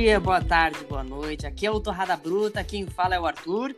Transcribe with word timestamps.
dia, 0.00 0.20
boa 0.20 0.40
tarde, 0.40 0.78
boa 0.84 1.02
noite. 1.02 1.44
Aqui 1.44 1.66
é 1.66 1.70
o 1.72 1.80
Torrada 1.80 2.16
Bruta, 2.16 2.62
quem 2.62 2.86
fala 2.86 3.16
é 3.16 3.20
o 3.20 3.26
Arthur. 3.26 3.74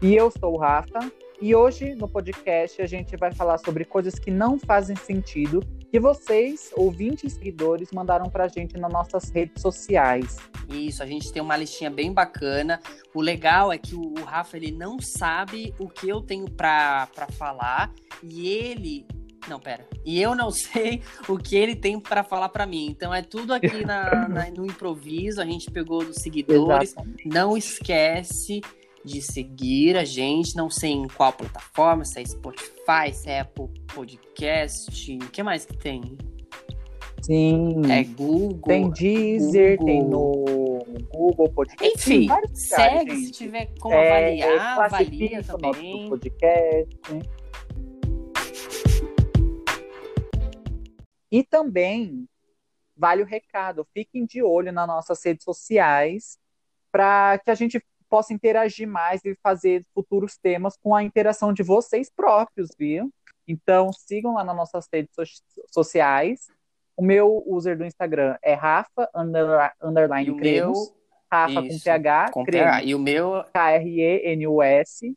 E 0.00 0.14
eu 0.14 0.30
sou 0.30 0.54
o 0.54 0.58
Rafa. 0.58 1.00
E 1.38 1.54
hoje 1.54 1.94
no 1.94 2.08
podcast 2.08 2.80
a 2.80 2.86
gente 2.86 3.14
vai 3.14 3.30
falar 3.30 3.58
sobre 3.58 3.84
coisas 3.84 4.18
que 4.18 4.30
não 4.30 4.58
fazem 4.58 4.96
sentido 4.96 5.60
que 5.90 6.00
vocês, 6.00 6.70
ouvintes 6.76 7.30
e 7.30 7.36
seguidores, 7.36 7.90
mandaram 7.92 8.30
pra 8.30 8.48
gente 8.48 8.78
nas 8.78 8.90
nossas 8.90 9.28
redes 9.28 9.60
sociais. 9.60 10.38
Isso, 10.70 11.02
a 11.02 11.06
gente 11.06 11.30
tem 11.30 11.42
uma 11.42 11.56
listinha 11.56 11.90
bem 11.90 12.10
bacana. 12.10 12.80
O 13.14 13.20
legal 13.20 13.70
é 13.70 13.76
que 13.76 13.94
o, 13.94 14.14
Rafa 14.24 14.56
ele 14.56 14.72
não 14.72 14.98
sabe 14.98 15.74
o 15.78 15.90
que 15.90 16.08
eu 16.08 16.22
tenho 16.22 16.50
pra 16.50 17.06
falar 17.36 17.92
e 18.22 18.48
ele 18.48 19.06
não, 19.48 19.58
pera. 19.58 19.86
E 20.04 20.20
eu 20.20 20.34
não 20.34 20.50
sei 20.52 21.02
o 21.28 21.36
que 21.36 21.56
ele 21.56 21.74
tem 21.74 21.98
para 21.98 22.22
falar 22.22 22.48
para 22.48 22.66
mim. 22.66 22.86
Então 22.90 23.12
é 23.12 23.22
tudo 23.22 23.52
aqui 23.52 23.84
na, 23.84 24.28
na, 24.28 24.50
no 24.50 24.66
improviso. 24.66 25.40
A 25.40 25.44
gente 25.44 25.70
pegou 25.70 26.04
dos 26.04 26.16
seguidores. 26.16 26.92
Exatamente. 26.92 27.28
Não 27.28 27.56
esquece 27.56 28.60
de 29.04 29.22
seguir 29.22 29.96
a 29.96 30.04
gente. 30.04 30.56
Não 30.56 30.70
sei 30.70 30.90
em 30.90 31.08
qual 31.08 31.32
plataforma, 31.32 32.04
se 32.04 32.20
é 32.20 32.24
Spotify, 32.24 33.12
se 33.12 33.30
é 33.30 33.40
Apple 33.40 33.68
Podcast. 33.94 35.16
O 35.16 35.30
que 35.30 35.42
mais 35.42 35.64
que 35.64 35.76
tem? 35.76 36.16
Sim. 37.22 37.82
É 37.90 38.04
Google. 38.04 38.60
Tem 38.62 38.90
Deezer, 38.90 39.76
Google. 39.76 39.86
tem 39.86 40.02
no 40.04 40.78
Google 41.12 41.48
Podcast. 41.50 41.94
Enfim, 41.94 42.28
segue 42.54 43.16
se 43.16 43.32
tiver 43.32 43.70
como 43.80 43.94
é, 43.94 44.40
avaliar, 44.40 44.80
avalia 44.80 45.42
também. 45.42 46.08
podcast. 46.08 46.96
E 51.30 51.44
também 51.44 52.28
vale 52.96 53.22
o 53.22 53.26
recado, 53.26 53.86
fiquem 53.94 54.26
de 54.26 54.42
olho 54.42 54.72
nas 54.72 54.86
nossas 54.86 55.22
redes 55.24 55.44
sociais 55.44 56.38
para 56.90 57.38
que 57.38 57.50
a 57.50 57.54
gente 57.54 57.84
possa 58.08 58.32
interagir 58.32 58.88
mais 58.88 59.24
e 59.24 59.36
fazer 59.42 59.84
futuros 59.94 60.36
temas 60.36 60.76
com 60.76 60.94
a 60.94 61.02
interação 61.02 61.52
de 61.52 61.62
vocês 61.62 62.10
próprios, 62.10 62.70
viu? 62.76 63.12
Então 63.46 63.92
sigam 63.92 64.34
lá 64.34 64.44
nas 64.44 64.56
nossas 64.56 64.88
redes 64.92 65.14
so 65.14 65.22
sociais. 65.70 66.48
O 66.96 67.02
meu 67.02 67.44
user 67.46 67.78
do 67.78 67.84
Instagram 67.84 68.36
é 68.42 68.54
Rafa 68.54 69.08
underline 69.14 70.36
Cremos. 70.36 70.92
Rafa 71.30 71.60
isso, 71.60 71.78
com 71.78 71.84
PH, 71.84 72.30
com 72.32 72.44
PH. 72.44 72.82
E 72.84 72.94
o 72.94 72.98
meu 72.98 73.44
K-R-E-N-U-S. 73.52 75.14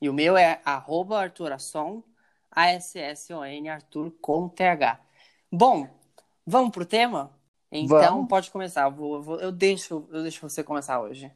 E 0.00 0.08
o 0.08 0.12
meu 0.12 0.36
é 0.36 0.60
arroba 0.64 1.20
Arthur 1.20 1.52
Asson, 1.52 2.02
A-S-S-O-N, 2.50 3.68
Arthur 3.68 4.10
com 4.20 4.48
TH. 4.48 5.00
Bom, 5.54 5.86
vamos 6.46 6.70
pro 6.70 6.86
tema? 6.86 7.30
Então 7.70 8.14
vamos. 8.14 8.28
pode 8.28 8.50
começar. 8.50 8.88
Vou, 8.88 9.38
eu, 9.38 9.52
deixo, 9.52 10.08
eu 10.10 10.22
deixo 10.22 10.48
você 10.48 10.64
começar 10.64 10.98
hoje. 10.98 11.30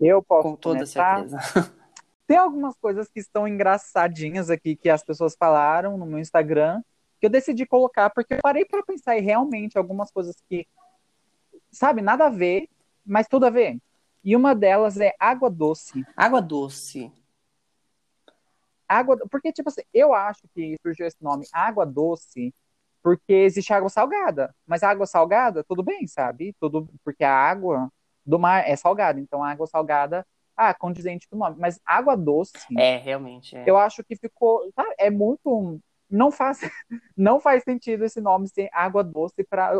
Eu 0.00 0.22
posso. 0.22 0.48
Com 0.48 0.56
toda 0.56 0.76
começar? 0.76 1.28
certeza. 1.28 1.38
Tem 2.26 2.38
algumas 2.38 2.74
coisas 2.76 3.08
que 3.10 3.20
estão 3.20 3.46
engraçadinhas 3.46 4.48
aqui 4.48 4.74
que 4.74 4.88
as 4.88 5.02
pessoas 5.02 5.36
falaram 5.38 5.98
no 5.98 6.06
meu 6.06 6.18
Instagram 6.18 6.82
que 7.20 7.26
eu 7.26 7.30
decidi 7.30 7.66
colocar 7.66 8.08
porque 8.08 8.34
eu 8.34 8.38
parei 8.42 8.64
para 8.64 8.82
pensar 8.82 9.18
e 9.18 9.20
realmente 9.20 9.76
algumas 9.76 10.10
coisas 10.10 10.36
que, 10.48 10.66
sabe, 11.70 12.00
nada 12.00 12.26
a 12.26 12.30
ver, 12.30 12.70
mas 13.04 13.28
tudo 13.28 13.44
a 13.44 13.50
ver. 13.50 13.78
E 14.24 14.34
uma 14.34 14.54
delas 14.54 14.98
é 14.98 15.14
água 15.18 15.50
doce. 15.50 16.06
Água 16.16 16.40
doce. 16.40 17.12
Água, 18.88 19.18
porque 19.30 19.52
tipo 19.52 19.68
assim, 19.68 19.82
eu 19.92 20.14
acho 20.14 20.42
que 20.54 20.76
surgiu 20.80 21.06
esse 21.06 21.22
nome 21.22 21.46
água 21.52 21.84
doce 21.84 22.54
porque 23.08 23.32
existe 23.32 23.72
água 23.72 23.88
salgada. 23.88 24.54
Mas 24.66 24.82
água 24.82 25.06
salgada, 25.06 25.64
tudo 25.64 25.82
bem, 25.82 26.06
sabe? 26.06 26.54
Tudo 26.60 26.86
porque 27.02 27.24
a 27.24 27.32
água 27.32 27.90
do 28.24 28.38
mar 28.38 28.68
é 28.68 28.76
salgada. 28.76 29.18
Então 29.18 29.42
a 29.42 29.50
água 29.50 29.66
salgada, 29.66 30.26
ah, 30.54 30.74
condizente 30.74 31.26
com 31.26 31.36
o 31.36 31.38
nome. 31.38 31.56
Mas 31.58 31.80
água 31.86 32.14
doce. 32.14 32.52
É, 32.76 32.98
realmente. 32.98 33.56
É. 33.56 33.64
Eu 33.66 33.78
acho 33.78 34.04
que 34.04 34.14
ficou. 34.14 34.70
Tá, 34.74 34.84
é 34.98 35.08
muito. 35.08 35.80
Não 36.10 36.30
faz, 36.30 36.60
não 37.16 37.40
faz 37.40 37.64
sentido 37.64 38.04
esse 38.04 38.20
nome 38.20 38.46
ser 38.46 38.68
água 38.74 39.02
doce 39.02 39.42
para 39.42 39.72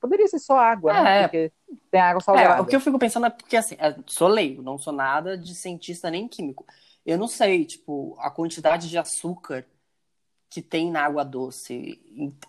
poderia 0.00 0.26
ser 0.26 0.40
só 0.40 0.58
água, 0.58 0.92
né? 0.92 0.98
é, 0.98 1.04
né? 1.04 1.22
Porque 1.22 1.52
tem 1.88 2.00
água 2.00 2.20
salgada. 2.20 2.56
É, 2.56 2.60
o 2.60 2.66
que 2.66 2.74
eu 2.74 2.80
fico 2.80 2.98
pensando 2.98 3.26
é 3.26 3.30
porque 3.30 3.56
assim, 3.56 3.76
sou 4.06 4.26
leigo, 4.26 4.60
não 4.60 4.76
sou 4.76 4.92
nada 4.92 5.38
de 5.38 5.54
cientista 5.54 6.10
nem 6.10 6.26
químico. 6.26 6.66
Eu 7.06 7.16
não 7.16 7.28
sei, 7.28 7.64
tipo, 7.64 8.16
a 8.18 8.30
quantidade 8.30 8.88
de 8.88 8.98
açúcar 8.98 9.66
que 10.52 10.60
tem 10.60 10.90
na 10.90 11.06
água 11.06 11.24
doce. 11.24 11.98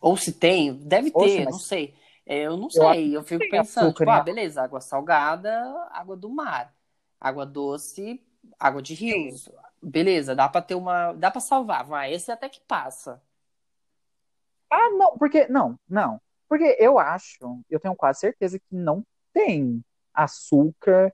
Ou 0.01 0.17
se 0.17 0.33
tem, 0.33 0.73
deve 0.73 1.09
ter, 1.09 1.17
Oxe, 1.17 1.45
não 1.45 1.57
sei. 1.57 1.95
É, 2.25 2.41
eu 2.41 2.57
não 2.57 2.69
sei, 2.69 3.09
eu, 3.09 3.21
eu 3.21 3.23
fico 3.23 3.45
pensando, 3.49 3.87
açúcar, 3.87 4.05
tipo, 4.05 4.11
ah, 4.11 4.21
beleza, 4.21 4.61
água 4.61 4.81
salgada, 4.81 5.51
água 5.89 6.17
do 6.17 6.29
mar. 6.29 6.73
Água 7.19 7.45
doce, 7.45 8.21
água 8.59 8.81
de 8.81 8.93
rios. 8.93 9.49
Beleza, 9.81 10.35
dá 10.35 10.49
para 10.49 10.61
ter 10.61 10.75
uma, 10.75 11.13
dá 11.13 11.31
para 11.31 11.39
salvar, 11.39 11.85
vai, 11.85 12.13
esse 12.13 12.29
até 12.29 12.49
que 12.49 12.59
passa. 12.59 13.21
Ah, 14.69 14.89
não, 14.89 15.17
porque 15.17 15.47
não, 15.47 15.79
não. 15.87 16.19
Porque 16.49 16.75
eu 16.79 16.99
acho, 16.99 17.61
eu 17.69 17.79
tenho 17.79 17.95
quase 17.95 18.19
certeza 18.19 18.59
que 18.59 18.75
não 18.75 19.05
tem 19.31 19.81
açúcar 20.13 21.13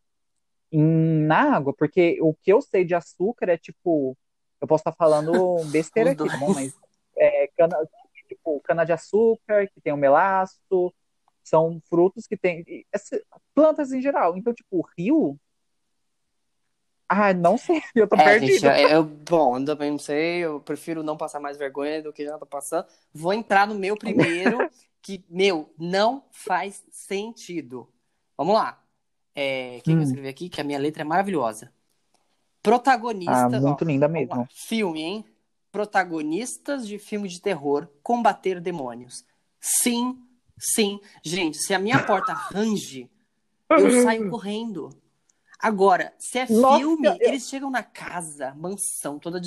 em, 0.72 0.82
na 0.82 1.56
água, 1.56 1.72
porque 1.72 2.18
o 2.20 2.34
que 2.34 2.52
eu 2.52 2.62
sei 2.62 2.84
de 2.84 2.96
açúcar 2.96 3.50
é 3.50 3.58
tipo 3.58 4.18
eu 4.62 4.68
posso 4.68 4.82
estar 4.82 4.94
falando 4.94 5.32
besteira 5.72 6.12
aqui, 6.12 6.28
tá 6.28 6.38
bom? 6.38 6.54
Mas 6.54 6.74
é, 7.18 7.48
cana, 7.58 7.78
tipo, 8.28 8.60
cana 8.62 8.86
de 8.86 8.94
açúcar, 8.94 9.68
que 9.68 9.82
tem 9.82 9.94
o 9.94 9.98
melaço, 9.98 10.94
são 11.44 11.82
frutos 11.90 12.28
que 12.28 12.38
tem. 12.38 12.64
Plantas 13.54 13.92
em 13.92 14.02
geral. 14.02 14.38
Então, 14.38 14.54
tipo, 14.54 14.88
rio. 14.98 15.40
Ah, 17.08 17.34
não 17.34 17.58
sei, 17.58 17.82
eu 17.96 18.08
tô 18.08 18.16
é, 18.16 18.24
perdido. 18.24 18.60
Gente, 18.60 18.82
eu, 18.84 18.90
eu, 18.90 19.04
bom, 19.04 19.58
eu 19.58 19.66
também 19.66 19.90
não 19.90 19.98
sei, 19.98 20.40
eu 20.40 20.60
prefiro 20.60 21.02
não 21.02 21.18
passar 21.18 21.40
mais 21.40 21.58
vergonha 21.58 22.04
do 22.04 22.14
que 22.14 22.24
já 22.24 22.38
tô 22.38 22.46
passando. 22.46 22.86
Vou 23.12 23.34
entrar 23.34 23.68
no 23.68 23.74
meu 23.74 23.98
primeiro, 23.98 24.70
que, 25.02 25.26
meu, 25.28 25.74
não 25.78 26.24
faz 26.30 26.86
sentido. 26.92 27.92
Vamos 28.38 28.54
lá. 28.54 28.82
É, 29.34 29.80
quem 29.84 29.96
hum. 29.96 29.98
vai 29.98 30.06
escrever 30.06 30.30
aqui? 30.30 30.50
Que 30.50 30.62
a 30.62 30.64
minha 30.64 30.78
letra 30.78 31.02
é 31.02 31.06
maravilhosa. 31.06 31.74
Protagonista. 32.62 33.46
Ah, 33.46 33.50
muito 33.50 33.84
ó, 33.84 33.88
linda 33.88 34.08
mesmo. 34.08 34.48
Filme, 34.54 35.02
hein? 35.02 35.26
Protagonistas 35.72 36.88
de 36.88 36.98
filme 36.98 37.30
de 37.30 37.42
terror 37.42 37.88
combater 38.04 38.60
demônios. 38.60 39.24
Sim, 39.60 40.18
sim. 40.58 41.00
Gente, 41.24 41.58
se 41.58 41.74
a 41.74 41.80
minha 41.80 42.04
porta 42.04 42.34
range, 42.34 43.10
eu 43.70 43.92
saio 44.04 44.30
correndo. 44.30 44.90
Agora, 45.60 46.14
se 46.18 46.40
é 46.40 46.48
Nossa, 46.50 46.78
filme, 46.78 47.08
eu... 47.08 47.18
eles 47.20 47.50
chegam 47.50 47.70
na 47.70 47.84
casa, 47.84 48.56
mansão, 48.56 49.20
toda 49.20 49.42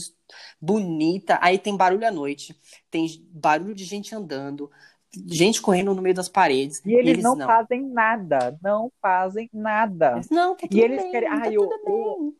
bonita, 0.60 1.38
aí 1.40 1.58
tem 1.58 1.74
barulho 1.74 2.06
à 2.06 2.10
noite, 2.10 2.54
tem 2.90 3.06
barulho 3.30 3.74
de 3.74 3.84
gente 3.84 4.14
andando, 4.14 4.70
gente 5.26 5.62
correndo 5.62 5.94
no 5.94 6.02
meio 6.02 6.14
das 6.14 6.28
paredes. 6.28 6.82
E 6.84 6.92
eles, 6.92 7.06
e 7.06 7.10
eles 7.10 7.24
não, 7.24 7.34
não, 7.34 7.46
fazem 7.46 7.88
nada, 7.88 8.58
não 8.62 8.92
fazem 9.00 9.48
nada. 9.54 10.20
não, 10.30 10.54
tá 10.54 10.68
tudo 10.68 10.76
e 10.76 10.80
eles 10.82 11.02
bem, 11.02 11.10
querem. 11.10 11.28
Tá 11.30 11.40
Ai, 11.44 11.54
eu, 11.56 11.62
eu, 11.62 12.34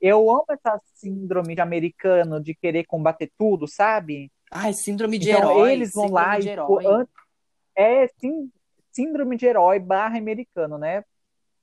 eu 0.00 0.30
amo 0.30 0.44
essa 0.50 0.80
síndrome 0.94 1.54
de 1.54 1.60
americano 1.60 2.40
de 2.40 2.54
querer 2.54 2.84
combater 2.84 3.30
tudo, 3.38 3.66
sabe? 3.66 4.30
Ai, 4.50 4.72
síndrome 4.72 5.18
de 5.18 5.30
então, 5.30 5.50
herói. 5.50 5.72
Eles 5.72 5.92
vão 5.92 6.10
lá 6.10 6.38
e. 6.38 6.46
É 7.74 8.08
sim, 8.18 8.50
síndrome 8.92 9.36
de 9.36 9.46
herói 9.46 9.78
barra 9.78 10.16
americano, 10.16 10.78
né? 10.78 11.04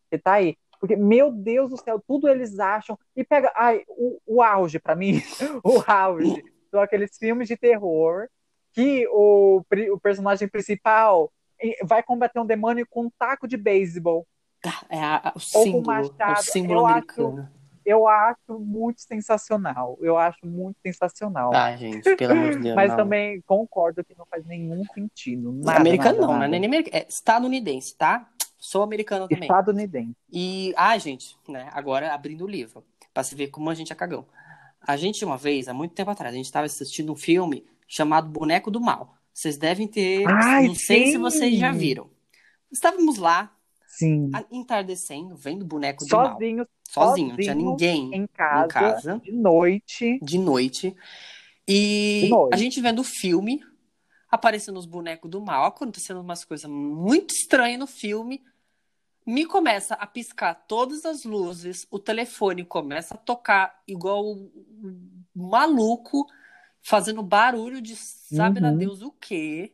Você 0.09 0.19
tá 0.19 0.33
aí. 0.33 0.55
Porque, 0.79 0.95
meu 0.95 1.31
Deus 1.31 1.69
do 1.71 1.77
céu, 1.77 2.01
tudo 2.05 2.27
eles 2.27 2.59
acham. 2.59 2.97
E 3.15 3.23
pega. 3.23 3.51
Ai, 3.55 3.83
o, 3.87 4.19
o 4.25 4.41
auge, 4.41 4.79
para 4.79 4.95
mim, 4.95 5.21
o 5.63 5.81
auge. 5.87 6.43
São 6.69 6.81
aqueles 6.81 7.17
filmes 7.17 7.47
de 7.47 7.55
terror 7.55 8.27
que 8.73 9.07
o, 9.09 9.61
o 9.91 9.99
personagem 9.99 10.47
principal 10.47 11.31
vai 11.83 12.03
combater 12.03 12.39
um 12.39 12.45
demônio 12.45 12.85
com 12.89 13.05
um 13.05 13.11
taco 13.17 13.47
de 13.47 13.55
beisebol. 13.55 14.27
É 14.89 14.99
a, 14.99 15.33
o 15.35 15.39
símbolo, 15.39 15.75
ou 15.75 15.81
com 15.81 15.87
machado. 15.87 16.39
O 16.39 16.43
símbolo 16.43 16.85
americano. 16.85 17.39
Acho, 17.39 17.62
eu 17.85 18.07
acho 18.07 18.59
muito 18.59 19.01
sensacional. 19.01 19.97
Eu 20.01 20.17
acho 20.17 20.45
muito 20.45 20.77
sensacional. 20.81 21.51
Ah, 21.53 21.75
gente, 21.75 22.15
pelo 22.15 22.33
amor 22.33 22.51
de 22.55 22.59
Deus. 22.63 22.75
Mas 22.75 22.89
não. 22.89 22.97
também 22.97 23.41
concordo 23.41 24.03
que 24.03 24.15
não 24.17 24.25
faz 24.25 24.45
nenhum 24.45 24.83
sentido. 24.93 25.51
Nada, 25.53 25.79
americano 25.79 26.21
nada, 26.21 26.27
não, 26.27 26.33
nada. 26.33 26.47
né? 26.47 26.59
Nem 26.59 26.65
americano. 26.65 26.97
É 26.97 27.05
estadunidense, 27.07 27.95
tá? 27.95 28.29
Sou 28.57 28.81
americano 28.81 29.27
também. 29.27 29.43
Estadunidense. 29.43 30.15
E, 30.31 30.73
ah, 30.77 30.97
gente, 30.97 31.37
né? 31.47 31.69
Agora 31.73 32.13
abrindo 32.13 32.45
o 32.45 32.47
livro, 32.47 32.83
pra 33.13 33.23
se 33.23 33.35
ver 33.35 33.47
como 33.47 33.69
a 33.69 33.73
gente 33.73 33.91
é 33.91 33.95
cagão. 33.95 34.25
A 34.81 34.97
gente, 34.97 35.23
uma 35.23 35.37
vez, 35.37 35.67
há 35.67 35.73
muito 35.73 35.93
tempo 35.93 36.11
atrás, 36.11 36.33
a 36.33 36.37
gente 36.37 36.45
estava 36.45 36.65
assistindo 36.65 37.11
um 37.11 37.15
filme 37.15 37.65
chamado 37.87 38.29
Boneco 38.29 38.71
do 38.71 38.81
Mal. 38.81 39.15
Vocês 39.33 39.57
devem 39.57 39.87
ter. 39.87 40.25
Ai, 40.27 40.67
não 40.67 40.75
sei 40.75 41.07
se 41.07 41.17
vocês 41.17 41.57
já 41.57 41.71
viram. 41.71 42.09
Estávamos 42.71 43.17
lá, 43.17 43.51
Sim. 43.95 44.31
entardecendo, 44.49 45.35
vendo 45.35 45.63
boneco 45.63 46.03
Sozinho, 46.03 46.55
do 46.55 46.57
mal. 46.57 46.67
Sozinho, 46.89 47.29
não 47.29 47.37
tinha 47.37 47.53
ninguém 47.53 48.09
em 48.11 48.27
casa, 48.27 48.65
em 48.65 48.67
casa, 48.67 49.21
de 49.23 49.31
noite. 49.31 50.19
De 50.19 50.39
noite. 50.39 50.95
E 51.67 52.21
de 52.23 52.29
noite. 52.29 52.53
a 52.53 52.57
gente 52.57 52.81
vendo 52.81 52.99
o 52.99 53.03
filme, 53.03 53.63
aparecendo 54.31 54.79
os 54.79 54.87
bonecos 54.87 55.29
do 55.29 55.39
mal, 55.39 55.65
acontecendo 55.65 56.21
umas 56.21 56.43
coisas 56.43 56.69
muito 56.69 57.35
estranhas 57.35 57.79
no 57.79 57.85
filme. 57.85 58.43
Me 59.25 59.45
começa 59.45 59.93
a 59.93 60.07
piscar 60.07 60.55
todas 60.67 61.05
as 61.05 61.23
luzes, 61.23 61.85
o 61.91 61.99
telefone 61.99 62.65
começa 62.65 63.13
a 63.13 63.17
tocar 63.17 63.79
igual 63.87 64.25
um 64.25 65.23
maluco, 65.35 66.25
fazendo 66.81 67.21
barulho 67.21 67.79
de 67.79 67.95
sabe 67.95 68.59
lá 68.59 68.71
Uhum. 68.71 68.77
Deus 68.77 69.03
o 69.03 69.11
quê. 69.11 69.71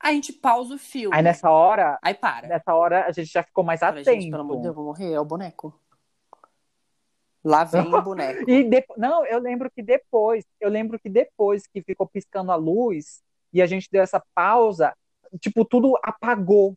A 0.00 0.12
gente 0.12 0.32
pausa 0.32 0.74
o 0.74 0.78
filme. 0.78 1.14
Aí 1.16 1.22
nessa 1.22 1.50
hora, 1.50 1.98
Aí 2.02 2.14
para. 2.14 2.46
nessa 2.48 2.74
hora 2.74 3.06
a 3.06 3.12
gente 3.12 3.30
já 3.32 3.42
ficou 3.42 3.64
mais 3.64 3.80
Falei, 3.80 4.02
atento. 4.02 4.20
gente, 4.20 4.30
pelo 4.30 4.42
amor 4.42 4.56
de 4.56 4.62
Deus, 4.62 4.72
eu 4.72 4.74
vou 4.74 4.84
morrer, 4.84 5.12
é 5.12 5.20
o 5.20 5.24
boneco. 5.24 5.74
Lá 7.44 7.62
vem 7.64 7.94
o 7.94 8.02
boneco. 8.02 8.48
E 8.50 8.64
de- 8.64 8.84
não, 8.96 9.24
eu 9.24 9.38
lembro 9.38 9.70
que 9.70 9.82
depois, 9.82 10.44
eu 10.60 10.68
lembro 10.68 10.98
que 10.98 11.08
depois 11.08 11.66
que 11.66 11.80
ficou 11.82 12.06
piscando 12.06 12.50
a 12.50 12.56
luz 12.56 13.22
e 13.52 13.62
a 13.62 13.66
gente 13.66 13.88
deu 13.90 14.02
essa 14.02 14.22
pausa, 14.34 14.92
tipo, 15.40 15.64
tudo 15.64 15.96
apagou. 16.02 16.76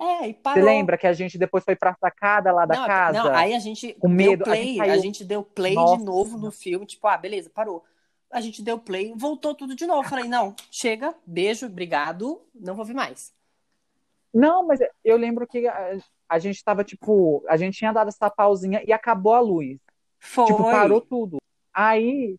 É, 0.00 0.28
e 0.28 0.32
Você 0.32 0.40
parou. 0.42 0.64
lembra 0.64 0.98
que 0.98 1.06
a 1.06 1.12
gente 1.12 1.38
depois 1.38 1.62
foi 1.64 1.76
pra 1.76 1.94
sacada 2.00 2.50
lá 2.50 2.66
da 2.66 2.74
não, 2.76 2.86
casa? 2.86 3.24
não, 3.24 3.34
aí 3.34 3.54
a 3.54 3.58
gente 3.60 3.92
com 3.94 4.08
deu 4.08 4.16
medo, 4.16 4.42
a 4.42 4.46
play, 4.46 4.64
gente 4.74 4.80
a 4.80 4.96
gente 4.96 5.24
deu 5.24 5.42
play 5.42 5.74
Nossa. 5.74 5.98
de 5.98 6.04
novo 6.04 6.36
no 6.38 6.50
filme, 6.50 6.84
tipo, 6.86 7.06
ah, 7.06 7.16
beleza, 7.16 7.50
parou. 7.54 7.84
A 8.34 8.40
gente 8.40 8.60
deu 8.62 8.76
play, 8.80 9.12
voltou 9.14 9.54
tudo 9.54 9.76
de 9.76 9.86
novo. 9.86 10.08
Falei, 10.08 10.26
não, 10.28 10.56
chega, 10.68 11.14
beijo, 11.24 11.66
obrigado, 11.66 12.42
não 12.52 12.74
vou 12.74 12.84
vir 12.84 12.92
mais. 12.94 13.32
Não, 14.32 14.66
mas 14.66 14.80
eu 15.04 15.16
lembro 15.16 15.46
que 15.46 15.68
a, 15.68 15.98
a 16.28 16.38
gente 16.40 16.62
tava, 16.64 16.82
tipo, 16.82 17.44
a 17.48 17.56
gente 17.56 17.78
tinha 17.78 17.92
dado 17.92 18.08
essa 18.08 18.28
pausinha 18.28 18.82
e 18.84 18.92
acabou 18.92 19.34
a 19.34 19.40
luz. 19.40 19.78
Foi. 20.18 20.46
Tipo, 20.46 20.64
parou 20.64 21.00
tudo. 21.00 21.36
Aí 21.72 22.36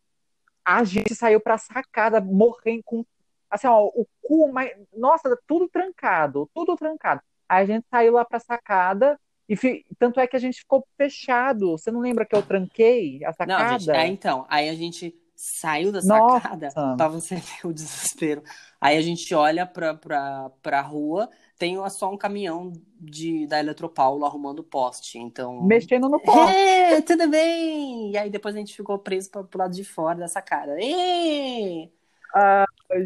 a 0.65 0.83
gente 0.83 1.15
saiu 1.15 1.39
pra 1.39 1.57
sacada, 1.57 2.19
morrendo 2.19 2.83
com. 2.83 3.05
Assim, 3.49 3.67
ó, 3.67 3.85
o 3.85 4.05
cu, 4.21 4.51
mas. 4.51 4.71
Nossa, 4.93 5.39
tudo 5.47 5.69
trancado, 5.69 6.49
tudo 6.53 6.75
trancado. 6.75 7.21
Aí 7.47 7.63
a 7.63 7.65
gente 7.65 7.85
saiu 7.89 8.11
lá 8.13 8.25
pra 8.25 8.39
sacada, 8.39 9.17
e 9.47 9.55
fi- 9.55 9.85
tanto 9.97 10.19
é 10.19 10.27
que 10.27 10.35
a 10.35 10.39
gente 10.39 10.59
ficou 10.59 10.85
fechado. 10.97 11.71
Você 11.77 11.89
não 11.89 12.01
lembra 12.01 12.25
que 12.25 12.35
eu 12.35 12.41
tranquei 12.41 13.23
a 13.23 13.27
Não, 13.27 13.33
sacada? 13.35 13.77
gente, 13.77 13.89
é, 13.91 14.07
então, 14.07 14.45
aí 14.49 14.67
a 14.67 14.73
gente 14.75 15.15
saiu 15.35 15.91
da 15.91 16.01
sacada 16.01 16.69
pra 16.97 17.07
você 17.07 17.35
ver 17.35 17.67
o 17.67 17.73
desespero. 17.73 18.43
Aí 18.79 18.97
a 18.97 19.01
gente 19.01 19.33
olha 19.33 19.65
pra, 19.65 19.93
pra, 19.93 20.49
pra 20.61 20.81
rua, 20.81 21.29
tem 21.57 21.77
só 21.89 22.11
um 22.11 22.17
caminhão 22.17 22.71
de, 22.99 23.45
da 23.47 23.59
Eletropaulo 23.59 24.25
arrumando 24.25 24.63
poste, 24.63 25.17
então... 25.17 25.63
Mexendo 25.63 26.09
no. 26.09 26.21
É, 26.49 27.01
tudo 27.01 27.27
bem! 27.29 28.11
E 28.11 28.17
aí 28.17 28.29
depois 28.29 28.55
a 28.55 28.59
gente 28.59 28.75
ficou 28.75 28.97
preso 28.99 29.29
pra, 29.29 29.43
pro 29.43 29.59
lado 29.59 29.73
de 29.73 29.83
fora 29.83 30.19
da 30.19 30.27
sacada. 30.27 30.75
Ê! 30.79 31.89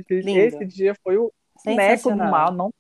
Lindo. 0.10 0.40
Esse 0.40 0.66
dia 0.66 0.96
foi 1.04 1.18
o 1.18 1.32
neco 1.66 2.10
do 2.10 2.18
mal, 2.18 2.52
não 2.52 2.72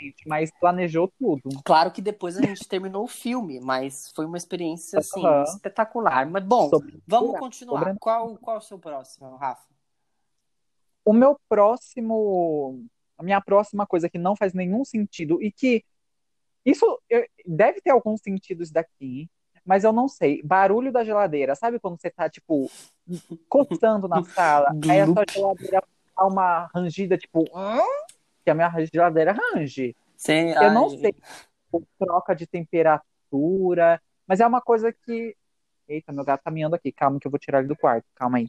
gente, 0.00 0.26
mas 0.26 0.50
planejou 0.60 1.12
tudo. 1.18 1.50
Claro 1.64 1.90
que 1.90 2.00
depois 2.02 2.36
a 2.36 2.42
gente 2.42 2.66
terminou 2.66 3.04
o 3.04 3.08
filme, 3.08 3.60
mas 3.60 4.10
foi 4.14 4.24
uma 4.26 4.36
experiência 4.36 4.98
assim 4.98 5.24
Aham. 5.24 5.44
espetacular. 5.44 6.28
Mas 6.28 6.44
bom, 6.44 6.68
Sobre- 6.70 7.02
vamos 7.06 7.38
continuar. 7.38 7.80
sobre- 7.84 7.98
Qual, 7.98 8.36
qual 8.38 8.56
é 8.56 8.58
o 8.58 8.62
seu 8.62 8.78
próximo, 8.78 9.36
Rafa? 9.36 9.68
O 11.04 11.12
meu 11.12 11.38
próximo, 11.48 12.84
a 13.18 13.22
minha 13.22 13.40
próxima 13.40 13.86
coisa 13.86 14.08
que 14.08 14.18
não 14.18 14.36
faz 14.36 14.52
nenhum 14.52 14.84
sentido 14.84 15.42
e 15.42 15.50
que 15.50 15.84
isso 16.64 17.00
eu- 17.08 17.26
deve 17.46 17.80
ter 17.80 17.90
alguns 17.90 18.20
sentidos 18.20 18.70
daqui, 18.70 19.28
mas 19.64 19.82
eu 19.84 19.92
não 19.92 20.08
sei. 20.08 20.42
Barulho 20.42 20.92
da 20.92 21.02
geladeira, 21.04 21.54
sabe 21.54 21.78
quando 21.80 22.00
você 22.00 22.10
tá 22.10 22.28
tipo 22.28 22.70
coçando 23.48 24.06
na 24.08 24.16
sala, 24.34 24.70
aí 24.88 25.00
a 25.00 25.06
sua 25.06 25.24
geladeira 25.28 25.82
dá 26.16 26.26
uma 26.26 26.68
rangida 26.74 27.16
tipo, 27.16 27.44
"Hum?" 27.54 28.04
Que 28.44 28.50
a 28.50 28.54
minha 28.54 28.72
geladeira 28.92 29.32
range. 29.32 29.96
Você, 30.16 30.52
Eu 30.56 30.72
não 30.72 30.90
ai, 30.90 30.98
sei 30.98 31.14
o 31.72 31.82
troca 31.98 32.34
de 32.34 32.46
temperatura, 32.46 34.02
mas 34.26 34.40
é 34.40 34.46
uma 34.46 34.60
coisa 34.60 34.92
que 34.92 35.36
Eita, 35.90 36.12
meu 36.12 36.24
gato 36.24 36.44
tá 36.44 36.50
miando 36.52 36.76
aqui. 36.76 36.92
Calma 36.92 37.18
que 37.18 37.26
eu 37.26 37.30
vou 37.30 37.38
tirar 37.40 37.58
ele 37.58 37.68
do 37.68 37.76
quarto. 37.76 38.06
Calma 38.14 38.38
aí. 38.38 38.48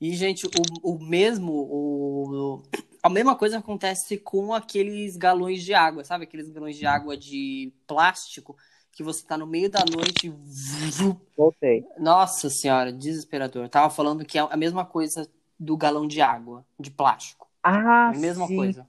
E, 0.00 0.12
gente, 0.16 0.46
o, 0.46 0.94
o 0.94 0.98
mesmo, 0.98 1.52
o, 1.52 2.62
a 3.00 3.08
mesma 3.08 3.36
coisa 3.36 3.58
acontece 3.58 4.18
com 4.18 4.52
aqueles 4.52 5.16
galões 5.16 5.62
de 5.62 5.72
água, 5.72 6.02
sabe? 6.02 6.24
Aqueles 6.24 6.48
galões 6.48 6.76
de 6.76 6.86
água 6.86 7.16
de 7.16 7.72
plástico 7.86 8.56
que 8.90 9.04
você 9.04 9.24
tá 9.24 9.38
no 9.38 9.46
meio 9.46 9.70
da 9.70 9.84
noite. 9.84 10.26
e 10.26 11.16
Voltei. 11.36 11.86
Nossa 11.98 12.50
senhora, 12.50 12.92
desesperador. 12.92 13.64
Eu 13.64 13.68
tava 13.68 13.88
falando 13.88 14.24
que 14.24 14.36
é 14.36 14.40
a 14.40 14.56
mesma 14.56 14.84
coisa 14.84 15.30
do 15.58 15.76
galão 15.76 16.08
de 16.08 16.20
água, 16.20 16.66
de 16.80 16.90
plástico. 16.90 17.48
Ah, 17.62 18.08
É 18.08 18.10
a 18.10 18.14
mesma 18.14 18.48
sim. 18.48 18.54
coisa. 18.54 18.86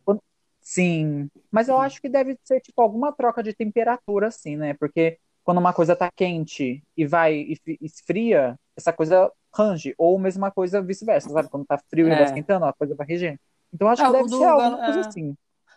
Sim. 0.62 1.30
Mas 1.52 1.68
eu 1.70 1.78
acho 1.78 2.02
que 2.02 2.10
deve 2.10 2.38
ser 2.44 2.62
tipo 2.62 2.82
alguma 2.82 3.12
troca 3.14 3.44
de 3.44 3.54
temperatura, 3.54 4.28
assim, 4.28 4.56
né? 4.56 4.74
Porque 4.76 5.20
quando 5.44 5.58
uma 5.60 5.74
coisa 5.74 5.96
tá 5.96 6.10
quente 6.16 6.84
e 6.96 7.06
vai 7.06 7.36
e 7.36 7.58
esfria, 7.82 8.58
essa 8.76 8.94
coisa 8.94 9.32
range. 9.56 9.94
Ou 9.98 10.20
mesma 10.20 10.52
coisa 10.52 10.82
vice-versa, 10.82 11.30
sabe? 11.30 11.50
Quando 11.50 11.66
tá 11.66 11.78
frio 11.90 12.08
e 12.10 12.12
É. 12.12 12.16
vai 12.16 12.26
esquentando, 12.26 12.66
a 12.66 12.74
coisa 12.74 12.96
vai 12.96 13.08
regendo. 13.08 13.40
Então 13.74 13.88
eu 13.88 13.92
acho 13.92 14.04
Ah, 14.04 14.06
que 14.06 14.12
deve 14.12 14.30
ser 14.30 14.46
alguma 14.46 14.54
gal- 14.54 14.82
coisa 14.84 15.02
é. 15.02 15.02
assim. 15.02 15.36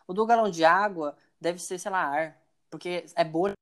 O 0.09 0.15
do 0.15 0.27
galão 0.27 0.51
de 0.51 0.65
água 0.65 1.17
deve 1.41 1.59
ser, 1.61 1.79
sei 1.79 1.91
lá, 1.91 2.01
ar. 2.07 2.43
Porque 2.71 3.07
é 3.17 3.25
bolha, 3.25 3.55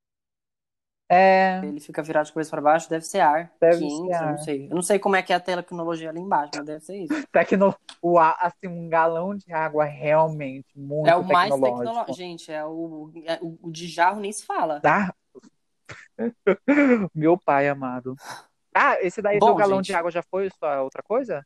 É, 1.13 1.61
ele 1.65 1.81
fica 1.81 2.03
virado 2.03 2.27
de 2.27 2.33
cabeça 2.33 2.51
para 2.51 2.61
baixo, 2.61 2.89
deve 2.89 3.05
ser 3.05 3.21
ar. 3.21 3.53
Deve 3.61 3.77
ser 3.79 3.85
eu 3.85 4.05
não 4.05 4.15
ar. 4.15 4.39
sei. 4.39 4.67
Eu 4.71 4.75
não 4.75 4.83
sei 4.83 4.99
como 4.99 5.17
é 5.17 5.23
que 5.23 5.33
é 5.33 5.37
a 5.37 5.41
tecnologia 5.41 6.11
ali 6.11 6.21
embaixo, 6.21 6.53
mas 6.57 6.65
deve 6.65 6.81
ser 6.81 6.97
isso. 6.97 7.13
tecno... 7.33 7.75
o, 8.01 8.19
a- 8.19 8.37
assim, 8.41 8.69
um 8.69 8.89
galão 8.89 9.35
de 9.37 9.53
água 9.53 9.85
realmente 9.85 10.67
muito 10.77 11.09
é 11.09 11.15
o 11.15 11.23
mais 11.23 11.51
tecnológico. 11.51 11.79
tecnológico. 11.85 12.17
Gente, 12.17 12.53
é 12.53 12.65
o, 12.65 13.11
é 13.25 13.39
o, 13.43 13.59
o 13.63 13.71
de 13.71 13.87
jarro 13.89 14.21
nem 14.21 14.33
se 14.33 14.45
fala. 14.45 14.81
Tá? 14.81 15.15
Meu 17.15 17.39
pai 17.39 17.69
amado. 17.69 18.15
Ah, 18.75 18.97
esse 19.01 19.21
daí 19.21 19.39
Bom, 19.39 19.49
do 19.49 19.55
galão 19.55 19.77
gente. 19.79 19.87
de 19.87 19.95
água 19.95 20.11
já 20.11 20.23
foi 20.23 20.49
só 20.59 20.83
outra 20.83 21.03
coisa? 21.03 21.45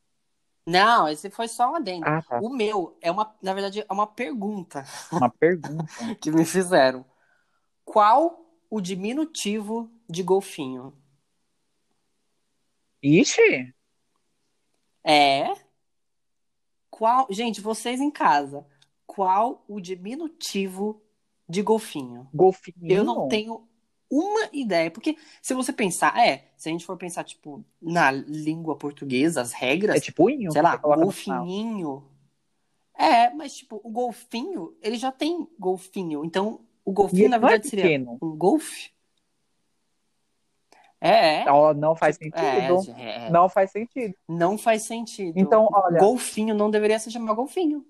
Não, 0.66 1.08
esse 1.08 1.30
foi 1.30 1.48
só 1.48 1.72
um 1.72 1.76
adendo. 1.76 2.04
Ah, 2.06 2.22
tá. 2.22 2.40
O 2.40 2.48
meu 2.48 2.96
é 3.00 3.10
uma, 3.10 3.34
na 3.40 3.54
verdade, 3.54 3.84
é 3.88 3.92
uma 3.92 4.06
pergunta 4.06 4.84
Uma 5.12 5.30
pergunta. 5.30 5.84
que 6.20 6.30
me 6.30 6.44
fizeram. 6.44 7.04
Qual 7.84 8.45
o 8.70 8.80
diminutivo 8.80 9.90
de 10.08 10.22
golfinho? 10.22 10.92
Ixi! 13.02 13.72
É? 15.04 15.54
Qual, 16.90 17.26
gente, 17.30 17.60
vocês 17.60 18.00
em 18.00 18.10
casa, 18.10 18.66
qual 19.06 19.64
o 19.68 19.80
diminutivo 19.80 21.02
de 21.48 21.62
golfinho? 21.62 22.28
Golfinho? 22.34 22.76
Eu 22.88 23.04
não 23.04 23.28
tenho 23.28 23.68
uma 24.10 24.48
ideia, 24.52 24.90
porque 24.90 25.16
se 25.42 25.52
você 25.54 25.72
pensar, 25.72 26.18
é, 26.18 26.50
se 26.56 26.68
a 26.68 26.72
gente 26.72 26.86
for 26.86 26.96
pensar, 26.96 27.24
tipo, 27.24 27.64
na 27.80 28.10
língua 28.10 28.76
portuguesa, 28.76 29.40
as 29.40 29.52
regras, 29.52 29.96
É 29.96 30.00
tipo 30.00 30.30
inho? 30.30 30.50
sei 30.52 30.62
lá, 30.62 30.76
golfinhinho. 30.76 32.04
É, 32.98 33.28
mas 33.30 33.52
tipo, 33.52 33.80
o 33.84 33.90
golfinho, 33.90 34.74
ele 34.80 34.96
já 34.96 35.12
tem 35.12 35.46
golfinho. 35.58 36.24
Então, 36.24 36.65
o 36.86 36.92
golfinho, 36.92 37.28
na 37.28 37.36
é 37.36 37.38
verdade, 37.40 37.68
seria 37.68 37.84
pequeno. 37.84 38.16
um 38.22 38.36
golfe? 38.36 38.90
É, 41.00 41.42
é. 41.42 41.50
Ó, 41.50 41.74
não 41.74 41.94
faz 41.94 42.16
Tipo, 42.16 42.38
sentido. 42.38 42.98
é, 42.98 43.26
é. 43.26 43.30
Não 43.30 43.48
faz 43.48 43.70
sentido. 43.70 44.14
Não 44.28 44.56
faz 44.56 44.86
sentido. 44.86 45.38
Então, 45.38 45.68
olha- 45.70 46.00
Golfinho 46.00 46.54
não 46.54 46.70
deveria 46.70 46.98
se 46.98 47.10
chamar 47.10 47.34
golfinho. 47.34 47.84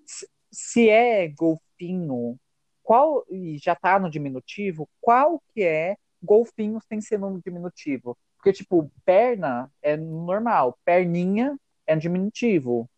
Se 0.50 0.88
é 0.90 1.28
golfinho, 1.28 2.36
qual. 2.82 3.24
E 3.30 3.58
já 3.58 3.74
tá 3.76 3.98
no 3.98 4.10
diminutivo, 4.10 4.88
qual 5.00 5.40
que 5.54 5.62
é 5.62 5.96
golfinho 6.22 6.80
sem 6.88 7.00
ser 7.00 7.18
no 7.18 7.40
diminutivo? 7.40 8.16
Porque, 8.36 8.52
tipo, 8.52 8.90
perna 9.04 9.70
é 9.82 9.96
normal, 9.96 10.76
perninha 10.84 11.56
é 11.86 11.94
no 11.94 12.00
diminutivo. 12.00 12.88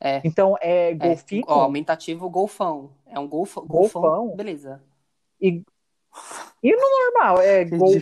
É. 0.00 0.20
Então 0.24 0.56
é 0.60 0.90
É, 0.90 0.94
golfinho 0.94 1.44
ó, 1.46 1.60
aumentativo, 1.62 2.28
golfão. 2.30 2.90
É 3.06 3.18
um 3.18 3.28
golfão. 3.28 3.66
Golfão, 3.66 4.00
Golfão? 4.02 4.36
beleza. 4.36 4.82
e, 5.40 5.62
e 6.62 6.72
no 6.72 6.78
normal 7.12 7.40
é 7.42 7.64
gol, 7.68 7.92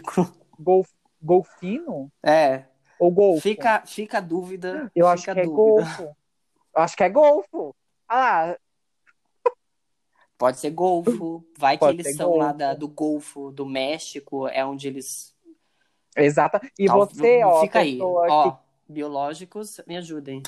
golf, 0.59 0.89
golfino 1.21 2.11
É, 2.23 2.65
ou 2.99 3.11
golfo? 3.11 3.41
fica, 3.43 3.83
fica 3.85 4.19
a 4.19 4.21
dúvida. 4.21 4.91
Eu 4.95 5.07
acho 5.09 5.25
que 5.25 5.31
é 5.31 5.35
dúvida. 5.45 5.57
golfo. 5.57 6.03
Eu 6.77 6.83
acho 6.83 6.97
que 6.97 7.03
é 7.03 7.09
golfo. 7.09 7.75
Ah, 8.09 8.57
Pode 10.37 10.61
ser 10.61 10.71
golfo. 10.71 11.45
Vai 11.59 11.77
que 11.77 11.81
Pode 11.81 11.97
eles 11.97 12.07
ser 12.07 12.15
são 12.15 12.37
lá 12.37 12.45
golfo. 12.47 12.59
da- 12.59 12.75
do 12.75 12.87
Golfo 12.89 13.51
do 13.51 13.67
México, 13.67 14.47
é 14.47 14.65
onde 14.65 14.87
eles. 14.87 15.35
exata. 16.17 16.61
E 16.79 16.87
Tal- 16.87 16.99
você, 17.07 17.43
ó, 17.43 17.61
Fica 17.61 17.81
aí. 17.81 17.99
Ó, 18.01 18.51
que, 18.53 18.59
biológicos, 18.89 19.81
me 19.87 19.97
ajudem. 19.97 20.41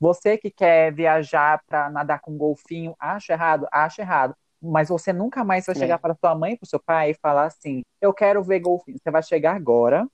Você 0.00 0.38
que 0.38 0.50
quer 0.50 0.92
viajar 0.92 1.62
pra 1.66 1.90
nadar 1.90 2.20
com 2.20 2.36
golfinho, 2.36 2.94
acha 2.98 3.32
errado? 3.32 3.66
Acha 3.72 4.02
errado. 4.02 4.34
Mas 4.60 4.88
você 4.88 5.12
nunca 5.12 5.44
mais 5.44 5.66
vai 5.66 5.76
É. 5.76 5.78
chegar 5.78 5.98
para 5.98 6.14
sua 6.14 6.34
mãe, 6.34 6.56
para 6.56 6.68
seu 6.68 6.80
pai 6.80 7.10
e 7.10 7.14
falar 7.14 7.44
assim: 7.46 7.82
Eu 8.00 8.12
quero 8.12 8.42
ver 8.42 8.60
golfinho. 8.60 8.98
Você 9.02 9.10
vai 9.10 9.22
chegar 9.22 9.54
agora 9.56 10.06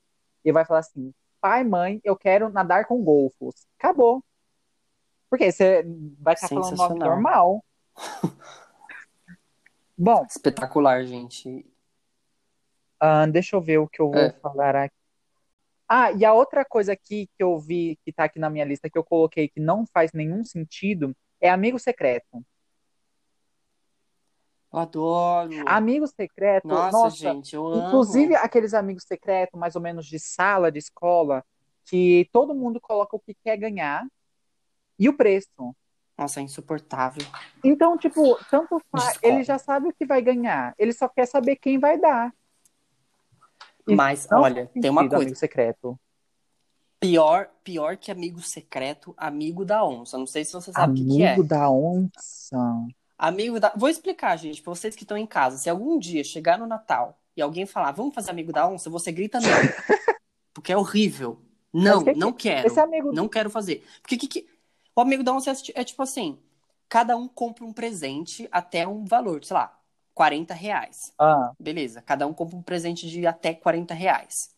e 0.45 0.53
vai 0.53 0.65
falar 0.65 0.81
assim: 0.81 1.13
Pai, 1.41 1.65
mãe, 1.65 2.01
eu 2.05 2.17
quero 2.17 2.49
nadar 2.51 2.87
com 2.87 3.03
golfos. 3.03 3.67
Acabou. 3.79 4.23
Porque 5.31 5.51
você 5.51 5.83
vai 6.21 6.35
estar 6.35 6.49
falando 6.49 6.77
nome 6.77 6.99
normal. 7.01 7.65
Bom, 9.97 10.25
Espetacular, 10.29 11.05
gente. 11.05 11.65
ah, 13.01 13.27
deixa 13.27 13.57
eu 13.57 13.61
ver 13.61 13.79
o 13.79 13.89
que 13.89 14.01
eu 14.01 14.11
vou 14.11 14.21
É. 14.21 14.31
falar 14.41 14.77
aqui. 14.77 14.95
Ah, 15.89 16.13
e 16.13 16.25
a 16.25 16.33
outra 16.33 16.65
coisa 16.65 16.93
aqui 16.93 17.29
que 17.37 17.43
eu 17.43 17.59
vi 17.59 17.99
que 18.05 18.13
tá 18.13 18.25
aqui 18.25 18.39
na 18.39 18.49
minha 18.49 18.65
lista 18.65 18.89
que 18.89 18.97
eu 18.97 19.05
coloquei 19.05 19.49
que 19.49 19.61
não 19.61 19.87
faz 19.87 20.13
nenhum 20.13 20.43
sentido 20.45 21.15
é 21.41 21.51
amigo 21.51 21.79
secreto. 21.79 22.45
Eu 24.73 24.79
adoro. 24.79 25.51
Amigo 25.67 26.07
secreto, 26.07 26.67
Nossa, 26.67 26.91
nossa, 26.91 27.17
gente, 27.17 27.55
eu 27.55 27.67
amo. 27.67 27.87
inclusive 27.87 28.35
aqueles 28.35 28.75
amigos 28.75 29.05
secretos, 29.05 29.59
mais 29.59 29.77
ou 29.77 29.83
menos 29.83 30.07
de 30.07 30.19
sala, 30.19 30.73
de 30.73 30.79
escola, 30.79 31.45
que 31.85 32.29
todo 32.33 32.55
mundo 32.55 32.81
coloca 32.81 33.15
o 33.15 33.21
que 33.21 33.35
quer 33.35 33.57
ganhar 33.57 34.05
e 34.99 35.09
o 35.09 35.17
preço. 35.17 35.77
Nossa, 36.17 36.41
é 36.41 36.43
insuportável. 36.43 37.25
Então, 37.63 37.97
tipo, 37.99 38.39
tanto 38.51 38.81
faz, 38.91 39.19
ele 39.23 39.43
já 39.43 39.59
sabe 39.59 39.89
o 39.89 39.93
que 39.93 40.07
vai 40.07 40.23
ganhar, 40.23 40.75
ele 40.79 40.93
só 40.93 41.09
quer 41.09 41.27
saber 41.27 41.57
quem 41.57 41.79
vai 41.79 41.99
dar. 41.99 42.33
Mas, 43.87 44.27
não 44.31 44.41
olha, 44.41 44.71
tem 44.81 44.91
uma 44.91 45.03
coisa. 45.03 45.17
amigo 45.25 45.37
secreto. 45.37 45.99
Pior, 47.01 47.51
pior 47.63 47.97
que 47.99 48.11
amigo 48.11 48.41
secreto, 48.41 49.15
amigo 49.17 49.65
da 49.65 49.85
onça. 49.85 50.17
Não 50.17 50.27
sei 50.27 50.45
se 50.45 50.53
você 50.55 50.73
sabe 50.73 50.93
o 50.93 50.95
que, 51.05 51.17
que 51.17 51.23
é. 51.23 51.33
Amigo 51.33 51.47
da 51.47 51.69
onça. 51.71 52.57
Amigo 53.19 53.61
da. 53.61 53.73
Vou 53.77 53.89
explicar, 53.91 54.37
gente, 54.37 54.63
pra 54.63 54.75
vocês 54.75 54.97
que 54.97 55.03
estão 55.05 55.17
em 55.17 55.27
casa. 55.27 55.59
Se 55.59 55.69
algum 55.69 55.99
dia 55.99 56.25
chegar 56.25 56.59
no 56.59 56.67
Natal 56.67 57.19
e 57.37 57.43
alguém 57.43 57.67
falar, 57.67 57.93
vamos 57.93 58.15
fazer 58.15 58.31
amigo 58.31 58.53
da 58.53 58.67
onça, 58.67 58.89
você 58.89 59.13
grita 59.13 59.39
não. 59.39 59.49
Porque 60.55 60.73
é 60.73 60.77
horrível. 60.77 61.43
Não, 61.73 62.03
que- 62.05 62.15
não 62.15 62.33
quero. 62.33 62.69
Esse 62.69 62.81
amigo 62.81 63.13
Não 63.13 63.29
quero 63.29 63.51
fazer. 63.51 63.85
Porque 64.01 64.17
que, 64.17 64.27
que- 64.29 64.49
o 64.97 65.01
amigo 65.01 65.23
da 65.23 65.35
onça 65.35 65.51
é, 65.51 65.55
é 65.75 65.85
tipo 65.85 66.03
assim: 66.03 66.39
cada 66.89 67.17
um 67.17 67.29
compra 67.29 67.65
um 67.67 67.73
presente 67.73 68.49
até 68.51 68.89
um 68.89 69.05
valor, 69.05 69.45
sei 69.45 69.55
lá, 69.55 69.79
40 70.15 70.55
reais. 70.55 71.13
Ah, 71.19 71.53
Beleza, 71.59 72.03
cada 72.03 72.27
um 72.27 72.33
compra 72.33 72.57
um 72.57 72.63
presente 72.63 73.09
de 73.09 73.27
até 73.27 73.55
40 73.55 73.95
reais. 73.95 74.55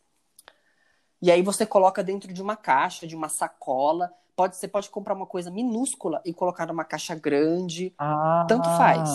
E 1.20 1.30
aí 1.30 1.42
você 1.42 1.64
coloca 1.64 2.02
dentro 2.04 2.32
de 2.32 2.42
uma 2.42 2.56
caixa, 2.56 3.06
de 3.06 3.16
uma 3.16 3.28
sacola. 3.28 4.12
Pode, 4.34 4.56
você 4.56 4.68
pode 4.68 4.90
comprar 4.90 5.14
uma 5.14 5.26
coisa 5.26 5.50
minúscula 5.50 6.20
e 6.24 6.32
colocar 6.32 6.66
numa 6.66 6.84
caixa 6.84 7.14
grande. 7.14 7.94
ah, 7.98 8.44
Tanto 8.48 8.68
faz. 8.76 9.08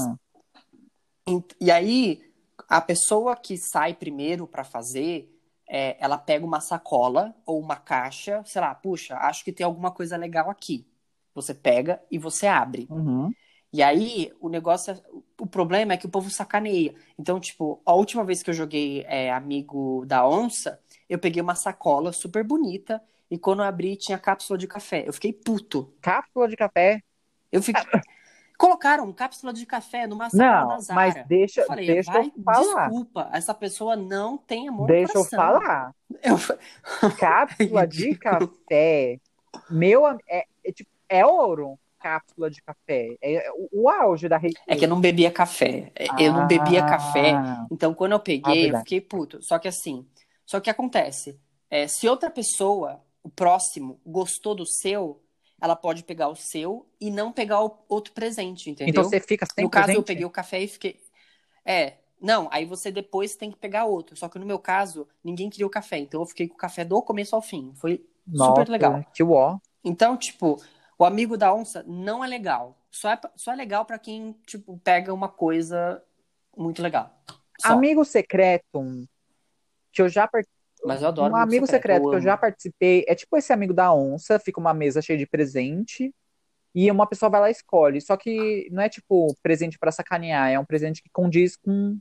E, 1.27 1.65
e 1.65 1.71
aí, 1.71 2.21
a 2.67 2.81
pessoa 2.81 3.35
que 3.35 3.57
sai 3.57 3.93
primeiro 3.93 4.47
para 4.47 4.63
fazer, 4.63 5.29
é, 5.69 5.95
ela 6.03 6.17
pega 6.17 6.45
uma 6.45 6.59
sacola 6.59 7.35
ou 7.45 7.59
uma 7.59 7.75
caixa, 7.75 8.43
sei 8.45 8.61
lá, 8.61 8.73
puxa, 8.73 9.15
acho 9.17 9.43
que 9.43 9.53
tem 9.53 9.65
alguma 9.65 9.91
coisa 9.91 10.17
legal 10.17 10.49
aqui. 10.49 10.85
Você 11.33 11.53
pega 11.53 12.01
e 12.11 12.17
você 12.17 12.47
abre. 12.47 12.87
Uhum. 12.89 13.31
E 13.73 13.81
aí, 13.81 14.31
o 14.39 14.49
negócio, 14.49 14.91
é- 14.93 15.01
o 15.39 15.47
problema 15.47 15.93
é 15.93 15.97
que 15.97 16.05
o 16.05 16.09
povo 16.09 16.29
sacaneia. 16.29 16.93
Então, 17.17 17.39
tipo, 17.39 17.81
a 17.85 17.93
última 17.93 18.23
vez 18.23 18.43
que 18.43 18.49
eu 18.49 18.53
joguei 18.53 19.03
é, 19.07 19.31
Amigo 19.31 20.05
da 20.05 20.27
Onça, 20.27 20.79
eu 21.07 21.17
peguei 21.17 21.41
uma 21.41 21.55
sacola 21.55 22.11
super 22.11 22.43
bonita 22.43 23.01
e 23.29 23.37
quando 23.37 23.59
eu 23.61 23.65
abri 23.65 23.95
tinha 23.95 24.17
cápsula 24.17 24.57
de 24.57 24.67
café. 24.67 25.05
Eu 25.07 25.13
fiquei 25.13 25.31
puto. 25.31 25.93
Cápsula 26.01 26.47
de 26.49 26.55
café. 26.57 27.01
Eu 27.51 27.61
fiquei... 27.61 27.81
Colocaram 28.57 29.11
cápsula 29.11 29.51
de 29.51 29.65
café 29.65 30.05
numa 30.05 30.29
sacola 30.29 30.61
Não, 30.61 30.67
da 30.67 30.79
Zara. 30.79 30.95
mas 30.95 31.27
deixa, 31.27 31.61
Eu 31.61 31.65
falei, 31.65 31.87
deixa 31.87 32.11
vai, 32.11 32.25
eu 32.25 32.43
falar. 32.43 32.85
desculpa, 32.89 33.29
essa 33.33 33.53
pessoa 33.55 33.95
não 33.95 34.37
tem 34.37 34.67
amor 34.67 34.87
Deixa 34.87 35.17
eu 35.17 35.25
falar. 35.25 35.95
Eu- 36.21 37.09
Cápsula 37.17 37.87
de 37.87 38.15
café. 38.19 39.19
Meu, 39.69 40.05
é, 40.07 40.45
é, 40.63 40.71
tipo, 40.71 40.91
é 41.09 41.25
ouro. 41.25 41.79
Cápsula 42.01 42.49
de 42.49 42.61
café. 42.61 43.17
É 43.21 43.51
o, 43.53 43.83
o 43.83 43.89
auge 43.89 44.27
da 44.27 44.37
riqueza. 44.37 44.63
É 44.67 44.75
que 44.75 44.85
eu 44.85 44.89
não 44.89 44.99
bebia 44.99 45.31
café. 45.31 45.91
Eu 46.19 46.33
não 46.33 46.47
bebia 46.47 46.81
café. 46.81 47.31
Ah, 47.35 47.67
Então, 47.71 47.93
quando 47.93 48.13
eu 48.13 48.17
Ah, 48.17 48.21
peguei, 48.21 48.57
eu 48.57 48.61
verdade. 48.63 48.83
fiquei 48.83 49.01
puto. 49.01 49.41
Só 49.43 49.59
que 49.59 49.67
assim, 49.67 50.05
só 50.45 50.59
que 50.59 50.69
acontece, 50.69 51.39
é, 51.69 51.87
se 51.87 52.07
outra 52.07 52.29
pessoa, 52.29 53.01
o 53.23 53.29
próximo, 53.29 53.99
gostou 54.05 54.53
do 54.55 54.65
seu, 54.65 55.21
ela 55.61 55.75
pode 55.75 56.03
pegar 56.03 56.27
o 56.27 56.35
seu 56.35 56.87
e 56.99 57.11
não 57.11 57.31
pegar 57.31 57.63
o 57.63 57.77
outro 57.87 58.13
presente, 58.13 58.69
entendeu? 58.69 58.89
Então 58.91 59.03
você 59.03 59.19
fica 59.19 59.45
sem 59.45 59.63
no 59.63 59.69
caso, 59.69 59.89
eu 59.89 59.93
presente? 59.93 60.07
peguei 60.07 60.25
o 60.25 60.29
café 60.29 60.59
e 60.59 60.67
fiquei. 60.67 60.99
É, 61.63 61.93
não, 62.19 62.47
aí 62.51 62.65
você 62.65 62.91
depois 62.91 63.35
tem 63.35 63.51
que 63.51 63.57
pegar 63.57 63.85
outro. 63.85 64.15
Só 64.17 64.27
que 64.27 64.37
no 64.39 64.45
meu 64.45 64.59
caso, 64.59 65.07
ninguém 65.23 65.49
queria 65.49 65.65
o 65.67 65.69
café, 65.69 65.97
então 65.99 66.21
eu 66.21 66.27
fiquei 66.27 66.47
com 66.47 66.55
o 66.55 66.57
café 66.57 66.83
do 66.83 67.01
começo 67.01 67.35
ao 67.35 67.41
fim. 67.41 67.73
Foi 67.75 68.03
Nossa, 68.27 68.53
super 68.53 68.71
legal. 68.71 69.03
Que 69.13 69.23
ó. 69.23 69.57
Então, 69.83 70.17
tipo, 70.17 70.61
o 71.01 71.05
amigo 71.05 71.35
da 71.35 71.51
onça 71.51 71.83
não 71.87 72.23
é 72.23 72.27
legal. 72.27 72.77
Só 72.91 73.09
é, 73.09 73.19
só 73.35 73.53
é 73.53 73.55
legal 73.55 73.85
pra 73.85 73.97
quem, 73.97 74.33
tipo, 74.45 74.77
pega 74.83 75.11
uma 75.11 75.27
coisa 75.27 75.99
muito 76.55 76.79
legal. 76.79 77.11
Só. 77.59 77.73
Amigo 77.73 78.05
secreto 78.05 79.07
que 79.91 80.01
eu 80.01 80.07
já 80.07 80.27
par- 80.27 80.43
Mas 80.85 81.01
eu 81.01 81.07
adoro 81.07 81.33
um 81.33 81.35
amigo 81.35 81.65
secreto, 81.65 82.01
que 82.01 82.07
eu 82.07 82.11
amo. 82.13 82.21
já 82.21 82.37
participei 82.37 83.03
é 83.07 83.15
tipo 83.15 83.35
esse 83.35 83.51
amigo 83.51 83.73
da 83.73 83.91
onça, 83.91 84.37
fica 84.37 84.59
uma 84.59 84.73
mesa 84.75 85.01
cheia 85.01 85.17
de 85.17 85.25
presente 85.25 86.13
e 86.75 86.89
uma 86.91 87.07
pessoa 87.07 87.29
vai 87.31 87.41
lá 87.41 87.49
e 87.49 87.51
escolhe. 87.51 87.99
Só 87.99 88.15
que 88.15 88.67
não 88.71 88.83
é 88.83 88.87
tipo 88.89 89.35
presente 89.41 89.79
pra 89.79 89.91
sacanear, 89.91 90.51
é 90.51 90.59
um 90.59 90.65
presente 90.65 91.01
que 91.01 91.09
condiz 91.11 91.57
com 91.57 91.97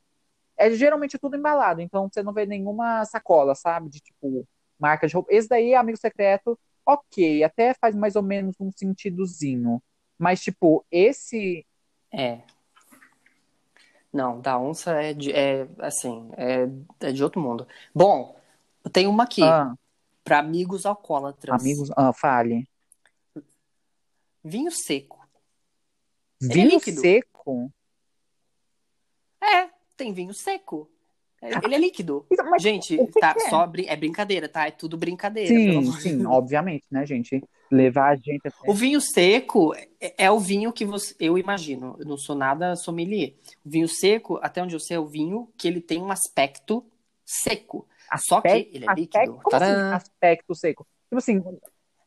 é 0.58 0.70
geralmente 0.72 1.18
tudo 1.18 1.36
embalado, 1.38 1.80
então 1.80 2.06
você 2.12 2.22
não 2.22 2.34
vê 2.34 2.44
nenhuma 2.44 3.02
sacola, 3.06 3.54
sabe? 3.54 3.88
De 3.88 3.98
tipo 4.00 4.46
marca 4.78 5.06
de 5.08 5.14
roupa. 5.14 5.32
Esse 5.32 5.48
daí 5.48 5.72
é 5.72 5.76
amigo 5.76 5.96
secreto, 5.98 6.58
ok, 6.86 7.42
até 7.44 7.74
faz 7.74 7.94
mais 7.94 8.16
ou 8.16 8.22
menos 8.22 8.54
um 8.60 8.70
sentidozinho. 8.70 9.82
Mas, 10.18 10.40
tipo, 10.40 10.84
esse. 10.90 11.66
É. 12.12 12.42
Não, 14.12 14.40
da 14.40 14.58
onça 14.58 14.92
é, 15.00 15.14
de, 15.14 15.32
é 15.32 15.68
assim, 15.78 16.30
é, 16.36 16.68
é 17.06 17.12
de 17.12 17.22
outro 17.22 17.40
mundo. 17.40 17.66
Bom, 17.94 18.38
eu 18.84 18.90
tenho 18.90 19.08
uma 19.08 19.22
aqui, 19.22 19.42
Ah, 19.42 19.72
para 20.24 20.38
amigos 20.40 20.84
alcoólatras. 20.84 21.60
amigos. 21.60 21.90
Ah, 21.96 22.12
fale. 22.12 22.68
Vinho 24.42 24.70
seco. 24.70 25.20
É 26.42 26.46
Vinho 26.46 26.70
líquido. 26.70 27.00
seco. 27.00 27.72
É, 29.40 29.70
tem 29.96 30.12
vinho 30.12 30.34
seco. 30.34 30.90
É, 31.42 31.52
Ele 31.64 31.74
é 31.74 31.78
líquido. 31.78 32.26
Mas 32.50 32.62
Gente, 32.62 32.98
tá, 33.20 33.34
é? 33.36 33.48
só 33.48 33.66
brin- 33.66 33.86
é 33.86 33.96
brincadeira, 33.96 34.48
tá? 34.48 34.66
É 34.66 34.70
tudo 34.70 34.96
brincadeira, 34.96 35.48
Sim, 35.48 35.92
sim, 35.92 36.26
obviamente, 36.26 36.84
né, 36.90 37.06
gente? 37.06 37.42
Levar 37.70 38.10
a 38.10 38.16
gente 38.16 38.40
até. 38.46 38.70
O 38.70 38.74
vinho 38.74 39.00
seco 39.00 39.72
é, 40.00 40.24
é 40.24 40.30
o 40.30 40.38
vinho 40.40 40.72
que 40.72 40.84
você, 40.84 41.14
eu 41.20 41.38
imagino, 41.38 41.96
eu 41.98 42.04
não 42.04 42.16
sou 42.18 42.34
nada 42.36 42.74
sommelier. 42.76 43.34
O 43.64 43.70
vinho 43.70 43.88
seco, 43.88 44.38
até 44.42 44.62
onde 44.62 44.74
eu 44.74 44.80
sei, 44.80 44.96
é 44.96 45.00
o 45.00 45.06
vinho 45.06 45.48
que 45.56 45.68
ele 45.68 45.80
tem 45.80 46.02
um 46.02 46.10
aspecto 46.10 46.84
seco. 47.24 47.86
Só 48.28 48.40
que 48.40 48.48
Aspecto- 48.48 48.74
ele 48.76 48.84
é 48.84 48.88
aspecto- 48.90 49.18
líquido. 49.20 49.40
Como 49.42 49.56
assim, 49.56 49.94
aspecto 49.94 50.54
seco? 50.54 50.86
Tipo 51.08 51.18
assim, 51.18 51.42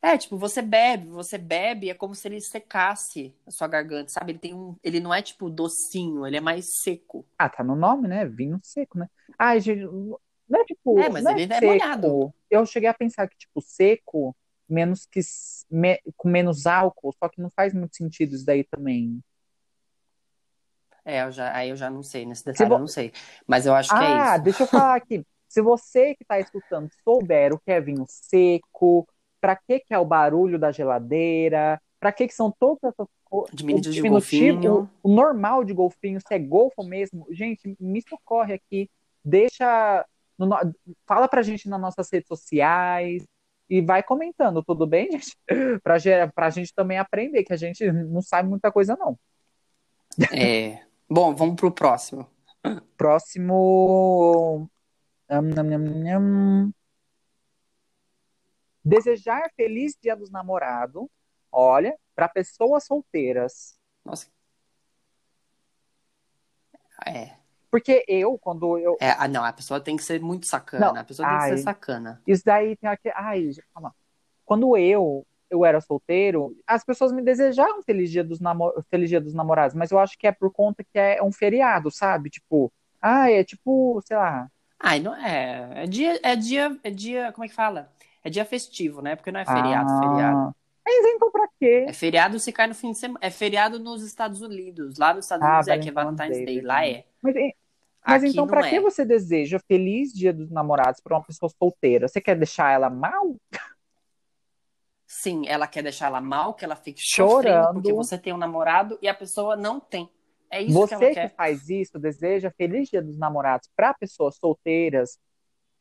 É, 0.03 0.17
tipo, 0.17 0.37
você 0.37 0.61
bebe, 0.61 1.07
você 1.07 1.37
bebe, 1.37 1.89
é 1.89 1.93
como 1.93 2.13
se 2.13 2.27
ele 2.27 2.41
secasse 2.41 3.33
a 3.47 3.51
sua 3.51 3.67
garganta, 3.69 4.09
sabe? 4.09 4.33
Ele 4.33 4.39
tem 4.39 4.53
um, 4.53 4.75
ele 4.83 4.99
não 4.99 5.13
é 5.13 5.21
tipo 5.21 5.49
docinho, 5.49 6.27
ele 6.27 6.35
é 6.35 6.41
mais 6.41 6.81
seco. 6.81 7.25
ah, 7.37 7.49
tá 7.49 7.63
no 7.63 7.75
nome, 7.75 8.07
né? 8.07 8.25
Vinho 8.25 8.59
seco, 8.63 8.97
né? 8.97 9.07
Ai, 9.39 9.59
gente, 9.61 9.81
não 9.85 10.19
é 10.61 10.65
tipo. 10.65 10.99
É, 11.01 11.09
mas 11.09 11.23
não 11.23 11.31
ele 11.37 11.53
é 11.53 11.55
seco. 11.55 11.65
molhado. 11.67 12.33
Eu 12.49 12.65
cheguei 12.65 12.89
a 12.89 12.93
pensar 12.93 13.27
que, 13.29 13.37
tipo, 13.37 13.61
seco, 13.61 14.35
menos 14.67 15.05
que. 15.05 15.21
me- 15.69 16.01
com 16.17 16.27
menos 16.29 16.65
álcool, 16.65 17.13
só 17.17 17.29
que 17.29 17.41
não 17.41 17.49
faz 17.49 17.73
muito 17.73 17.95
sentido 17.95 18.35
isso 18.35 18.45
daí 18.45 18.63
também. 18.65 19.21
É, 21.05 21.21
eu 21.23 21.31
já, 21.31 21.53
aí 21.55 21.69
eu 21.69 21.75
já 21.75 21.89
não 21.89 22.01
sei, 22.01 22.25
nesse 22.25 22.45
detalhe 22.45 22.69
vo- 22.69 22.75
eu 22.75 22.79
não 22.79 22.87
sei. 22.87 23.11
Mas 23.45 23.65
eu 23.65 23.73
acho 23.75 23.95
que 23.95 24.03
é 24.03 24.11
Ah, 24.11 24.21
isso. 24.21 24.41
deixa 24.43 24.63
eu 24.63 24.67
falar 24.67 24.95
aqui. 24.95 25.25
Se 25.47 25.61
você 25.61 26.15
que 26.15 26.23
está 26.23 26.39
escutando 26.39 26.89
souber 27.03 27.53
o 27.53 27.59
que 27.59 27.71
é 27.71 27.79
vinho 27.81 28.05
seco, 28.07 29.07
para 29.43 29.57
que 29.57 29.81
que 29.81 29.93
é 29.93 29.99
o 29.99 30.05
barulho 30.05 30.57
da 30.57 30.71
geladeira, 30.71 31.81
para 31.99 32.13
que 32.13 32.29
que 32.29 32.33
são 32.33 32.49
todas 32.49 32.81
essas 32.81 33.07
coisas, 33.25 33.53
Diminutivo 33.53 33.93
de 33.93 34.09
golfinho. 34.09 34.89
o, 35.03 35.11
o 35.11 35.13
normal 35.13 35.65
de 35.65 35.73
golfinho, 35.73 36.21
se 36.21 36.33
é 36.33 36.39
golfo 36.39 36.81
mesmo, 36.81 37.27
gente, 37.29 37.75
me 37.77 38.01
socorre 38.07 38.53
aqui, 38.53 38.89
deixa, 39.21 40.05
no 40.39 40.47
fala 41.05 41.27
pra 41.27 41.41
gente 41.41 41.67
nas 41.67 41.81
nossas 41.81 42.09
redes 42.09 42.29
sociais 42.29 43.25
e 43.69 43.81
vai 43.81 44.01
comentando, 44.01 44.63
tudo 44.63 44.87
bem, 44.87 45.11
gente? 45.19 45.35
Pra, 45.83 45.97
pra 46.33 46.49
gente 46.49 46.73
também 46.73 46.97
aprender, 46.97 47.43
que 47.43 47.51
a 47.51 47.57
gente 47.57 47.91
não 47.91 48.21
sabe 48.21 48.47
muita 48.47 48.71
coisa, 48.71 48.95
não. 48.95 49.19
É. 50.31 50.79
Bom, 51.09 51.35
vamos 51.35 51.55
pro 51.55 51.69
próximo. 51.69 52.25
Próximo. 52.95 54.69
Nam, 55.29 55.41
nam, 55.49 55.77
nam. 55.77 56.73
Desejar 58.83 59.51
feliz 59.55 59.97
dia 60.01 60.15
dos 60.15 60.29
namorados. 60.29 61.07
Olha, 61.51 61.95
para 62.15 62.27
pessoas 62.27 62.85
solteiras. 62.85 63.75
Nossa. 64.03 64.27
É. 67.05 67.31
Porque 67.69 68.05
eu, 68.07 68.37
quando 68.37 68.77
eu. 68.77 68.97
É, 69.01 69.11
ah, 69.17 69.27
não, 69.27 69.43
a 69.43 69.51
pessoa 69.51 69.79
tem 69.79 69.97
que 69.97 70.03
ser 70.03 70.21
muito 70.21 70.45
sacana. 70.45 70.93
Não, 70.93 71.01
A 71.01 71.03
pessoa 71.03 71.27
tem 71.27 71.37
que 71.37 71.57
ser 71.57 71.57
sacana. 71.57 72.21
Isso 72.27 72.43
daí 72.45 72.75
tem 72.75 72.89
aquele. 72.89 73.15
Ai, 73.17 73.49
calma. 73.73 73.95
Quando 74.45 74.77
eu. 74.77 75.25
eu 75.49 75.65
era 75.65 75.81
solteiro, 75.81 76.55
as 76.67 76.83
pessoas 76.83 77.11
me 77.11 77.21
desejavam 77.21 77.81
feliz 77.81 78.11
dia 78.11 78.23
dos, 78.23 78.39
namo 78.39 78.71
feliz 78.91 79.09
dia 79.09 79.19
dos 79.19 79.33
namorados, 79.33 79.75
mas 79.75 79.91
eu 79.91 79.97
acho 79.97 80.17
que 80.17 80.27
é 80.27 80.31
por 80.31 80.51
conta 80.51 80.83
que 80.83 80.99
é 80.99 81.21
um 81.23 81.31
feriado, 81.31 81.89
sabe? 81.89 82.29
Tipo, 82.29 82.71
ah, 83.01 83.31
é 83.31 83.43
tipo, 83.43 84.01
sei 84.05 84.17
lá. 84.17 84.51
Ai, 84.79 84.99
não 84.99 85.15
é. 85.15 85.83
É 85.83 85.87
dia, 85.87 86.19
é 86.21 86.35
dia, 86.35 86.79
é 86.83 86.89
dia, 86.91 87.31
como 87.31 87.45
é 87.45 87.47
que 87.47 87.55
fala? 87.55 87.91
É 88.23 88.29
dia 88.29 88.45
festivo, 88.45 89.01
né? 89.01 89.15
Porque 89.15 89.31
não 89.31 89.39
é 89.39 89.45
feriado, 89.45 89.89
Ah, 89.91 89.99
feriado. 89.99 90.55
Mas 90.85 91.05
então 91.15 91.31
pra 91.31 91.47
quê? 91.59 91.85
É 91.87 91.93
feriado 91.93 92.39
se 92.39 92.51
cai 92.51 92.67
no 92.67 92.75
fim 92.75 92.91
de 92.91 92.97
semana. 92.97 93.19
É 93.21 93.29
feriado 93.29 93.79
nos 93.79 94.03
Estados 94.03 94.41
Unidos. 94.41 94.97
Lá 94.97 95.13
nos 95.13 95.25
Estados 95.25 95.45
Ah, 95.45 95.51
Unidos 95.51 95.67
é 95.69 95.77
que 95.79 95.89
é 95.89 95.91
Valentine's 95.91 96.37
Day, 96.37 96.45
Day. 96.45 96.61
Lá 96.61 96.85
é. 96.87 97.05
Mas, 97.21 97.35
mas 98.05 98.23
então 98.25 98.45
não 98.45 98.47
pra 98.51 98.67
que 98.69 98.75
é. 98.75 98.81
você 98.81 99.05
deseja 99.05 99.59
feliz 99.67 100.11
dia 100.13 100.33
dos 100.33 100.49
namorados 100.51 100.99
pra 101.01 101.15
uma 101.17 101.23
pessoa 101.23 101.49
solteira? 101.57 102.07
Você 102.07 102.19
quer 102.21 102.37
deixar 102.37 102.71
ela 102.71 102.89
mal? 102.89 103.35
Sim, 105.05 105.47
ela 105.47 105.67
quer 105.67 105.83
deixar 105.83 106.07
ela 106.07 106.19
mal, 106.19 106.53
que 106.53 106.65
ela 106.65 106.75
fique 106.75 106.99
Chorando. 107.01 107.73
porque 107.75 107.93
você 107.93 108.17
tem 108.17 108.33
um 108.33 108.37
namorado 108.37 108.97
e 109.01 109.07
a 109.07 109.13
pessoa 109.13 109.55
não 109.55 109.79
tem. 109.79 110.09
É 110.49 110.61
isso 110.61 110.87
que 110.87 110.93
ela 110.93 110.99
Você 111.01 111.07
que 111.09 111.13
quer. 111.15 111.35
faz 111.35 111.69
isso, 111.69 111.99
deseja 111.99 112.51
feliz 112.51 112.89
dia 112.89 113.01
dos 113.01 113.17
namorados 113.17 113.69
para 113.75 113.93
pessoas 113.93 114.35
solteiras, 114.37 115.19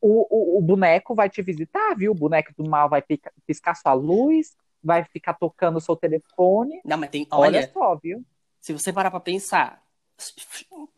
o, 0.03 0.57
o, 0.57 0.59
o 0.59 0.63
boneco 0.63 1.15
vai 1.15 1.31
te 1.31 1.41
visitar, 1.43 1.95
viu? 1.97 2.13
O 2.13 2.15
boneco 2.15 2.53
do 2.57 2.69
mal 2.69 2.89
vai 2.89 3.01
pica- 3.03 3.33
piscar 3.47 3.75
sua 3.75 3.95
luz, 3.95 4.57
vai 4.83 5.05
ficar 5.05 5.35
tocando 5.35 5.77
o 5.79 5.81
seu 5.81 5.97
telefone. 5.97 6.81
Não, 6.85 6.99
mas 6.99 7.11
tem. 7.11 7.27
Olha, 7.31 7.63
Olha, 7.63 7.71
só, 7.73 7.97
viu? 7.97 8.25
se 8.61 8.73
você 8.73 8.93
parar 8.93 9.11
pra 9.11 9.21
pensar, 9.21 9.83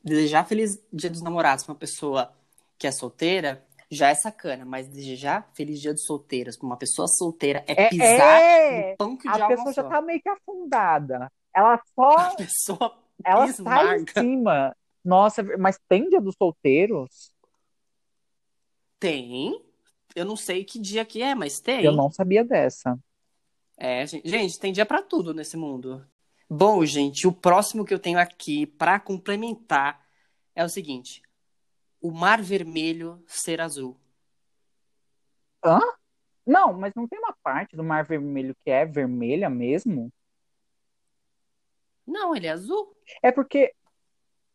desejar 0.02 0.44
feliz 0.46 0.82
dia 0.92 1.10
dos 1.10 1.22
namorados 1.22 1.64
pra 1.64 1.72
uma 1.72 1.78
pessoa 1.78 2.32
que 2.78 2.86
é 2.86 2.92
solteira 2.92 3.64
já 3.90 4.08
é 4.08 4.14
sacana, 4.14 4.64
mas 4.64 4.88
desejar 4.88 5.48
feliz 5.54 5.80
dia 5.80 5.92
dos 5.92 6.04
solteiros 6.04 6.56
pra 6.56 6.66
uma 6.66 6.76
pessoa 6.76 7.06
solteira 7.06 7.62
é 7.66 7.74
É, 7.74 7.88
pisar 7.90 8.40
é, 8.42 8.90
no 8.92 8.96
pão 8.96 9.16
que 9.16 9.28
a 9.28 9.46
pessoa 9.46 9.72
já 9.72 9.84
tá 9.84 10.00
meio 10.02 10.20
que 10.20 10.28
afundada. 10.28 11.30
Ela 11.54 11.80
só, 11.94 12.16
A 12.16 12.34
pessoa 12.34 12.98
ela 13.24 13.46
sai 13.52 14.00
em 14.00 14.06
cima. 14.06 14.74
Nossa, 15.04 15.42
mas 15.58 15.78
tem 15.88 16.08
dia 16.08 16.20
dos 16.20 16.34
solteiros? 16.36 17.33
Tem. 19.04 19.62
Eu 20.16 20.24
não 20.24 20.34
sei 20.34 20.64
que 20.64 20.78
dia 20.78 21.04
que 21.04 21.20
é, 21.20 21.34
mas 21.34 21.60
tem. 21.60 21.84
Eu 21.84 21.92
não 21.92 22.10
sabia 22.10 22.42
dessa. 22.42 22.98
É, 23.76 24.06
gente, 24.06 24.26
gente, 24.26 24.58
tem 24.58 24.72
dia 24.72 24.86
pra 24.86 25.02
tudo 25.02 25.34
nesse 25.34 25.58
mundo. 25.58 26.02
Bom, 26.48 26.82
gente, 26.86 27.26
o 27.26 27.32
próximo 27.32 27.84
que 27.84 27.92
eu 27.92 27.98
tenho 27.98 28.18
aqui 28.18 28.64
pra 28.64 28.98
complementar 28.98 30.02
é 30.54 30.64
o 30.64 30.70
seguinte: 30.70 31.20
o 32.00 32.10
mar 32.10 32.40
vermelho 32.40 33.22
ser 33.26 33.60
azul. 33.60 33.94
Hã? 35.62 35.80
Não, 36.46 36.72
mas 36.72 36.94
não 36.94 37.06
tem 37.06 37.18
uma 37.18 37.36
parte 37.42 37.76
do 37.76 37.84
Mar 37.84 38.04
Vermelho 38.04 38.54
que 38.64 38.70
é 38.70 38.86
vermelha 38.86 39.50
mesmo? 39.50 40.10
Não, 42.06 42.34
ele 42.34 42.46
é 42.46 42.50
azul. 42.50 42.96
É 43.22 43.30
porque 43.30 43.74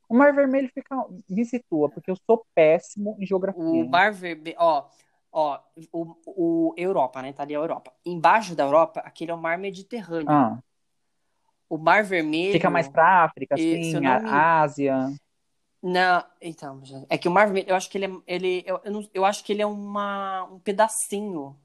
o 0.10 0.16
Mar 0.18 0.34
Vermelho 0.34 0.70
fica. 0.74 0.96
Me 1.30 1.46
situa, 1.46 1.90
porque 1.90 2.12
eu 2.12 2.18
sou 2.26 2.46
péssimo 2.56 3.16
em 3.20 3.26
O 3.52 3.84
geografia. 3.84 3.86
mar 3.86 4.12
vermelho, 4.12 4.56
ó, 4.60 4.90
ó, 5.32 5.60
o, 5.92 6.16
o 6.72 6.74
Europa, 6.78 7.22
né? 7.22 7.34
Tá 7.34 7.44
ali 7.44 7.56
a 7.56 7.60
Europa. 7.60 7.94
Embaixo 8.06 8.56
da 8.56 8.64
Europa, 8.64 9.00
aquele 9.02 9.32
é 9.32 9.34
o 9.34 9.38
mar 9.38 9.58
Mediterrâneo. 9.58 10.36
Ah, 10.36 10.62
O 11.70 11.78
mar 11.78 12.04
vermelho. 12.04 12.52
fica 12.52 12.70
mais 12.70 12.90
pra 12.90 13.24
África, 13.26 13.56
assim, 13.56 14.06
a 14.06 14.22
Ásia. 14.62 15.14
Não, 15.82 16.26
então, 16.42 16.82
é 17.10 17.18
que 17.18 17.28
o 17.28 17.32
mar 17.32 17.46
vermelho, 17.46 17.70
eu 17.70 17.76
acho 17.76 17.90
que 17.90 17.98
ele 17.98 18.06
é, 18.06 18.10
ele, 18.28 18.64
eu, 18.68 18.82
eu, 18.84 18.92
não- 18.92 19.10
eu 19.14 19.24
acho 19.26 19.44
que 19.44 19.54
ele 19.54 19.62
é 19.62 19.66
uma, 19.66 20.44
um 20.46 20.60
pedacinho. 20.60 21.56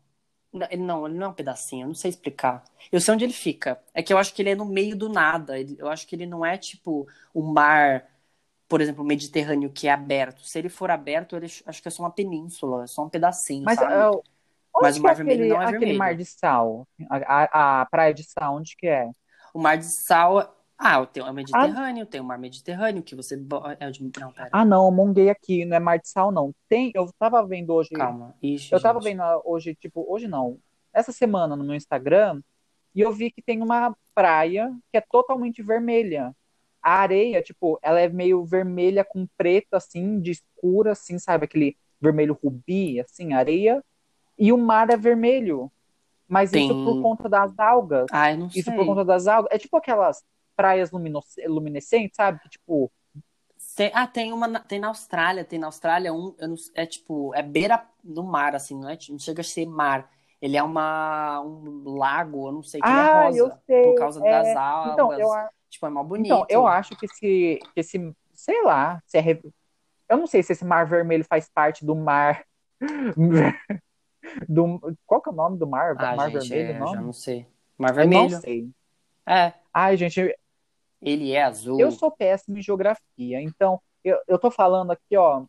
Não, 0.53 0.69
ele 0.71 0.83
não, 0.83 1.07
ele 1.09 1.17
não 1.19 1.27
é 1.29 1.31
um 1.31 1.35
pedacinho, 1.35 1.85
eu 1.85 1.89
não 1.89 1.95
sei 1.97 2.11
explicar. 2.11 2.65
Eu 2.93 3.01
sei 3.01 3.15
onde 3.15 3.25
ele 3.25 3.33
fica. 3.35 3.81
É 3.95 4.03
que 4.03 4.13
eu 4.13 4.19
acho 4.19 4.35
que 4.35 4.43
ele 4.43 4.51
é 4.51 4.55
no 4.57 4.67
meio 4.67 4.97
do 4.97 5.09
nada. 5.09 5.55
Eu 5.79 5.89
acho 5.89 6.07
que 6.07 6.17
ele 6.17 6.27
não 6.27 6.47
é 6.47 6.59
tipo 6.59 7.09
o 7.35 7.43
mar, 7.43 8.07
por 8.75 8.81
exemplo, 8.81 9.05
o 9.05 9.07
Mediterrâneo 9.07 9.71
que 9.71 9.87
é 9.87 9.93
aberto. 9.93 10.43
Se 10.43 10.59
ele 10.59 10.69
for 10.69 10.91
aberto, 10.91 11.37
ele, 11.37 11.47
acho 11.47 11.81
que 11.81 11.87
é 11.87 11.91
só 11.93 12.03
uma 12.03 12.11
península, 12.11 12.83
é 12.83 12.87
só 12.89 13.05
um 13.05 13.09
pedacinho, 13.09 13.63
Mas 13.63 13.79
sabe? 13.79 13.93
é, 13.93 14.09
onde 14.09 14.23
Mas 14.81 14.97
o 14.97 15.01
que 15.01 15.03
Mar 15.03 15.13
é 15.13 15.15
Vermelho 15.15 15.45
aquele, 15.45 15.49
não 15.55 15.63
é 15.63 15.65
aquele 15.67 15.79
vermelho. 15.79 15.99
mar 15.99 16.17
de 16.17 16.25
sal? 16.25 16.89
A, 17.09 17.17
a, 17.19 17.81
a 17.83 17.87
praia 17.87 18.13
de 18.13 18.25
sal, 18.25 18.57
onde 18.57 18.75
que 18.77 18.89
é? 18.89 19.09
O 19.55 19.61
mar 19.61 19.79
de 19.79 19.85
sal. 19.85 20.57
Ah, 20.77 21.07
tem 21.07 21.23
o 21.23 21.33
Mediterrâneo, 21.33 22.05
tem 22.05 22.21
o 22.21 22.25
mar 22.25 22.37
Mediterrâneo 22.37 23.01
que 23.01 23.15
você. 23.15 23.37
É 23.79 23.87
o 23.87 23.93
de... 23.93 24.03
Não, 24.19 24.33
pera, 24.33 24.49
Ah, 24.51 24.65
não, 24.65 24.87
eu 24.87 24.91
monguei 24.91 25.31
aqui, 25.31 25.65
não 25.65 25.77
é 25.77 25.79
mar 25.79 26.01
de 26.01 26.09
sal, 26.09 26.33
não. 26.33 26.53
Tem, 26.69 26.91
eu 26.97 27.09
tava 27.17 27.47
vendo 27.47 27.73
hoje. 27.73 27.91
calma. 27.91 28.35
Ixi, 28.43 28.73
Eu 28.73 28.83
tava 28.83 29.01
gente. 29.01 29.13
vendo 29.17 29.23
hoje, 29.45 29.77
tipo, 29.77 30.05
hoje 30.13 30.27
não, 30.27 30.59
essa 30.93 31.13
semana 31.13 31.55
no 31.55 31.63
meu 31.63 31.77
Instagram, 31.77 32.43
e 32.93 33.01
eu 33.01 33.13
vi 33.13 33.31
que 33.31 33.41
tem 33.41 33.63
uma 33.63 33.97
praia 34.13 34.73
que 34.91 34.99
é 34.99 35.01
totalmente 35.01 35.63
vermelha. 35.63 36.35
A 36.85 37.01
areia, 37.01 37.43
tipo, 37.43 37.79
ela 37.83 37.99
é 38.01 38.09
meio 38.09 38.45
vermelha 38.45 39.05
com 39.05 39.27
preto, 39.39 39.75
assim, 39.75 40.21
de 40.21 40.33
escura, 40.33 40.93
assim, 40.93 41.19
sabe? 41.19 41.47
Aquele 41.47 41.77
vermelho 42.01 42.39
rubi, 42.43 43.01
assim, 43.01 43.33
areia. 43.33 43.83
E 44.39 44.53
o 44.53 44.59
mar 44.59 44.91
é 44.91 44.97
vermelho. 44.97 45.73
Mas 46.29 46.53
isso 46.53 46.75
por 46.85 47.01
conta 47.03 47.29
das 47.29 47.59
algas. 47.59 48.07
Ah, 48.13 48.33
eu 48.33 48.39
não 48.39 48.51
Isso 48.51 48.65
sei. 48.65 48.75
por 48.77 48.87
conta 48.87 49.05
das 49.05 49.27
algas. 49.27 49.51
É 49.53 49.59
tipo 49.59 49.77
aquelas 49.77 50.23
praias 50.57 50.91
luminescentes, 51.47 52.17
sabe? 52.17 52.39
Que, 52.41 52.51
tipo, 52.51 52.91
Tem- 53.77 53.91
ah, 53.95 54.07
tem 54.07 54.33
uma 54.33 54.47
na- 54.47 54.61
tem 54.61 54.79
na 54.79 54.89
Austrália, 54.89 55.45
tem 55.45 55.59
na 55.59 55.67
Austrália 55.67 56.13
um, 56.13 56.35
não- 56.41 56.55
é 56.75 56.87
tipo, 56.87 57.35
é 57.35 57.43
beira 57.43 57.85
do 58.03 58.23
mar, 58.23 58.55
assim, 58.55 58.79
não 58.79 58.89
é? 58.89 58.97
Não 59.09 59.19
chega 59.19 59.41
a 59.41 59.45
ser 59.45 59.67
mar. 59.67 60.09
Ele 60.41 60.57
é 60.57 60.63
uma 60.63 61.41
um 61.41 61.97
lago, 61.97 62.49
eu 62.49 62.53
não 62.53 62.63
sei, 62.63 62.81
que 62.81 62.87
é 62.87 62.91
ah, 62.91 63.25
rosa 63.25 63.39
eu 63.39 63.53
sei. 63.67 63.83
por 63.85 63.95
causa 63.99 64.21
é... 64.25 64.31
das 64.31 64.57
algas. 64.57 64.93
Então, 64.93 65.13
eu, 65.13 65.29
Tipo, 65.75 65.87
é 65.87 65.91
mó 65.91 66.05
bonito. 66.05 66.27
Então, 66.27 66.47
eu 66.49 66.67
acho 66.67 66.97
que 66.97 67.05
esse, 67.07 67.59
que 67.75 67.81
esse, 67.81 68.15
sei 68.33 68.63
lá, 68.63 69.03
se 69.07 69.19
é, 69.19 69.41
eu 70.09 70.17
não 70.17 70.27
sei 70.27 70.43
se 70.43 70.53
esse 70.53 70.65
mar 70.65 70.87
vermelho 70.87 71.25
faz 71.29 71.49
parte 71.49 71.85
do 71.85 71.97
mar, 71.97 72.45
do, 74.49 74.81
qual 75.05 75.21
que 75.21 75.29
é 75.29 75.33
o 75.33 75.35
nome 75.35 75.59
do 75.59 75.67
mar? 75.67 75.97
Ah, 75.99 76.17
mar 76.17 76.31
gente, 76.31 76.53
vermelho, 76.53 76.75
é, 76.75 76.79
não? 76.79 76.93
já 76.93 77.01
não 77.01 77.13
sei. 77.13 77.47
Mar 77.77 77.93
Eu 77.93 77.97
vermelho. 77.97 78.31
não 78.31 78.41
sei. 78.41 78.71
É, 79.27 79.53
Ai, 79.73 79.97
gente, 79.97 80.33
ele 81.03 81.33
é 81.33 81.43
azul. 81.43 81.81
eu 81.81 81.91
sou 81.91 82.11
péssimo 82.11 82.57
em 82.57 82.63
geografia, 82.63 83.41
então 83.41 83.81
eu, 84.05 84.19
eu 84.29 84.39
tô 84.39 84.51
falando 84.51 84.93
aqui, 84.93 85.17
ó, 85.17 85.45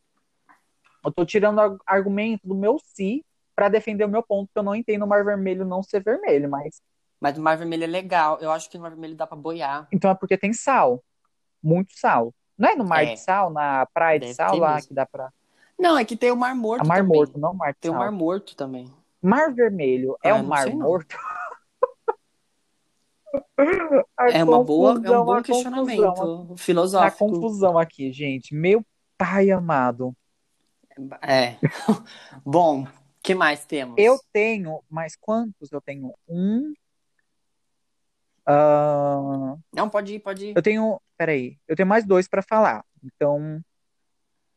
eu 1.05 1.11
tô 1.11 1.23
tirando 1.23 1.59
ar- 1.59 1.77
argumento 1.85 2.47
do 2.47 2.55
meu 2.55 2.79
si 2.79 3.23
pra 3.55 3.69
defender 3.69 4.05
o 4.05 4.09
meu 4.09 4.23
ponto, 4.23 4.49
que 4.51 4.57
eu 4.57 4.63
não 4.63 4.73
entendo 4.75 5.03
o 5.05 5.07
mar 5.07 5.23
vermelho 5.23 5.63
não 5.65 5.83
ser 5.83 6.03
vermelho, 6.03 6.49
mas 6.49 6.81
Mas 7.25 7.39
o 7.39 7.41
mar 7.41 7.57
vermelho 7.57 7.85
é 7.85 7.87
legal. 7.87 8.37
Eu 8.39 8.51
acho 8.51 8.69
que 8.69 8.77
no 8.77 8.83
mar 8.83 8.91
vermelho 8.91 9.15
dá 9.15 9.25
pra 9.25 9.35
boiar. 9.35 9.87
então 9.91 10.11
é 10.11 10.13
porque 10.13 10.37
tem 10.37 10.53
sal, 10.53 11.03
muito 11.63 11.97
sal. 11.97 12.31
Não 12.55 12.69
é 12.69 12.75
no 12.75 12.85
mar 12.85 13.03
É. 13.03 13.15
de 13.15 13.19
sal, 13.19 13.49
na 13.49 13.83
praia 13.87 14.19
de 14.19 14.27
Deve 14.27 14.35
sal 14.35 14.51
ter 14.51 14.59
lá 14.59 14.75
mesmo. 14.75 14.89
que 14.89 14.93
dá 14.93 15.07
pra. 15.07 15.33
Não, 15.75 15.97
é 15.97 16.05
que 16.05 16.15
tem 16.15 16.29
o 16.29 16.35
mar 16.35 16.53
morto 16.53 16.83
A 16.83 16.85
mar 16.85 16.97
também. 16.99 17.17
morto, 17.17 17.39
não 17.39 17.51
mar 17.55 17.73
de 17.73 17.79
Tem 17.79 17.89
o 17.89 17.95
sal. 17.95 17.99
mar 17.99 18.11
morto 18.11 18.55
também. 18.55 18.93
Mar 19.23 19.51
Vermelho 19.51 20.15
é 20.23 20.29
Ah, 20.29 20.35
um 20.35 20.43
não 20.43 20.49
mar 20.49 20.69
morto? 20.69 21.17
É 24.31 24.43
uma 24.43 24.63
boa, 24.63 25.01
é 25.03 25.09
um 25.09 25.25
bom 25.25 25.33
a 25.33 25.41
questionamento 25.41 26.13
confusão, 26.13 26.53
A 26.53 26.57
filosófico. 26.57 27.17
confusão 27.25 27.77
aqui, 27.79 28.11
gente. 28.11 28.53
Meu 28.53 28.85
pai 29.17 29.49
amado. 29.49 30.15
É. 31.23 31.57
Bom, 32.45 32.85
que 33.23 33.33
mais 33.33 33.65
temos? 33.65 33.95
Eu 33.97 34.19
tenho, 34.31 34.83
mas 34.87 35.15
quantos 35.15 35.71
eu 35.71 35.81
tenho? 35.81 36.13
Um. 36.27 36.71
Ah, 38.45 39.55
Não, 39.73 39.89
pode 39.89 40.15
ir, 40.15 40.19
pode 40.19 40.47
ir. 40.47 40.53
eu 40.55 40.61
tenho. 40.61 41.01
Peraí. 41.17 41.57
Eu 41.67 41.75
tenho 41.75 41.87
mais 41.87 42.05
dois 42.05 42.27
para 42.27 42.41
falar. 42.41 42.83
Então, 43.03 43.63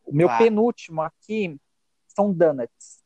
o 0.04 0.12
meu 0.14 0.26
Vai. 0.28 0.38
penúltimo 0.38 1.00
aqui 1.02 1.56
são 2.08 2.32
donuts. 2.32 2.98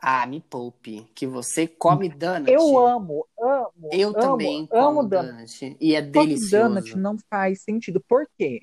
Ah, 0.00 0.26
me 0.26 0.40
poupe, 0.40 1.02
que 1.14 1.26
você 1.26 1.66
come 1.66 2.08
donut. 2.08 2.50
Eu 2.52 2.78
amo, 2.78 3.26
amo. 3.38 3.88
Eu 3.92 4.08
amo, 4.10 4.20
também 4.20 4.58
amo 4.58 4.68
como 4.68 5.02
donut. 5.08 5.32
donut. 5.60 5.76
E 5.80 5.94
é 5.94 6.00
delicioso. 6.02 6.68
donut 6.68 6.96
não 6.96 7.16
faz 7.28 7.62
sentido. 7.62 8.00
Por 8.08 8.28
quê? 8.38 8.62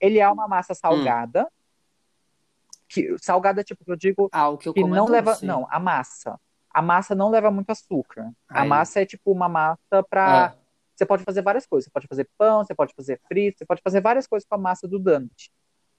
Ele 0.00 0.18
é 0.18 0.28
uma 0.28 0.44
Hum. 0.46 0.48
massa 0.48 0.74
salgada. 0.74 1.48
Que, 2.88 3.16
salgada, 3.18 3.62
tipo, 3.62 3.82
eu 3.86 3.96
digo 3.96 4.28
Ah, 4.32 4.48
o 4.50 4.58
que 4.58 4.68
eu 4.68 4.74
que 4.74 4.80
como 4.82 4.94
é 4.94 4.98
não 4.98 5.06
leva. 5.06 5.32
doce. 5.32 5.46
Não, 5.46 5.66
a 5.70 5.78
massa. 5.78 6.38
A 6.74 6.82
massa 6.82 7.14
não 7.14 7.30
leva 7.30 7.50
muito 7.52 7.70
açúcar. 7.70 8.32
A 8.48 8.62
Ai. 8.62 8.68
massa 8.68 9.00
é 9.00 9.06
tipo 9.06 9.30
uma 9.30 9.48
massa 9.48 10.02
pra. 10.10 10.46
Ah, 10.46 10.56
Você 10.96 11.06
pode 11.06 11.22
fazer 11.22 11.40
várias 11.40 11.66
coisas. 11.66 11.84
Você 11.84 11.90
pode 11.90 12.06
fazer 12.08 12.28
pão, 12.36 12.64
você 12.64 12.74
pode 12.74 12.92
fazer 12.94 13.20
frito, 13.28 13.58
você 13.58 13.64
pode 13.64 13.80
fazer 13.82 14.00
várias 14.00 14.26
coisas 14.26 14.46
com 14.48 14.56
a 14.56 14.58
massa 14.58 14.86
do 14.88 14.98
donut. 14.98 15.52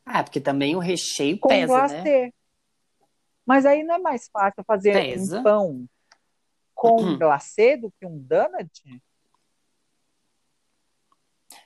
Ah, 0.06 0.22
porque 0.24 0.40
também 0.42 0.76
o 0.76 0.80
recheio 0.80 1.40
Com 1.40 1.48
pesa, 1.50 1.66
glacê. 1.68 2.26
né? 2.28 2.32
Mas 3.46 3.66
aí 3.66 3.84
não 3.84 3.96
é 3.96 4.00
mais 4.00 4.28
fácil 4.32 4.64
fazer 4.66 4.94
Pesa. 4.94 5.40
um 5.40 5.44
pão 5.44 5.86
com 6.74 7.02
Uhum. 7.04 7.18
glacê 7.18 7.78
do 7.78 7.90
que 7.92 8.06
um 8.06 8.18
donut? 8.20 9.02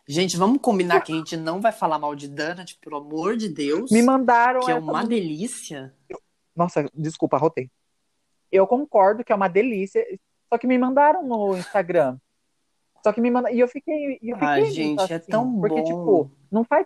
Gente, 0.08 0.38
vamos 0.38 0.60
combinar 0.62 1.02
que 1.02 1.12
a 1.14 1.16
gente 1.16 1.38
não 1.38 1.62
vai 1.62 1.72
falar 1.72 1.98
mal 2.00 2.16
de 2.16 2.28
donut, 2.28 2.78
pelo 2.80 2.98
amor 2.98 3.38
de 3.38 3.48
Deus. 3.50 3.92
Me 3.92 4.02
mandaram 4.02 4.60
que 4.62 4.72
é 4.72 4.76
uma 4.76 5.04
delícia. 5.06 5.96
Nossa, 6.56 6.84
desculpa, 6.94 7.38
rotei. 7.38 7.70
Eu 8.52 8.66
concordo 8.68 9.24
que 9.24 9.32
é 9.32 9.36
uma 9.36 9.48
delícia. 9.48 10.04
Só 10.52 10.58
que 10.58 10.66
me 10.68 10.78
mandaram 10.78 11.26
no 11.28 11.56
Instagram. 11.58 12.18
Só 13.04 13.14
que 13.14 13.22
me 13.22 13.30
mandaram. 13.32 13.56
E 13.56 13.60
eu 13.60 13.68
fiquei. 13.68 14.14
Eu 14.22 14.36
fiquei 14.36 14.48
Ai, 14.48 14.66
gente, 14.66 15.12
é 15.14 15.16
assim, 15.16 15.32
tão 15.32 15.60
Porque, 15.60 15.82
bom. 15.82 15.84
tipo, 15.84 16.32
não 16.52 16.64
faz. 16.64 16.86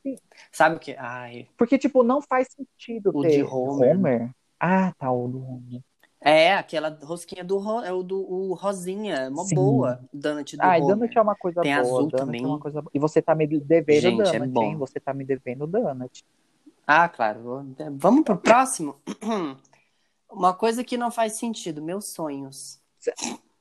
Sabe 0.52 0.76
o 0.76 0.80
que? 0.80 0.95
Ai, 0.97 1.47
Porque, 1.58 1.78
tipo, 1.78 2.04
não 2.04 2.21
faz 2.21 2.49
sentido 2.52 3.12
O 3.13 3.21
ter 3.21 3.30
de 3.38 3.43
Homer. 3.43 4.30
Ah, 4.60 4.93
tá, 4.97 5.12
o 5.12 5.28
do 5.28 5.39
Homer. 5.39 5.82
é 6.21 6.54
aquela 6.54 6.97
rosquinha 7.04 7.43
do, 7.43 7.58
ro... 7.58 7.82
é 7.82 7.91
o 7.91 8.04
do 8.04 8.19
o 8.21 8.54
Rosinha, 8.54 9.30
uma 9.30 9.43
Sim. 9.43 9.56
boa. 9.56 9.99
Donut 10.13 10.56
do 10.56 10.62
Ah, 10.62 10.78
e 10.78 10.82
Homer. 10.82 10.95
Donut 10.95 11.17
é 11.17 11.21
uma 11.21 11.36
coisa 11.36 11.62
Tem 11.62 11.73
boa. 11.73 11.82
azul 11.84 11.97
Donut 12.08 12.15
também. 12.17 12.43
é 12.43 12.47
uma 12.47 12.60
coisa. 12.60 12.84
E 12.93 12.99
você 12.99 13.21
tá 13.21 13.34
me 13.34 13.47
devendo 13.47 14.02
Gente, 14.26 14.36
é 14.36 14.39
Donut, 14.39 14.54
bom. 14.54 14.63
hein? 14.63 14.78
Você 14.78 14.99
tá 14.99 15.13
me 15.13 15.26
devendo 15.26 15.65
Donut. 15.65 16.23
Ah, 16.86 17.10
claro. 17.10 17.65
Vamos 17.93 18.23
pro 18.23 18.38
próximo? 18.38 18.97
Uma 20.33 20.53
coisa 20.53 20.83
que 20.83 20.97
não 20.97 21.11
faz 21.11 21.33
sentido, 21.33 21.81
meus 21.81 22.09
sonhos. 22.09 22.79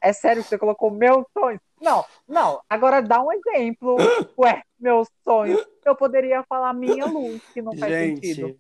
É 0.00 0.12
sério 0.12 0.42
que 0.42 0.48
você 0.48 0.58
colocou 0.58 0.90
meus 0.90 1.24
sonhos? 1.32 1.60
Não, 1.80 2.04
não. 2.26 2.60
Agora 2.68 3.00
dá 3.00 3.22
um 3.22 3.30
exemplo. 3.32 3.96
Ué, 4.38 4.62
meus 4.78 5.08
sonhos. 5.22 5.64
Eu 5.84 5.94
poderia 5.94 6.42
falar 6.44 6.72
minha 6.72 7.06
luz, 7.06 7.40
que 7.52 7.60
não 7.60 7.76
faz 7.76 7.94
sentido. 7.98 8.46
Gente, 8.48 8.58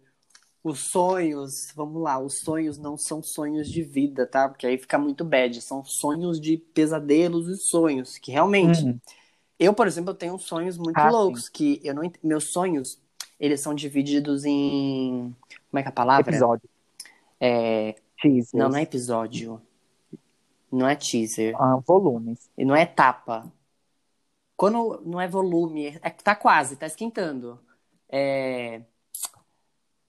os 0.62 0.90
sonhos, 0.90 1.72
vamos 1.74 2.00
lá, 2.02 2.18
os 2.18 2.38
sonhos 2.38 2.78
não 2.78 2.96
são 2.96 3.22
sonhos 3.22 3.68
de 3.68 3.82
vida, 3.82 4.26
tá? 4.26 4.48
Porque 4.48 4.66
aí 4.66 4.78
fica 4.78 4.98
muito 4.98 5.24
bad. 5.24 5.60
São 5.60 5.84
sonhos 5.84 6.40
de 6.40 6.56
pesadelos 6.56 7.48
e 7.48 7.56
sonhos, 7.56 8.18
que 8.18 8.30
realmente. 8.30 8.84
Hum. 8.84 8.98
Eu, 9.58 9.72
por 9.72 9.86
exemplo, 9.86 10.10
eu 10.10 10.14
tenho 10.14 10.38
sonhos 10.38 10.76
muito 10.76 10.98
Ah, 10.98 11.08
sim. 11.08 11.12
loucos, 11.12 11.48
que 11.48 11.80
eu 11.84 11.94
não 11.94 12.04
ent- 12.04 12.18
meus 12.22 12.52
sonhos, 12.52 13.00
eles 13.38 13.60
são 13.60 13.74
divididos 13.74 14.44
em 14.44 15.34
como 15.70 15.78
é 15.78 15.82
que 15.82 15.88
é 15.88 15.90
a 15.90 15.92
palavra? 15.92 16.30
Episódio. 16.30 16.68
É, 17.40 17.96
Teasers. 18.22 18.52
não, 18.54 18.68
não 18.68 18.78
é 18.78 18.82
episódio. 18.82 19.60
Não 20.70 20.88
é 20.88 20.96
teaser. 20.96 21.54
Ah, 21.60 21.76
volumes. 21.86 22.50
E 22.56 22.64
não 22.64 22.74
é 22.74 22.82
etapa. 22.82 23.52
Quando 24.56 25.02
não 25.04 25.20
é 25.20 25.28
volume, 25.28 25.98
é 26.00 26.08
tá 26.08 26.34
quase, 26.34 26.76
tá 26.76 26.86
esquentando. 26.86 27.60
É, 28.08 28.82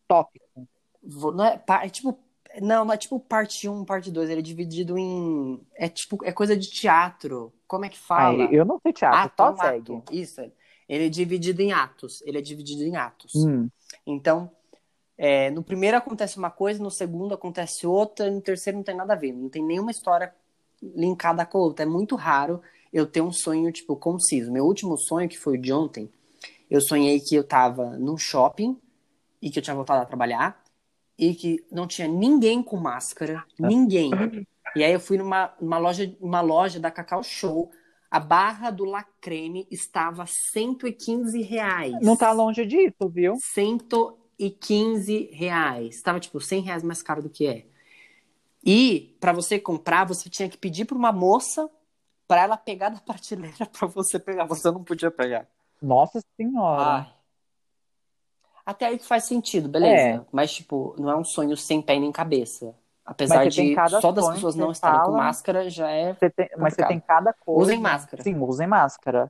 Tópico. 0.08 0.67
não 1.02 1.43
é, 1.43 1.62
é 1.82 1.89
tipo, 1.89 2.17
não, 2.62 2.86
não 2.86 2.93
é 2.93 2.97
tipo 2.97 3.19
parte 3.19 3.67
1, 3.67 3.84
parte 3.84 4.12
2, 4.12 4.30
ele 4.30 4.39
é 4.39 4.43
dividido 4.43 4.97
em 4.97 5.60
é 5.73 5.89
tipo, 5.89 6.23
é 6.23 6.32
coisa 6.32 6.56
de 6.56 6.69
teatro. 6.69 7.52
Como 7.67 7.86
é 7.86 7.89
que 7.89 7.97
fala? 7.97 8.43
Ai, 8.43 8.49
eu 8.52 8.63
não 8.63 8.80
sei 8.80 8.93
teatro, 8.93 9.19
Ato, 9.19 9.58
só 9.58 9.65
segue. 9.65 9.95
ato. 9.95 10.04
Isso. 10.13 10.41
Ele 10.88 11.08
é 11.08 11.10
dividido 11.10 11.62
em 11.62 11.71
atos. 11.71 12.21
Ele 12.23 12.38
é 12.38 12.41
dividido 12.41 12.84
em 12.84 12.95
atos. 12.95 13.34
Hum. 13.36 13.69
Então, 14.06 14.52
é, 15.17 15.52
no 15.52 15.63
primeiro 15.63 15.97
acontece 15.97 16.38
uma 16.38 16.49
coisa, 16.49 16.82
no 16.82 16.89
segundo 16.89 17.34
acontece 17.34 17.86
outra, 17.86 18.30
no 18.30 18.41
terceiro 18.41 18.78
não 18.78 18.84
tem 18.84 18.95
nada 18.95 19.13
a 19.13 19.17
ver. 19.17 19.32
Não 19.32 19.49
tem 19.49 19.63
nenhuma 19.63 19.91
história 19.91 20.34
linkada 20.82 21.45
com 21.45 21.58
a 21.58 21.62
outra. 21.62 21.86
É 21.86 21.88
muito 21.88 22.15
raro 22.15 22.62
eu 22.91 23.06
ter 23.06 23.21
um 23.21 23.32
sonho, 23.32 23.71
tipo, 23.71 23.95
conciso. 23.95 24.52
Meu 24.52 24.65
último 24.65 24.97
sonho, 24.97 25.30
que 25.30 25.38
foi 25.38 25.58
o 25.58 25.62
de 25.62 25.71
ontem, 25.71 26.10
eu 26.69 26.82
sonhei 26.82 27.19
que 27.19 27.36
eu 27.36 27.43
tava 27.43 27.97
num 27.97 28.17
shopping 28.17 28.78
e 29.41 29.49
que 29.49 29.60
eu 29.60 29.63
tinha 29.63 29.76
voltado 29.76 30.02
a 30.02 30.06
trabalhar 30.06 30.63
e 31.17 31.36
que 31.36 31.63
não 31.71 31.88
tinha 31.88 32.08
ninguém 32.08 32.63
com 32.63 32.78
máscara. 32.78 33.43
Ninguém. 33.60 34.12
E 34.76 34.84
aí 34.84 34.91
eu 34.91 34.99
fui 34.99 35.19
numa, 35.19 35.54
numa 35.62 35.78
loja, 35.78 36.17
uma 36.19 36.41
loja 36.41 36.80
da 36.80 36.89
Cacau 36.89 37.21
Show. 37.21 37.69
A 38.10 38.19
barra 38.19 38.71
do 38.71 38.86
Lacreme 38.86 39.67
estava 39.69 40.26
115 40.26 41.43
reais. 41.43 41.93
Não 42.02 42.17
tá 42.17 42.32
longe 42.32 42.65
disso, 42.65 43.08
viu? 43.08 43.36
115 44.39 45.30
reais. 45.32 46.02
Tava 46.02 46.19
tipo 46.19 46.39
100 46.39 46.62
reais 46.62 46.84
mais 46.84 47.02
caro 47.02 47.22
do 47.22 47.30
que 47.30 47.48
é. 47.48 47.65
E 48.65 49.15
para 49.19 49.32
você 49.34 49.60
comprar, 49.60 50.06
você 50.06 50.30
tinha 50.30 50.48
que 50.50 50.58
pedir 50.58 50.86
para 50.86 50.98
uma 50.98 51.12
moça 51.12 51.69
para 52.28 52.41
ela 52.43 52.58
pegar 52.58 52.89
da 52.89 53.00
prateleira 53.00 53.65
para 53.72 53.88
você 53.88 54.17
pegar. 54.19 54.46
Você 54.46 54.72
não 54.72 54.84
podia 54.84 55.12
pegar. 55.12 55.48
Nossa 55.82 56.22
senhora. 56.38 56.82
Ai. 56.84 57.13
Até 58.65 58.86
aí 58.86 58.98
que 58.98 59.06
faz 59.06 59.26
sentido, 59.26 59.67
beleza. 59.67 60.22
É. 60.22 60.26
Mas, 60.32 60.54
tipo, 60.54 60.96
não 60.98 61.10
é 61.10 61.15
um 61.17 61.26
sonho 61.26 61.58
sem 61.58 61.82
pé 61.82 62.00
nem 62.00 62.12
cabeça. 62.13 62.74
Apesar 63.06 63.46
de 63.50 63.76
só 64.00 64.13
das 64.13 64.30
pessoas 64.30 64.56
não 64.56 64.72
estarem 64.72 65.00
com 65.02 65.06
fala. 65.08 65.17
máscara, 65.17 65.69
já 65.69 65.89
é. 65.91 66.13
Você 66.13 66.30
tem- 66.30 66.50
mas 66.58 66.74
você 66.74 66.86
tem 66.88 67.02
cada 67.02 67.34
coisa. 67.34 67.62
Usem 67.62 67.78
máscara. 67.82 68.24
Sim, 68.24 68.38
usem 68.39 68.65
máscara. 68.65 69.30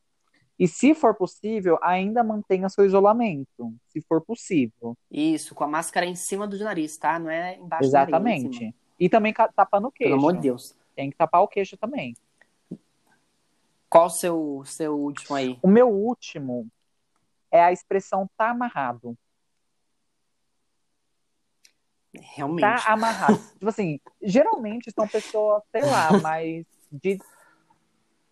E 0.58 0.68
se 0.68 0.94
for 0.94 1.16
possível, 1.16 1.80
ainda 1.82 2.24
mantenha 2.24 2.70
seu 2.70 2.86
isolamento. 2.86 3.74
Se 3.88 4.02
for 4.02 4.22
possível. 4.22 4.96
Isso, 5.10 5.56
com 5.56 5.64
a 5.64 5.68
máscara 5.68 6.06
em 6.06 6.16
cima 6.16 6.48
do 6.48 6.58
nariz, 6.58 6.98
tá? 6.98 7.18
Não 7.18 7.30
é 7.30 7.56
embaixo 7.56 7.90
do 7.90 7.94
nariz. 7.94 8.10
Exatamente. 8.10 8.76
E 9.00 9.10
também 9.10 9.34
tapando 9.56 9.88
o 9.88 9.92
queixo. 9.92 10.12
Pelo 10.12 10.22
amor 10.22 10.34
de 10.34 10.42
Deus. 10.42 10.76
Tem 10.96 11.10
que 11.10 11.18
tapar 11.18 11.42
o 11.42 11.48
queixo 11.48 11.76
também. 11.76 12.16
Qual 13.90 14.08
o 14.08 14.10
seu, 14.10 14.64
seu 14.66 14.96
último 14.96 15.36
aí? 15.36 15.60
O 15.62 15.68
meu 15.68 15.90
último 15.90 16.68
é 17.52 17.64
a 17.64 17.72
expressão 17.72 18.30
tá 18.36 18.50
amarrado. 18.50 19.18
Realmente. 22.36 22.62
Tá 22.62 22.92
amarrado. 22.92 23.38
tipo 23.54 23.68
assim, 23.68 24.00
geralmente 24.22 24.92
são 24.92 25.08
pessoas, 25.08 25.64
sei 25.72 25.84
lá, 25.84 26.12
mais 26.22 26.66
de. 26.92 27.20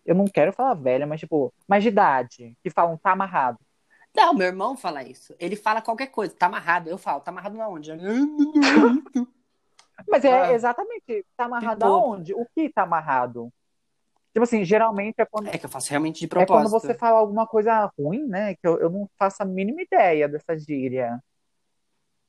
Eu 0.04 0.14
não 0.14 0.24
quero 0.26 0.52
falar 0.52 0.74
velha, 0.74 1.06
mas 1.06 1.20
tipo, 1.20 1.52
mais 1.68 1.82
de 1.82 1.88
idade, 1.88 2.56
que 2.62 2.70
falam 2.70 2.96
tá 2.96 3.12
amarrado. 3.12 3.58
Não, 4.14 4.34
meu 4.34 4.46
irmão 4.48 4.76
fala 4.76 5.02
isso. 5.02 5.34
Ele 5.38 5.56
fala 5.56 5.80
qualquer 5.80 6.08
coisa, 6.08 6.34
tá 6.34 6.46
amarrado. 6.46 6.88
Eu 6.90 6.98
falo, 6.98 7.20
tá 7.20 7.30
amarrado 7.30 7.56
na 7.56 7.68
onde? 7.68 7.90
Mas 10.08 10.24
é 10.24 10.40
Ah. 10.42 10.52
exatamente, 10.52 11.24
tá 11.36 11.44
amarrado 11.44 11.84
aonde? 11.84 12.34
O 12.34 12.46
que 12.54 12.68
tá 12.68 12.82
amarrado? 12.82 13.52
Tipo 14.32 14.44
assim, 14.44 14.64
geralmente 14.64 15.14
é 15.18 15.26
quando, 15.26 15.48
É 15.48 15.58
que 15.58 15.66
eu 15.66 15.70
faço 15.70 15.90
realmente 15.90 16.18
de 16.20 16.24
é 16.24 16.28
quando 16.28 16.46
propósito. 16.46 16.80
você 16.80 16.94
fala 16.94 17.18
alguma 17.18 17.46
coisa 17.46 17.90
ruim, 17.98 18.26
né? 18.26 18.54
Que 18.54 18.66
eu, 18.66 18.78
eu 18.80 18.90
não 18.90 19.08
faço 19.18 19.42
a 19.42 19.46
mínima 19.46 19.82
ideia 19.82 20.28
dessa 20.28 20.58
gíria. 20.58 21.22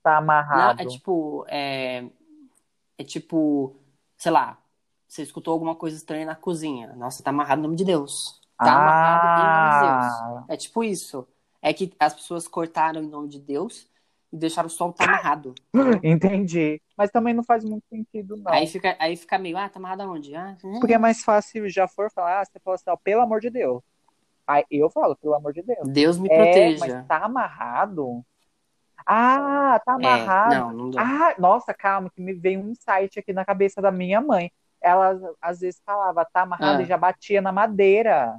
Tá 0.04 0.12
Não, 0.12 0.18
amarrado. 0.20 0.82
é 0.82 0.86
tipo, 0.86 1.46
é, 1.48 2.06
é 2.98 3.04
tipo, 3.06 3.76
sei 4.18 4.32
lá, 4.34 4.58
você 5.13 5.21
escutou 5.23 5.54
alguma 5.54 5.76
coisa 5.76 5.95
estranha 5.95 6.26
na 6.26 6.36
cozinha. 6.36 6.93
Nossa, 6.95 7.21
tá 7.23 7.30
amarrado 7.30 7.60
em 7.60 7.63
nome 7.63 7.76
de 7.76 7.86
Deus. 7.86 8.41
Tá 8.62 8.76
amarrado 8.76 9.28
em 9.36 9.47
nome 9.52 9.69
de 9.69 9.80
Deus. 9.80 10.23
Ah, 10.23 10.43
É 10.47 10.58
tipo 10.58 10.84
isso. 10.84 11.28
É 11.62 11.73
que 11.73 11.93
as 11.99 12.13
pessoas 12.13 12.47
cortaram 12.47 13.02
em 13.04 13.08
nome 13.08 13.30
de 13.30 13.39
Deus 13.39 13.88
e 14.32 14.38
deixaram 14.38 14.69
só 14.69 14.89
o 14.89 14.93
tá 14.93 15.06
amarrado. 15.06 15.54
entendi. 16.04 16.82
Mas 16.97 17.12
também 17.12 17.34
não 17.34 17.43
faz 17.43 17.63
muito 17.63 17.86
sentido, 17.89 18.36
não. 18.38 18.52
Aí 18.52 18.67
fica, 18.67 18.95
aí 18.99 19.15
fica 19.15 19.38
meio, 19.38 19.58
ah, 19.58 19.69
tá 19.69 19.80
amarrado 19.80 20.04
aonde? 20.04 20.36
Ah, 20.36 20.58
hum. 20.63 20.80
Porque 20.80 20.93
é 20.93 20.97
mais 20.97 21.23
fácil 21.23 21.69
já 21.69 21.88
for 21.88 22.12
falar, 22.12 22.41
ah, 22.41 22.45
você 22.45 22.60
fala 22.60 22.76
assim, 22.76 22.89
ó, 22.89 22.97
pelo 22.97 23.21
amor 23.21 23.39
de 23.39 23.49
Deus. 23.49 23.82
Aí 24.47 24.65
eu 24.69 24.89
falo, 24.89 25.15
pelo 25.15 25.36
amor 25.36 25.54
de 25.54 25.62
Deus. 25.62 25.88
Deus 25.89 26.17
me 26.19 26.30
É, 26.30 26.36
proteja. 26.36 26.80
mas 26.80 27.08
tá 27.08 27.17
amarrado? 27.26 28.23
Ah, 29.06 29.80
tá 29.86 29.93
É, 29.93 29.95
amarrado. 29.95 30.56
não, 30.56 30.73
não 30.73 30.91
dá. 30.91 31.02
Ah, 31.02 31.36
nossa, 31.39 31.73
calma, 31.73 32.10
que 32.10 32.21
me 32.21 32.34
veio 32.34 32.60
um 32.60 32.69
insight 32.69 33.19
aqui 33.19 33.34
na 33.34 33.45
cabeça 33.45 33.82
da 33.82 33.91
minha 33.91 34.21
mãe. 34.21 34.52
Ela 34.84 35.17
às 35.41 35.62
vezes 35.62 35.82
falava, 35.86 36.26
tá 36.26 36.41
amarrado, 36.41 36.80
Ah. 36.80 36.84
e 36.84 36.86
já 36.86 36.98
batia 36.98 37.41
na 37.41 37.52
madeira. 37.52 38.38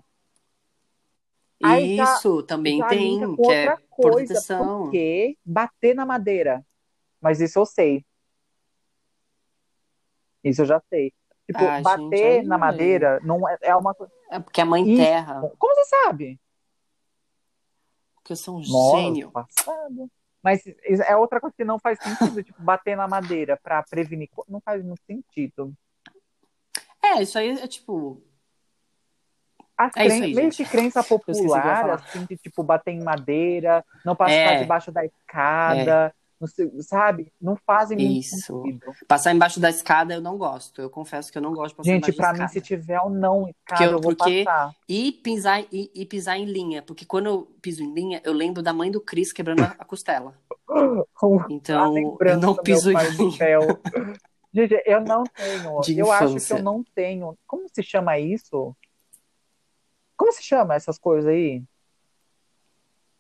aí 1.63 1.97
já- 1.97 2.05
Isso, 2.17 2.43
também 2.43 2.79
Já 2.79 2.89
tem, 2.89 3.19
que 3.37 3.51
é 3.51 3.77
coisa, 3.89 4.35
proteção. 4.35 4.83
porque 4.83 5.39
bater 5.45 5.95
na 5.95 6.05
madeira. 6.05 6.63
Mas 7.21 7.41
isso 7.41 7.59
eu 7.59 7.65
sei. 7.65 8.05
Isso 10.43 10.61
eu 10.63 10.67
já 10.67 10.83
sei. 10.91 11.11
Tipo, 11.47 11.65
Ah, 11.65 11.77
gente, 11.77 11.85
bater 11.85 12.41
aí- 12.41 12.47
na 12.47 12.59
madeira 12.59 13.19
não 13.23 13.49
é, 13.49 13.57
é 13.63 13.77
uma 13.77 13.95
coisa. 13.95 14.13
É 14.31 14.39
porque 14.39 14.61
a 14.61 14.67
mãe 14.67 14.87
Isso. 14.87 15.03
terra, 15.03 15.41
Como 15.59 15.75
você 15.75 15.85
sabe? 15.87 16.39
porque 18.17 18.33
eu 18.33 18.37
sou 18.37 18.57
um 18.59 18.61
Nossa, 18.67 18.97
gênio. 18.99 19.31
passado. 19.31 20.11
Mas 20.43 20.63
é 21.07 21.17
outra 21.17 21.41
coisa 21.41 21.55
que 21.57 21.65
não 21.65 21.79
faz 21.79 21.99
sentido, 21.99 22.43
tipo, 22.43 22.63
bater 22.63 22.97
na 22.97 23.09
madeira 23.09 23.59
pra 23.63 23.83
prevenir. 23.83 24.29
Não 24.49 24.61
faz 24.61 24.85
muito 24.85 25.03
sentido. 25.07 25.75
É, 27.05 27.23
isso 27.23 27.39
aí 27.39 27.51
é 27.51 27.67
tipo, 27.67 28.23
As 29.77 29.91
É 29.97 30.07
cren- 30.07 30.23
aí, 30.39 30.65
crença 30.67 31.03
popular, 31.03 31.91
assim, 31.91 32.25
de 32.27 32.37
tipo, 32.37 32.63
bater 32.63 32.93
em 32.93 33.03
madeira, 33.03 33.85
não 34.05 34.15
passar 34.15 34.33
É. 34.33 34.59
debaixo 34.61 34.93
da 34.93 35.05
escada, 35.05 36.15
não 36.41 36.47
sei, 36.47 36.71
sabe? 36.81 37.33
Não 37.41 37.57
fazem 37.67 37.99
Isso. 38.19 38.37
sentido. 38.63 38.87
passar 39.09 39.33
embaixo 39.33 39.59
da 39.59 39.69
escada 39.71 40.15
eu 40.15 40.21
não 40.21 40.39
gosto. 40.39 40.81
Eu 40.81 40.89
confesso 40.89 41.33
que 41.33 41.39
eu 41.39 41.43
não 41.43 41.53
gosto 41.53 41.71
de 41.71 41.77
passar 41.79 41.91
Gente, 41.91 42.13
pra 42.13 42.29
mim, 42.29 42.35
escada. 42.45 42.53
se 42.53 42.61
tiver 42.61 43.01
ou 43.01 43.11
não 43.11 43.49
escada, 43.49 43.85
eu- 43.85 43.91
eu 43.93 44.01
vou 44.01 44.15
porque- 44.15 44.45
passar. 44.45 44.73
E 44.89 45.11
pisar, 45.11 45.65
e, 45.73 45.91
e 45.93 46.07
pisar 46.07 46.39
em 46.39 46.45
linha, 46.45 46.81
porque 46.81 47.05
quando 47.05 47.27
eu 47.27 47.43
piso 47.61 47.83
em 47.83 47.93
linha, 47.93 48.21
eu 48.25 48.33
lembro 48.33 48.63
da 48.63 48.73
mãe 48.73 48.93
do 48.93 49.01
Cris 49.01 49.33
quebrando 49.33 49.63
a, 49.65 49.75
a 49.77 49.85
costela. 49.85 50.35
A 50.69 51.47
Então, 51.51 52.17
eu 52.21 52.39
não 52.39 52.55
piso 52.55 52.91
em 52.93 52.95
linha. 52.95 53.39
Gente, 54.55 54.81
eu 54.87 55.01
não 55.01 55.25
tenho. 55.25 55.81
De 55.81 55.99
eu 55.99 56.13
acho 56.13 56.27
que 56.27 56.31
infância. 56.37 56.55
eu 56.55 56.63
não 56.63 56.85
tenho. 56.95 57.37
Como 57.47 57.67
se 57.69 57.83
chama 57.83 58.19
isso? 58.21 58.75
Como 60.17 60.33
se 60.33 60.43
chama 60.45 60.75
essas 60.77 60.97
coisas 60.97 61.29
aí? 61.29 61.63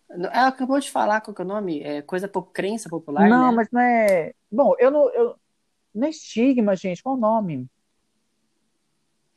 Ela 0.09 0.47
acabou 0.47 0.79
de 0.79 0.90
falar 0.90 1.20
qual 1.20 1.35
que 1.35 1.42
é 1.42 1.44
o 1.44 1.49
nome? 1.49 1.83
É 1.83 2.03
coisa 2.03 2.29
por 2.29 2.53
crença 2.53 2.88
popular, 2.88 3.29
não, 3.29 3.51
né? 3.51 3.57
mas 3.57 3.68
não 3.73 3.81
é. 3.81 4.33
Bom, 4.51 4.75
eu 4.79 4.90
não. 4.90 5.11
Eu... 5.11 5.37
Não 5.92 6.07
é 6.07 6.11
estigma, 6.11 6.75
gente. 6.77 7.03
Qual 7.03 7.16
o 7.16 7.20
nome? 7.20 7.68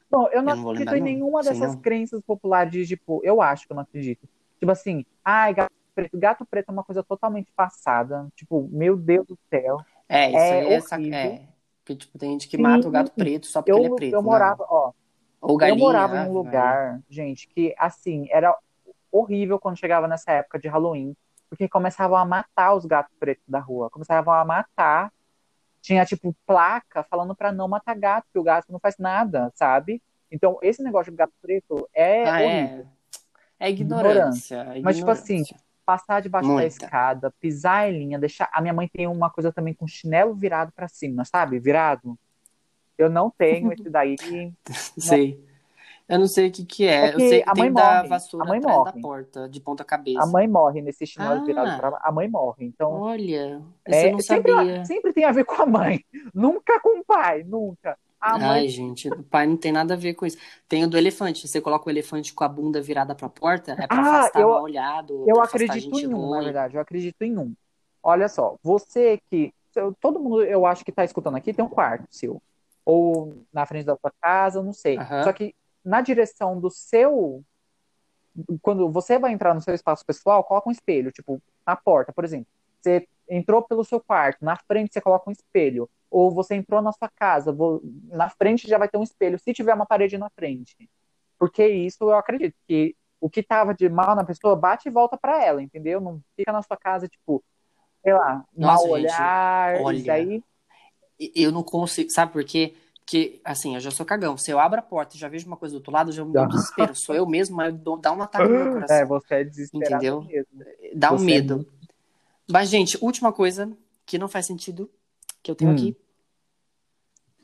Bom, 0.10 0.28
eu 0.30 0.42
não, 0.42 0.54
Eu 0.54 0.56
não 0.58 0.70
acredito 0.72 0.92
lembrar, 0.92 0.98
em 0.98 1.00
não. 1.00 1.06
nenhuma 1.06 1.44
Sei 1.44 1.54
dessas 1.54 1.76
não. 1.76 1.82
crenças 1.82 2.22
populares 2.22 2.72
de, 2.72 2.86
tipo, 2.88 3.22
eu 3.24 3.42
acho 3.42 3.66
que 3.66 3.74
eu 3.74 3.76
não 3.76 3.84
acredito. 3.84 4.28
Tipo 4.60 4.72
assim, 4.72 5.06
ai, 5.24 5.54
gato 5.54 5.72
preto. 5.94 6.18
Gato 6.18 6.46
preto 6.46 6.70
é 6.70 6.72
uma 6.72 6.84
coisa 6.84 7.04
totalmente 7.04 7.52
passada. 7.56 8.28
Tipo, 8.36 8.68
meu 8.72 8.96
Deus 8.96 9.26
do 9.28 9.38
céu. 9.50 9.80
É, 10.08 10.28
isso 10.30 10.38
É 10.38 10.52
aí 10.62 10.74
é, 10.74 10.80
sac... 10.80 11.00
horrível. 11.02 11.18
é. 11.20 11.48
Porque, 11.88 11.96
tipo, 11.96 12.18
tem 12.20 12.32
gente 12.32 12.50
que 12.50 12.58
Sim. 12.58 12.64
mata 12.64 12.86
o 12.86 12.92
gato 12.92 13.12
preto 13.14 13.48
só 13.48 13.62
porque 13.62 13.72
Eu, 13.72 13.78
ele 13.78 13.88
é 13.88 13.96
preto. 13.96 14.14
eu 14.16 14.22
Não. 14.22 14.30
morava, 14.30 14.66
ó, 14.70 14.92
Ou 15.40 15.52
eu 15.54 15.58
galinha. 15.58 15.78
morava 15.78 16.18
em 16.18 16.20
um 16.20 16.24
Ave 16.24 16.32
lugar, 16.32 17.00
gente, 17.10 17.48
que 17.48 17.74
assim, 17.78 18.28
era 18.30 18.54
horrível 19.10 19.58
quando 19.58 19.78
chegava 19.78 20.06
nessa 20.06 20.34
época 20.34 20.60
de 20.60 20.68
Halloween, 20.68 21.16
porque 21.50 21.70
começavam 21.70 22.18
a 22.18 22.26
matar 22.26 22.74
os 22.76 22.86
gatos 22.86 23.16
pretos 23.18 23.46
da 23.48 23.60
rua, 23.60 23.90
começavam 23.90 24.34
a 24.34 24.44
matar. 24.44 25.14
Tinha, 25.82 26.06
tipo, 26.06 26.36
placa 26.46 27.04
falando 27.04 27.34
pra 27.34 27.54
não 27.54 27.70
matar 27.70 27.96
gato, 27.96 28.28
que 28.34 28.38
o 28.40 28.44
gato 28.44 28.70
não 28.70 28.80
faz 28.80 28.98
nada, 28.98 29.50
sabe? 29.56 30.02
Então, 30.30 30.60
esse 30.62 30.84
negócio 30.84 31.10
de 31.10 31.18
gato 31.18 31.32
preto 31.42 31.88
é 31.94 32.30
Ah, 32.30 32.42
horrível. 32.44 32.88
é. 33.60 33.68
É 33.68 33.70
ignorância. 33.70 34.58
é 34.76 34.82
Mas, 34.82 34.98
tipo 34.98 35.10
assim, 35.10 35.36
ignorância. 35.36 35.58
Passar 35.88 36.22
debaixo 36.22 36.50
da 36.50 36.54
Muita. 36.54 36.68
escada, 36.68 37.34
pisar 37.40 37.90
em 37.90 37.98
linha, 37.98 38.20
deixar. 38.20 38.50
A 38.52 38.60
minha 38.60 38.74
mãe 38.74 38.90
tem 38.90 39.08
uma 39.08 39.30
coisa 39.30 39.54
também 39.54 39.74
com 39.74 39.88
chinelo 39.88 40.36
virado 40.36 40.70
pra 40.74 40.90
cima, 40.90 41.24
sabe? 41.24 41.58
Virado. 41.60 42.20
Eu 42.98 43.10
não 43.10 43.30
tenho 43.30 43.72
esse 43.72 43.90
daí. 43.90 44.18
Sei. 45.00 45.42
Eu 46.10 46.20
não 46.20 46.28
sei 46.28 46.50
o 46.50 46.52
que 46.52 46.66
que 46.66 46.86
é. 46.86 47.08
É 47.08 47.14
eu 47.14 47.18
que 47.18 47.30
sei 47.30 47.42
que 47.44 47.50
a 47.50 47.54
tem 47.54 47.64
mãe 47.64 47.74
da 47.74 47.96
morre. 47.98 48.08
vassoura 48.10 48.46
A 48.46 48.50
mãe 48.50 48.60
atrás 48.60 48.78
morre. 48.78 48.92
da 48.94 49.00
porta, 49.02 49.50
de 49.50 49.60
ponta 49.62 49.84
cabeça. 49.86 50.22
A 50.22 50.26
mãe 50.26 50.46
morre 50.48 50.82
nesse 50.82 51.06
chinelo 51.06 51.42
Ah. 51.42 51.46
virado 51.46 51.78
pra 51.80 52.00
A 52.04 52.12
mãe 52.12 52.28
morre. 52.30 52.66
Então, 52.66 52.92
Olha, 52.92 53.62
é, 53.86 54.08
eu 54.08 54.12
não 54.14 54.20
sempre, 54.20 54.52
sabia. 54.54 54.84
sempre 54.86 55.14
tem 55.14 55.24
a 55.24 55.32
ver 55.32 55.46
com 55.46 55.62
a 55.62 55.66
mãe. 55.66 56.04
Nunca 56.34 56.80
com 56.82 57.00
o 57.00 57.06
pai, 57.06 57.44
nunca. 57.44 57.98
A 58.20 58.38
mãe 58.38 58.50
Ai, 58.50 58.68
gente, 58.68 59.08
o 59.10 59.24
pai 59.24 59.46
não 59.46 59.56
tem 59.58 59.72
nada 59.72 59.94
a 59.94 59.98
ver 59.98 60.14
com 60.16 60.26
isso. 60.26 60.38
Tem 60.68 60.84
o 60.84 60.90
do 60.90 60.98
elefante. 60.98 61.48
Você 61.48 61.62
coloca 61.62 61.88
o 61.88 61.92
elefante 61.92 62.34
com 62.34 62.44
a 62.44 62.48
bunda 62.48 62.82
virada 62.82 63.14
pra 63.14 63.30
porta, 63.30 63.74
é 63.74 63.88
pra 63.88 63.98
Ah, 63.98 64.20
afastar 64.20 64.42
eu- 64.42 64.50
mal 64.50 64.64
olhado, 64.64 65.24
Eu 65.28 65.40
acredito 65.42 66.00
em 66.00 66.08
um, 66.08 66.30
na 66.30 66.38
ruim. 66.38 66.44
verdade. 66.46 66.76
Eu 66.76 66.82
acredito 66.82 67.22
em 67.22 67.38
um. 67.38 67.54
Olha 68.02 68.28
só, 68.28 68.56
você 68.64 69.20
que. 69.30 69.54
Todo 70.02 70.20
mundo, 70.20 70.44
eu 70.44 70.66
acho 70.66 70.84
que 70.84 70.92
tá 70.92 71.04
escutando 71.06 71.36
aqui, 71.38 71.54
tem 71.54 71.64
um 71.64 71.70
quarto 71.70 72.08
seu. 72.10 72.42
Ou 72.84 73.44
na 73.54 73.66
frente 73.66 73.86
da 73.86 73.96
sua 73.96 74.12
casa, 74.20 74.58
eu 74.60 74.64
não 74.64 74.74
sei. 74.74 74.98
Aham. 74.98 75.24
Só 75.24 75.32
que 75.32 75.54
na 75.86 76.02
direção 76.02 76.60
do 76.60 76.72
seu. 76.72 77.44
Quando 78.62 78.90
você 78.92 79.18
vai 79.18 79.32
entrar 79.34 79.54
no 79.54 79.62
seu 79.62 79.74
espaço 79.74 80.06
pessoal, 80.06 80.44
coloca 80.44 80.70
um 80.70 80.72
espelho, 80.72 81.12
tipo, 81.12 81.42
na 81.66 81.76
porta, 81.76 82.12
por 82.14 82.24
exemplo. 82.24 82.48
Você 82.82 83.08
entrou 83.30 83.62
pelo 83.62 83.84
seu 83.84 84.00
quarto, 84.00 84.44
na 84.44 84.56
frente 84.56 84.94
você 84.94 85.02
coloca 85.02 85.30
um 85.30 85.34
espelho. 85.34 85.90
Ou 86.10 86.32
você 86.32 86.56
entrou 86.56 86.82
na 86.82 86.92
sua 86.92 87.10
casa, 87.10 87.52
vo- 87.52 87.82
na 88.06 88.30
frente 88.30 88.68
já 88.68 88.78
vai 88.78 88.88
ter 88.88 88.98
um 88.98 89.04
espelho, 89.04 89.38
se 89.40 89.54
tiver 89.54 89.74
uma 89.74 89.86
parede 89.86 90.18
na 90.18 90.30
frente. 90.30 90.76
Porque 91.38 91.68
isso 91.68 92.04
eu 92.06 92.16
acredito 92.16 92.56
que 92.68 92.96
o 93.20 93.30
que 93.30 93.44
tava 93.44 93.74
de 93.74 93.90
mal 93.90 94.16
na 94.16 94.24
pessoa 94.24 94.56
bate 94.56 94.88
e 94.88 94.92
volta 94.92 95.18
pra 95.18 95.44
ela, 95.44 95.62
entendeu? 95.62 96.00
Não 96.00 96.22
fica 96.36 96.52
na 96.52 96.62
sua 96.62 96.78
casa, 96.78 97.08
tipo, 97.08 97.44
sei 98.04 98.14
lá, 98.14 98.44
Nossa, 98.56 98.84
gente, 98.84 98.92
olhar, 98.92 99.82
olha. 99.82 99.98
isso 99.98 100.08
daí. 100.08 100.44
E- 101.20 101.32
Eu 101.36 101.52
não 101.52 101.64
consigo, 101.64 102.10
sabe 102.12 102.32
por 102.32 102.44
quê? 102.44 102.76
Porque, 103.00 103.40
assim, 103.44 103.74
eu 103.76 103.80
já 103.80 103.90
sou 103.90 104.06
cagão. 104.06 104.38
Se 104.38 104.52
eu 104.52 104.60
abro 104.60 104.80
a 104.80 104.84
porta 104.84 105.16
e 105.16 105.20
já 105.20 105.28
vejo 105.30 105.48
uma 105.48 105.56
coisa 105.58 105.74
do 105.74 105.78
outro 105.78 105.92
lado, 105.94 106.12
já 106.12 106.24
me 106.26 106.34
dou 106.34 106.46
desespero. 106.48 106.94
Sou 106.96 107.16
eu 107.16 107.26
mesmo, 107.26 107.56
mas 107.56 107.74
eu 107.86 107.98
dá 107.98 108.12
um 108.12 108.22
ataque 108.22 108.50
no 108.50 108.56
meu 108.56 108.68
É, 108.92 109.06
coração. 109.06 109.08
você 109.08 109.36
é 109.36 109.44
desesperado 109.44 110.04
Entendeu? 110.04 110.24
mesmo. 110.24 110.66
Dá 110.94 111.12
um 111.12 111.18
Você 111.18 111.24
é 111.24 111.26
medo. 111.26 111.56
muito- 111.56 111.72
Mas, 112.50 112.70
gente, 112.70 112.98
última 113.02 113.32
coisa 113.34 113.72
que 114.06 114.18
não 114.18 114.28
faz 114.28 114.46
sentido 114.46 114.90
que 115.48 115.52
eu 115.52 115.56
tenho 115.56 115.72
Hum. 115.72 115.76
aqui. 115.76 115.98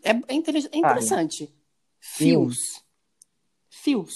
É, 0.04 0.12
é 0.12 0.24
é 0.28 0.34
interessante. 0.78 1.54
Fios. 2.00 2.58
Fios. 3.70 4.14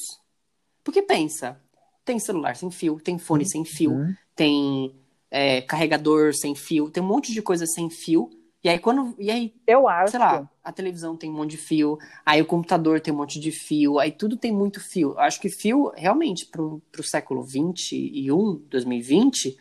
Porque 0.83 1.01
pensa, 1.01 1.59
tem 2.05 2.19
celular 2.19 2.55
sem 2.55 2.69
fio, 2.71 2.99
tem 2.99 3.17
fone 3.17 3.47
sem 3.47 3.63
fio, 3.65 3.93
Hum. 3.93 4.13
tem 4.35 4.95
é, 5.29 5.61
carregador 5.61 6.33
sem 6.33 6.55
fio, 6.55 6.89
tem 6.89 7.03
um 7.03 7.05
monte 7.07 7.33
de 7.33 7.41
coisa 7.41 7.65
sem 7.65 7.89
fio. 7.89 8.29
E 8.63 8.69
aí 8.69 8.79
quando. 8.79 9.15
E 9.19 9.29
aí, 9.31 9.53
Eu 9.65 9.87
acho. 9.87 10.11
sei 10.11 10.19
lá, 10.19 10.49
a 10.63 10.71
televisão 10.73 11.15
tem 11.15 11.29
um 11.29 11.33
monte 11.33 11.51
de 11.51 11.57
fio, 11.57 11.97
aí 12.25 12.41
o 12.41 12.45
computador 12.45 12.99
tem 12.99 13.13
um 13.13 13.17
monte 13.17 13.39
de 13.39 13.51
fio, 13.51 13.99
aí 13.99 14.11
tudo 14.11 14.35
tem 14.37 14.51
muito 14.53 14.79
fio. 14.81 15.11
Eu 15.11 15.19
acho 15.19 15.39
que 15.39 15.49
fio, 15.49 15.91
realmente, 15.95 16.45
pro, 16.45 16.81
pro 16.91 17.03
século 17.03 17.43
XXI, 17.45 18.27
2020, 18.69 19.57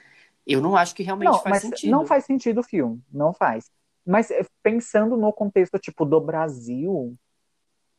eu 0.46 0.60
não 0.60 0.76
acho 0.76 0.94
que 0.94 1.02
realmente 1.02 1.28
Não, 1.28 1.38
faz 1.40 1.62
sentido. 1.62 1.90
não 1.90 2.06
faz 2.06 2.24
sentido 2.24 2.60
o 2.60 2.64
filme, 2.64 3.00
não 3.12 3.32
faz. 3.32 3.70
Mas 4.06 4.30
eh, 4.30 4.46
pensando 4.62 5.16
no 5.16 5.32
contexto 5.32 5.78
tipo 5.78 6.04
do 6.04 6.20
Brasil, 6.20 7.16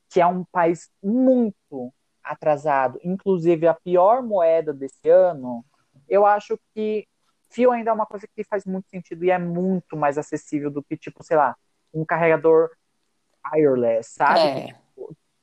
que 0.09 0.21
é 0.21 0.25
um 0.25 0.45
país 0.45 0.89
muito 1.03 1.93
atrasado, 2.23 2.99
inclusive 3.03 3.67
a 3.67 3.73
pior 3.73 4.23
moeda 4.23 4.73
desse 4.73 5.09
ano, 5.09 5.65
eu 6.07 6.25
acho 6.25 6.59
que 6.73 7.07
fio 7.49 7.71
ainda 7.71 7.91
é 7.91 7.93
uma 7.93 8.05
coisa 8.05 8.27
que 8.27 8.43
faz 8.43 8.65
muito 8.65 8.89
sentido 8.89 9.23
e 9.23 9.31
é 9.31 9.37
muito 9.37 9.95
mais 9.95 10.17
acessível 10.17 10.69
do 10.69 10.83
que 10.83 10.97
tipo, 10.97 11.23
sei 11.23 11.37
lá, 11.37 11.55
um 11.93 12.05
carregador 12.05 12.69
wireless, 13.53 14.11
sabe? 14.13 14.39
É. 14.39 14.75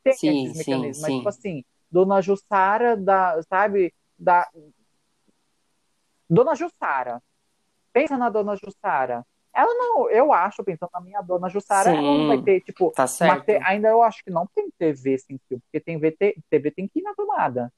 tem 0.02 0.12
Sim, 0.14 0.44
esses 0.44 0.64
sim, 0.64 0.72
mecanismos, 0.72 1.00
mas 1.00 1.10
sim. 1.10 1.16
tipo 1.18 1.28
assim, 1.28 1.64
Dona 1.90 2.20
Jussara 2.20 2.96
da, 2.96 3.42
sabe, 3.42 3.94
da 4.18 4.48
Dona 6.28 6.54
Jussara. 6.54 7.22
Pensa 7.92 8.18
na 8.18 8.28
Dona 8.28 8.56
Jussara. 8.56 9.24
Ela 9.54 9.72
não, 9.74 10.10
eu 10.10 10.32
acho, 10.32 10.64
pensando 10.64 10.90
na 10.92 11.00
minha 11.00 11.20
Dona 11.22 11.48
Jussara, 11.48 11.90
ela 11.90 12.02
não 12.02 12.18
Sim. 12.20 12.26
vai 12.26 12.38
ter, 12.42 12.60
tipo, 12.60 12.90
Tá 12.90 13.06
certo. 13.06 13.44
te- 13.46 13.60
ainda 13.64 13.88
eu 13.88 14.02
acho 14.02 14.22
que 14.24 14.30
não 14.30 14.46
tem 14.54 14.68
TV 14.78 15.18
sem 15.18 15.38
fio, 15.48 15.60
porque 15.60 15.80
tem 15.80 15.98
VT, 15.98 16.36
TV 16.50 16.70
tem 16.72 16.88
que 16.88 16.98
ir 16.98 17.02
na 17.02 17.14
tomada. 17.14 17.72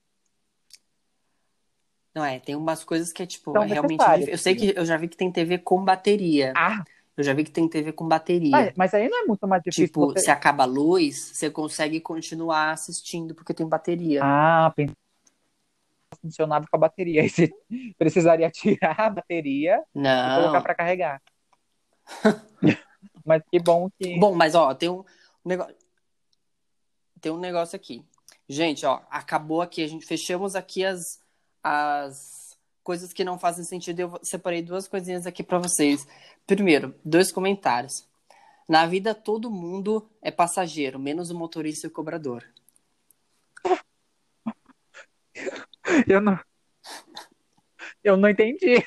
Não 2.14 2.24
é, 2.24 2.40
tem 2.40 2.56
umas 2.56 2.82
coisas 2.82 3.12
que 3.12 3.22
é 3.22 3.26
tipo, 3.26 3.54
é 3.58 3.66
realmente. 3.66 4.02
Eu 4.30 4.38
sei 4.38 4.56
que 4.56 4.72
eu 4.74 4.86
já 4.86 4.96
vi 4.96 5.06
que 5.06 5.18
tem 5.18 5.30
TV 5.30 5.58
com 5.58 5.84
bateria. 5.84 6.54
Ah, 6.56 6.82
Eu 7.14 7.22
já 7.22 7.34
vi 7.34 7.44
que 7.44 7.50
tem 7.50 7.68
TV 7.68 7.92
com 7.92 8.08
bateria. 8.08 8.50
mas, 8.50 8.72
mas 8.74 8.94
aí 8.94 9.06
não 9.08 9.22
é 9.22 9.26
muito 9.26 9.46
mais 9.46 9.62
difícil 9.62 9.86
tipo, 9.88 10.06
você... 10.06 10.20
se 10.20 10.30
acaba 10.30 10.62
a 10.62 10.66
luz, 10.66 11.32
você 11.34 11.50
consegue 11.50 12.00
continuar 12.00 12.70
assistindo 12.70 13.34
porque 13.34 13.52
tem 13.52 13.68
bateria. 13.68 14.22
Ah, 14.24 14.72
pensei 14.74 14.94
funcionava 16.20 16.66
com 16.68 16.76
a 16.76 16.80
bateria. 16.80 17.22
Aí 17.22 17.28
você 17.30 17.50
precisaria 17.98 18.50
tirar 18.50 18.98
a 18.98 19.10
bateria 19.10 19.82
e 19.94 19.98
colocar 19.98 20.58
Não. 20.58 20.62
pra 20.62 20.74
carregar. 20.74 21.22
Mas 23.24 23.42
que 23.50 23.58
bom 23.58 23.90
que. 23.90 24.18
Bom, 24.20 24.34
mas 24.36 24.54
ó, 24.54 24.72
tem 24.72 24.88
um 24.88 25.04
negócio. 25.44 25.74
Tem 27.20 27.32
um 27.32 27.38
negócio 27.38 27.74
aqui. 27.74 28.04
Gente, 28.48 28.86
ó, 28.86 29.00
acabou 29.10 29.60
aqui. 29.60 29.82
A 29.82 29.88
gente 29.88 30.06
fechamos 30.06 30.54
aqui 30.54 30.84
as, 30.84 31.20
as 31.60 32.56
coisas 32.84 33.12
que 33.12 33.24
não 33.24 33.36
fazem 33.36 33.64
sentido. 33.64 33.98
Eu 33.98 34.20
separei 34.22 34.62
duas 34.62 34.86
coisinhas 34.86 35.26
aqui 35.26 35.42
pra 35.42 35.58
vocês. 35.58 36.06
Primeiro, 36.46 36.94
dois 37.04 37.32
comentários. 37.32 38.06
Na 38.68 38.86
vida, 38.86 39.12
todo 39.12 39.50
mundo 39.50 40.08
é 40.22 40.30
passageiro, 40.30 40.98
menos 40.98 41.30
o 41.30 41.34
motorista 41.36 41.86
e 41.86 41.90
o 41.90 41.92
cobrador. 41.92 42.44
Eu 46.06 46.20
não. 46.20 46.38
Eu 48.02 48.16
não 48.16 48.28
entendi. 48.28 48.84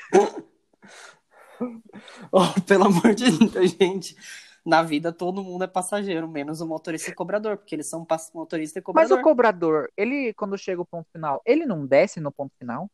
Oh, 2.32 2.60
pelo 2.66 2.84
amor 2.84 3.14
de 3.14 3.30
Deus, 3.48 3.70
gente. 3.72 4.16
Na 4.64 4.82
vida, 4.82 5.12
todo 5.12 5.42
mundo 5.42 5.64
é 5.64 5.66
passageiro, 5.66 6.28
menos 6.28 6.60
o 6.60 6.66
motorista 6.66 7.10
e 7.10 7.12
o 7.12 7.16
cobrador, 7.16 7.56
porque 7.56 7.74
eles 7.74 7.88
são 7.88 8.06
motorista 8.34 8.78
e 8.78 8.82
Mas 8.82 8.84
cobrador. 8.84 9.18
o 9.18 9.22
cobrador, 9.22 9.92
ele, 9.96 10.34
quando 10.34 10.58
chega 10.58 10.80
o 10.82 10.86
ponto 10.86 11.08
final, 11.10 11.40
ele 11.46 11.64
não 11.64 11.86
desce 11.86 12.20
no 12.20 12.30
ponto 12.30 12.52
final? 12.58 12.90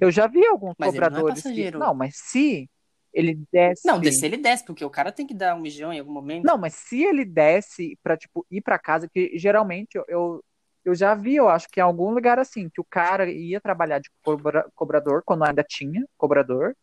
Eu 0.00 0.10
já 0.10 0.26
vi 0.26 0.44
alguns 0.46 0.74
Mas 0.78 0.94
ele 0.94 1.00
não 1.00 1.06
é 1.06 1.10
cobradores 1.20 1.42
que. 1.42 1.70
Não, 1.70 1.94
mas 1.94 2.14
se 2.16 2.68
ele 3.12 3.40
desce. 3.50 3.86
Não, 3.86 3.98
descer 3.98 4.26
ele 4.26 4.36
desce, 4.36 4.64
porque 4.64 4.84
o 4.84 4.90
cara 4.90 5.10
tem 5.10 5.26
que 5.26 5.32
dar 5.34 5.56
um 5.56 5.60
mijão 5.60 5.92
em 5.92 5.98
algum 5.98 6.12
momento. 6.12 6.44
Não, 6.44 6.58
mas 6.58 6.74
se 6.74 7.02
ele 7.02 7.24
desce 7.24 7.98
pra, 8.02 8.16
tipo, 8.16 8.46
ir 8.50 8.60
pra 8.60 8.78
casa, 8.78 9.08
que 9.08 9.32
geralmente 9.38 9.96
eu, 9.96 10.04
eu, 10.08 10.44
eu 10.84 10.94
já 10.94 11.14
vi, 11.14 11.36
eu 11.36 11.48
acho 11.48 11.68
que 11.68 11.80
em 11.80 11.82
algum 11.82 12.10
lugar 12.10 12.38
assim, 12.38 12.68
que 12.68 12.80
o 12.80 12.86
cara 12.88 13.30
ia 13.30 13.60
trabalhar 13.60 13.98
de 13.98 14.10
cobra- 14.22 14.68
cobrador, 14.74 15.22
quando 15.24 15.44
ainda 15.44 15.64
tinha 15.64 16.04
cobrador. 16.18 16.76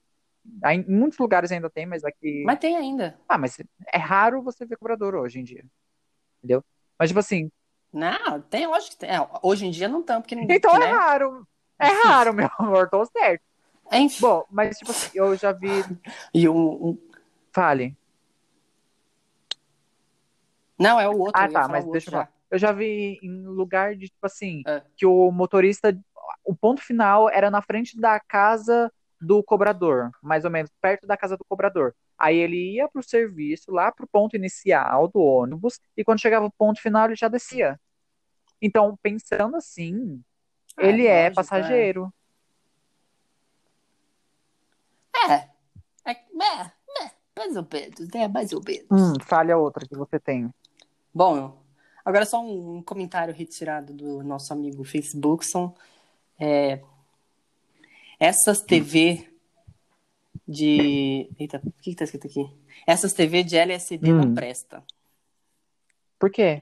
Aí, 0.64 0.78
Em 0.78 0.86
muitos 0.96 1.18
lugares 1.20 1.52
ainda 1.52 1.70
tem, 1.70 1.86
mas 1.86 2.04
aqui. 2.04 2.44
Mas 2.46 2.60
tem 2.60 2.76
ainda. 2.76 3.20
Ah, 3.28 3.38
mas 3.38 3.58
é 3.92 3.98
raro 3.98 4.42
você 4.42 4.66
ver 4.66 4.78
cobrador 4.78 5.16
hoje 5.16 5.40
em 5.40 5.44
dia. 5.44 5.64
Entendeu? 6.40 6.64
Mas, 6.98 7.10
tipo 7.10 7.20
assim, 7.20 7.52
Não, 7.92 8.42
tem, 8.42 8.68
lógico 8.68 8.92
que 8.94 8.98
tem. 9.00 9.10
É, 9.10 9.28
hoje 9.42 9.66
em 9.66 9.72
dia 9.72 9.88
não 9.88 10.02
tem, 10.04 10.20
porque 10.22 10.36
ninguém. 10.36 10.58
então 10.58 10.72
que, 10.72 10.78
é 10.78 10.80
né? 10.80 10.92
raro. 10.92 11.48
É 11.80 11.88
raro, 11.88 12.34
meu 12.34 12.50
amor, 12.60 12.90
tô 12.90 13.06
certo. 13.06 13.44
Enfim. 13.92 14.22
Bom, 14.22 14.46
mas, 14.50 14.78
tipo 14.78 14.92
assim, 14.92 15.10
eu 15.14 15.36
já 15.36 15.52
vi. 15.52 15.68
E 16.34 16.48
um, 16.50 16.90
um- 16.90 16.98
Fale. 17.54 17.96
Não, 20.78 21.00
é 21.00 21.08
o 21.08 21.18
outro. 21.18 21.42
Ah, 21.42 21.48
tá, 21.48 21.68
mas 21.68 21.86
deixa 21.86 22.10
eu 22.10 22.12
falar. 22.12 22.32
Eu 22.52 22.60
já 22.60 22.72
vi 22.72 23.20
em 23.24 23.46
lugar 23.46 23.96
de, 23.96 24.08
tipo 24.08 24.26
assim, 24.26 24.62
É. 24.68 24.82
que 24.96 25.06
o 25.06 25.32
motorista. 25.32 25.98
O 26.44 26.56
ponto 26.56 26.82
final 26.82 27.30
era 27.30 27.50
na 27.52 27.62
frente 27.62 28.00
da 28.00 28.20
casa 28.20 28.92
do 29.20 29.44
cobrador, 29.44 30.12
mais 30.22 30.46
ou 30.46 30.52
menos 30.52 30.72
perto 30.82 31.08
da 31.08 31.18
casa 31.18 31.38
do 31.38 31.46
cobrador. 31.46 31.96
Aí 32.18 32.38
ele 32.38 32.76
ia 32.76 32.88
pro 32.88 33.04
serviço, 33.04 33.72
lá 33.72 33.92
pro 33.92 34.08
ponto 34.08 34.36
inicial 34.36 35.08
do 35.08 35.20
ônibus, 35.20 35.80
e 35.96 36.04
quando 36.04 36.22
chegava 36.22 36.46
o 36.46 36.52
ponto 36.52 36.82
final, 36.82 37.06
ele 37.06 37.16
já 37.16 37.28
descia. 37.28 37.80
Então, 38.62 38.98
pensando 39.02 39.56
assim, 39.56 40.22
Ah, 40.78 40.86
ele 40.86 41.08
é 41.08 41.24
lógico, 41.24 41.36
passageiro. 41.36 42.14
É. 45.28 45.34
É, 45.34 45.50
é, 46.06 46.12
é, 46.12 46.72
mais 47.38 47.56
ou 47.56 47.68
menos, 47.72 48.10
né? 48.14 48.28
Mais 48.28 48.54
ou 48.54 48.62
menos. 48.66 48.88
Hum, 48.92 49.14
falha 49.22 49.58
outra 49.58 49.88
que 49.88 49.96
você 49.96 50.20
tem. 50.20 50.50
Bom, 51.14 51.62
agora 52.04 52.26
só 52.26 52.42
um 52.42 52.82
comentário 52.82 53.34
retirado 53.34 53.94
do 53.94 54.24
nosso 54.24 54.54
amigo 54.54 54.84
Facebook 54.84 55.46
são 55.46 55.74
é, 56.40 56.82
essas 58.20 58.62
TV 58.62 59.30
de. 60.48 61.30
Eita, 61.40 61.62
o 61.64 61.72
que, 61.82 61.92
que 61.92 61.96
tá 61.96 62.04
escrito 62.04 62.28
aqui? 62.28 62.50
Essas 62.86 63.14
TV 63.14 63.44
de 63.44 63.58
LSD 63.58 64.12
Hum. 64.12 64.18
não 64.18 64.34
presta. 64.34 64.84
Por 66.20 66.30
quê? 66.30 66.62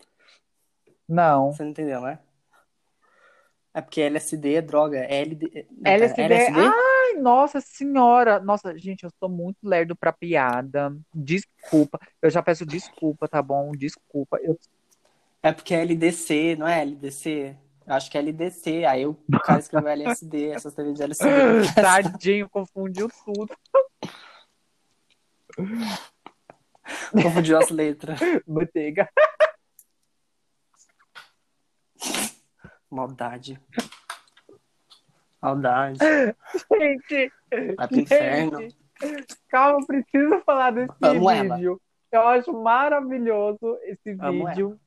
Não. 1.08 1.52
Você 1.52 1.64
não 1.64 1.72
entendeu, 1.72 2.02
né? 2.02 2.20
É 3.74 3.82
porque 3.82 4.02
LSD 4.02 4.54
é 4.56 4.62
droga. 4.62 5.00
É 5.00 5.22
LD... 5.22 5.66
LSD. 5.84 6.22
LSD? 6.22 6.60
Ai, 6.60 7.20
nossa 7.20 7.60
senhora. 7.60 8.40
Nossa, 8.40 8.78
gente, 8.78 9.04
eu 9.04 9.10
sou 9.20 9.28
muito 9.28 9.58
lerdo 9.64 9.96
pra 9.96 10.14
piada. 10.14 10.96
Desculpa. 11.14 12.00
Eu 12.22 12.30
já 12.30 12.44
peço 12.44 12.66
desculpa, 12.66 13.28
tá 13.28 13.42
bom? 13.42 13.72
Desculpa. 13.72 14.38
Eu... 14.42 14.60
É 15.42 15.52
porque 15.52 15.74
é 15.74 15.82
LDC, 15.82 16.56
não 16.58 16.68
é 16.68 16.82
LDC? 16.82 17.58
Acho 17.88 18.10
que 18.10 18.18
é 18.18 18.22
LDC. 18.22 18.86
Aí 18.86 19.06
o 19.06 19.16
cara 19.44 19.60
escreveu 19.60 19.90
LSD, 19.92 20.50
essas 20.56 20.74
TV 20.74 20.94
de 20.94 21.02
não 21.02 21.08
presta. 21.08 21.74
Tadinho, 21.76 22.50
confundiu 22.50 23.10
tudo. 23.26 23.56
Confundiu 27.12 27.58
as 27.58 27.70
letras. 27.70 28.20
Manteiga. 28.48 29.10
Maldade. 32.90 33.60
Maldade. 35.42 36.00
Gente, 36.72 37.32
Vai 37.76 37.88
pro 37.88 38.00
inferno. 38.00 38.68
calma, 39.50 39.80
eu 39.82 39.86
preciso 39.86 40.42
falar 40.46 40.72
desse 40.72 40.94
Amo 41.02 41.30
ela. 41.30 41.56
vídeo. 41.56 41.82
Eu 42.12 42.28
acho 42.28 42.54
maravilhoso 42.54 43.78
esse 43.84 44.12
Amo 44.20 44.48
vídeo. 44.48 44.80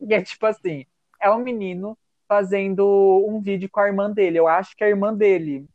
E 0.00 0.14
é 0.14 0.22
tipo 0.22 0.46
assim, 0.46 0.86
é 1.20 1.30
um 1.30 1.38
menino 1.38 1.98
fazendo 2.34 3.24
um 3.28 3.40
vídeo 3.40 3.68
com 3.70 3.78
a 3.78 3.86
irmã 3.86 4.10
dele. 4.10 4.38
Eu 4.40 4.48
acho 4.48 4.76
que 4.76 4.82
é 4.82 4.88
a 4.88 4.90
irmã 4.90 5.14
dele. 5.14 5.66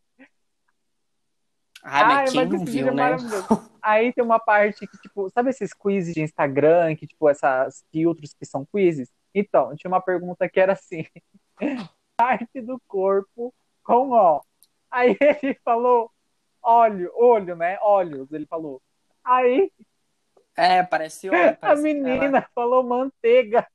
Ai, 1.82 2.04
mas 2.04 2.18
Ai, 2.18 2.26
quem 2.26 2.36
mas 2.36 2.50
não 2.50 2.56
esse 2.58 2.66
viu, 2.66 2.74
vídeo 2.74 2.88
é 2.90 2.94
né? 2.94 3.04
maravilhoso. 3.04 3.48
Aí 3.82 4.12
tem 4.12 4.22
uma 4.24 4.40
parte 4.40 4.86
que, 4.86 4.98
tipo, 4.98 5.30
sabe 5.30 5.52
esses 5.52 5.74
quizzes 5.74 6.14
de 6.14 6.22
Instagram, 6.22 6.94
que, 6.98 7.08
tipo, 7.08 7.30
essas 7.30 7.86
filtros 7.92 8.34
que 8.34 8.46
são 8.46 8.66
quizzes? 8.66 9.10
Então, 9.34 9.74
tinha 9.78 9.90
uma 9.90 10.02
pergunta 10.02 10.50
que 10.50 10.60
era 10.60 10.74
assim: 10.74 11.06
parte 12.18 12.60
do 12.62 12.78
corpo 12.88 13.54
com 13.84 14.10
ó. 14.12 14.42
Aí 14.92 15.16
ele 15.42 15.58
falou 15.64 16.12
óleo, 16.62 17.10
olho, 17.16 17.56
né? 17.56 17.78
Olhos, 17.82 18.30
ele 18.34 18.46
falou. 18.46 18.82
Aí 19.24 19.72
É, 20.58 20.84
parece 20.84 21.30
a 21.34 21.56
parece 21.56 21.82
menina 21.82 22.26
ela- 22.26 22.50
falou 22.54 22.84
manteiga. 22.84 23.66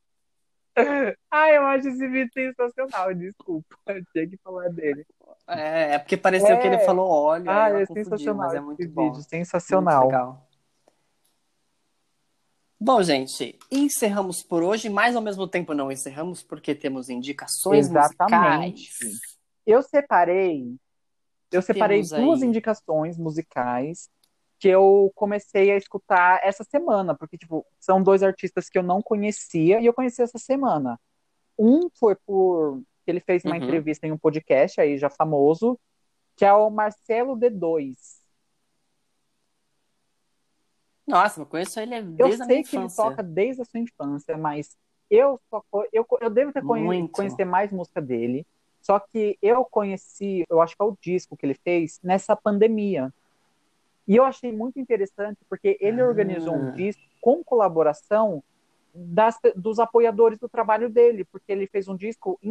Ai, 1.30 1.56
eu 1.56 1.62
acho 1.66 1.88
esse 1.88 2.08
vídeo 2.08 2.30
sensacional, 2.32 3.14
desculpa. 3.14 3.76
Tinha 4.12 4.28
que 4.28 4.36
falar 4.38 4.68
dele. 4.70 5.06
É, 5.46 5.94
é 5.94 5.98
porque 5.98 6.16
pareceu 6.16 6.56
É. 6.56 6.60
que 6.60 6.66
ele 6.66 6.78
falou 6.80 7.08
óleo, 7.10 7.50
Ah, 7.50 7.68
é 7.68 7.86
confundiu, 7.86 8.04
sensacional 8.04 8.46
mas 8.46 8.54
é 8.54 8.60
muito 8.60 8.78
vídeo, 8.78 8.92
bom. 8.94 9.02
Muito 9.10 9.22
sensacional. 9.28 10.06
legal. 10.06 10.48
Bom, 12.80 13.02
gente, 13.02 13.58
encerramos 13.70 14.42
por 14.42 14.62
hoje, 14.62 14.88
mas 14.90 15.16
ao 15.16 15.22
mesmo 15.22 15.46
tempo 15.48 15.72
não 15.72 15.90
encerramos 15.90 16.42
porque 16.42 16.74
temos 16.74 17.08
indicações 17.08 17.86
Exatamente. 17.88 18.82
musicais. 18.82 19.20
Eu 19.64 19.80
separei, 19.82 20.76
eu 21.50 21.62
separei 21.62 21.98
Temos 21.98 22.12
aí- 22.12 22.22
duas 22.22 22.42
indicações 22.42 23.16
musicais 23.16 24.10
que 24.64 24.68
eu 24.70 25.12
comecei 25.14 25.70
a 25.70 25.76
escutar 25.76 26.40
essa 26.42 26.64
semana, 26.64 27.14
porque 27.14 27.36
tipo, 27.36 27.66
são 27.78 28.02
dois 28.02 28.22
artistas 28.22 28.70
que 28.70 28.78
eu 28.78 28.82
não 28.82 29.02
conhecia 29.02 29.78
e 29.78 29.84
eu 29.84 29.92
conheci 29.92 30.22
essa 30.22 30.38
semana. 30.38 30.98
Um 31.58 31.90
foi 32.00 32.14
por 32.24 32.80
que 33.04 33.10
ele 33.10 33.20
fez 33.20 33.44
uma 33.44 33.56
Uhum. 33.58 33.62
entrevista 33.62 34.06
em 34.06 34.12
um 34.12 34.16
podcast 34.16 34.80
aí 34.80 34.96
já 34.96 35.10
famoso, 35.10 35.78
que 36.34 36.46
é 36.46 36.52
o 36.54 36.70
Marcelo 36.70 37.36
D2. 37.36 38.22
Nossa, 41.06 41.42
eu 41.42 41.46
conheço 41.46 41.78
ele 41.78 41.96
Eu 41.96 42.02
desde 42.28 42.42
a 42.42 42.46
minha 42.46 42.56
sei 42.56 42.62
que 42.64 42.74
ele 42.74 42.88
toca 42.96 43.22
desde 43.22 43.60
a 43.60 43.64
sua 43.66 43.80
infância, 43.80 44.38
mas 44.38 44.74
eu 45.10 45.38
só 45.50 45.62
eu, 45.92 46.06
eu 46.22 46.30
devo 46.30 46.54
ter 46.54 46.62
conhe- 46.64 47.06
conhecer 47.10 47.44
mais 47.44 47.70
música 47.70 48.00
dele. 48.00 48.46
Só 48.80 48.98
que 48.98 49.36
eu 49.42 49.62
conheci, 49.66 50.42
eu 50.48 50.62
acho 50.62 50.74
que 50.74 50.82
é 50.82 50.86
o 50.86 50.96
disco 51.02 51.36
que 51.36 51.44
ele 51.44 51.54
fez 51.62 52.00
nessa 52.02 52.34
pandemia. 52.34 53.12
E 54.06 54.16
eu 54.16 54.24
achei 54.24 54.52
muito 54.52 54.78
interessante 54.78 55.38
porque 55.48 55.76
ele 55.80 56.00
Ah. 56.00 56.06
organizou 56.06 56.54
um 56.54 56.72
disco 56.72 57.02
com 57.20 57.42
colaboração 57.42 58.42
das, 58.94 59.38
dos 59.56 59.78
apoiadores 59.78 60.38
do 60.38 60.48
trabalho 60.48 60.88
dele, 60.90 61.24
porque 61.24 61.50
ele 61.50 61.66
fez 61.66 61.88
um 61.88 61.96
disco 61.96 62.38
em. 62.42 62.50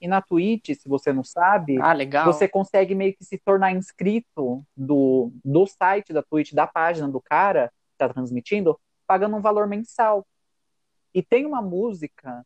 E 0.00 0.08
na 0.08 0.20
Twitch, 0.20 0.70
se 0.74 0.88
você 0.88 1.12
não 1.12 1.22
sabe, 1.22 1.78
Ah, 1.80 1.94
você 2.24 2.48
consegue 2.48 2.94
meio 2.94 3.14
que 3.14 3.24
se 3.24 3.38
tornar 3.38 3.70
inscrito 3.72 4.64
do, 4.76 5.30
do 5.44 5.66
site 5.66 6.12
da 6.12 6.22
Twitch, 6.22 6.52
da 6.52 6.66
página 6.66 7.08
do 7.08 7.20
cara 7.20 7.68
que 7.68 7.92
está 7.94 8.08
transmitindo, 8.12 8.78
pagando 9.06 9.36
um 9.36 9.40
valor 9.40 9.68
mensal. 9.68 10.26
E 11.14 11.22
tem 11.22 11.46
uma 11.46 11.62
música 11.62 12.44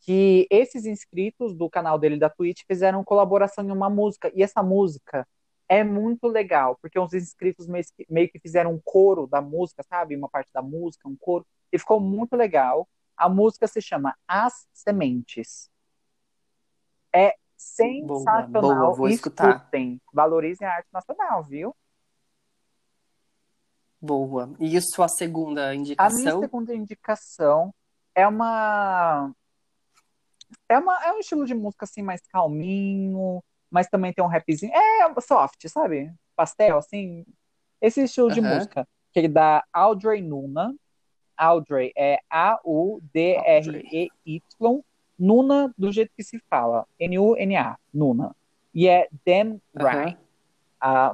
que 0.00 0.48
esses 0.50 0.86
inscritos 0.86 1.54
do 1.54 1.68
canal 1.70 1.98
dele 1.98 2.16
da 2.16 2.30
Twitch 2.30 2.62
fizeram 2.66 3.04
colaboração 3.04 3.62
em 3.64 3.70
uma 3.70 3.90
música. 3.90 4.32
E 4.34 4.42
essa 4.42 4.62
música 4.62 5.28
é 5.70 5.84
muito 5.84 6.26
legal, 6.26 6.76
porque 6.82 6.98
os 6.98 7.14
inscritos 7.14 7.68
meio 7.68 8.28
que, 8.28 8.40
fizeram 8.40 8.72
um 8.72 8.80
coro 8.84 9.28
da 9.28 9.40
música, 9.40 9.84
sabe? 9.84 10.16
Uma 10.16 10.28
parte 10.28 10.52
da 10.52 10.60
música, 10.60 11.08
um 11.08 11.14
coro. 11.14 11.46
E 11.70 11.78
ficou 11.78 12.00
muito 12.00 12.34
legal. 12.34 12.88
A 13.16 13.28
música 13.28 13.68
se 13.68 13.80
chama 13.80 14.16
As 14.26 14.66
Sementes. 14.72 15.70
É 17.14 17.36
sensacional. 17.56 18.48
boa, 18.48 18.92
vou 18.96 19.08
escutar. 19.08 19.58
Escutem. 19.58 20.00
Valorizem 20.12 20.66
a 20.66 20.74
arte 20.74 20.88
nacional, 20.92 21.44
viu? 21.44 21.72
Boa. 24.00 24.52
E 24.58 24.80
sua 24.80 25.06
segunda 25.06 25.66
A 25.66 25.70
minha 25.70 25.80
indicação? 25.82 26.40
segunda 26.40 26.74
indicação 26.74 27.72
é 28.12 28.26
uma 28.26 29.32
é 30.68 30.76
uma 30.76 31.04
é 31.04 31.12
um 31.12 31.20
estilo 31.20 31.46
de 31.46 31.54
música 31.54 31.84
assim 31.84 32.02
mais 32.02 32.22
calminho, 32.26 33.40
mas 33.70 33.88
também 33.88 34.12
tem 34.12 34.24
um 34.24 34.28
rapzinho, 34.28 34.72
é 34.74 35.20
soft, 35.20 35.66
sabe? 35.68 36.12
Pastel 36.36 36.78
assim. 36.78 37.24
Esse 37.80 38.02
estilo 38.02 38.30
de 38.30 38.40
música 38.40 38.86
que 39.12 39.20
é 39.20 39.28
da 39.28 39.64
Audrey 39.72 40.20
Nuna. 40.22 40.74
Audrey 41.36 41.90
é 41.96 42.18
A 42.28 42.60
U 42.64 43.00
D 43.14 43.36
R 43.36 43.82
E 43.90 44.08
Y, 44.26 44.80
Nuna 45.18 45.72
do 45.76 45.90
jeito 45.90 46.12
que 46.14 46.22
se 46.22 46.38
fala, 46.50 46.86
N 46.98 47.18
U 47.18 47.36
N 47.36 47.56
A, 47.56 47.78
Nuna. 47.94 48.36
E 48.74 48.86
é 48.86 49.08
Damn 49.26 49.60
Right, 49.74 50.18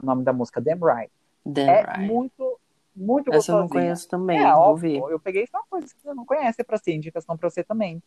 o 0.02 0.04
nome 0.04 0.24
da 0.24 0.32
música 0.32 0.60
Damn 0.60 0.80
Right. 0.84 1.12
Damn 1.44 1.68
É 1.68 1.82
right. 1.84 2.00
muito 2.00 2.58
muito 2.94 3.32
Essa 3.32 3.52
eu 3.52 3.56
não 3.56 3.62
gostosinha. 3.64 3.84
conheço 3.84 4.08
também. 4.08 4.42
É, 4.42 4.52
óbvio, 4.54 5.10
eu 5.10 5.20
peguei 5.20 5.46
só 5.46 5.62
coisas 5.70 5.92
que 5.92 6.00
você 6.00 6.14
não 6.14 6.24
conhece 6.24 6.64
pra 6.64 6.78
ser 6.78 6.94
indicação 6.94 7.36
pra 7.36 7.48
você 7.48 7.62
também. 7.62 8.02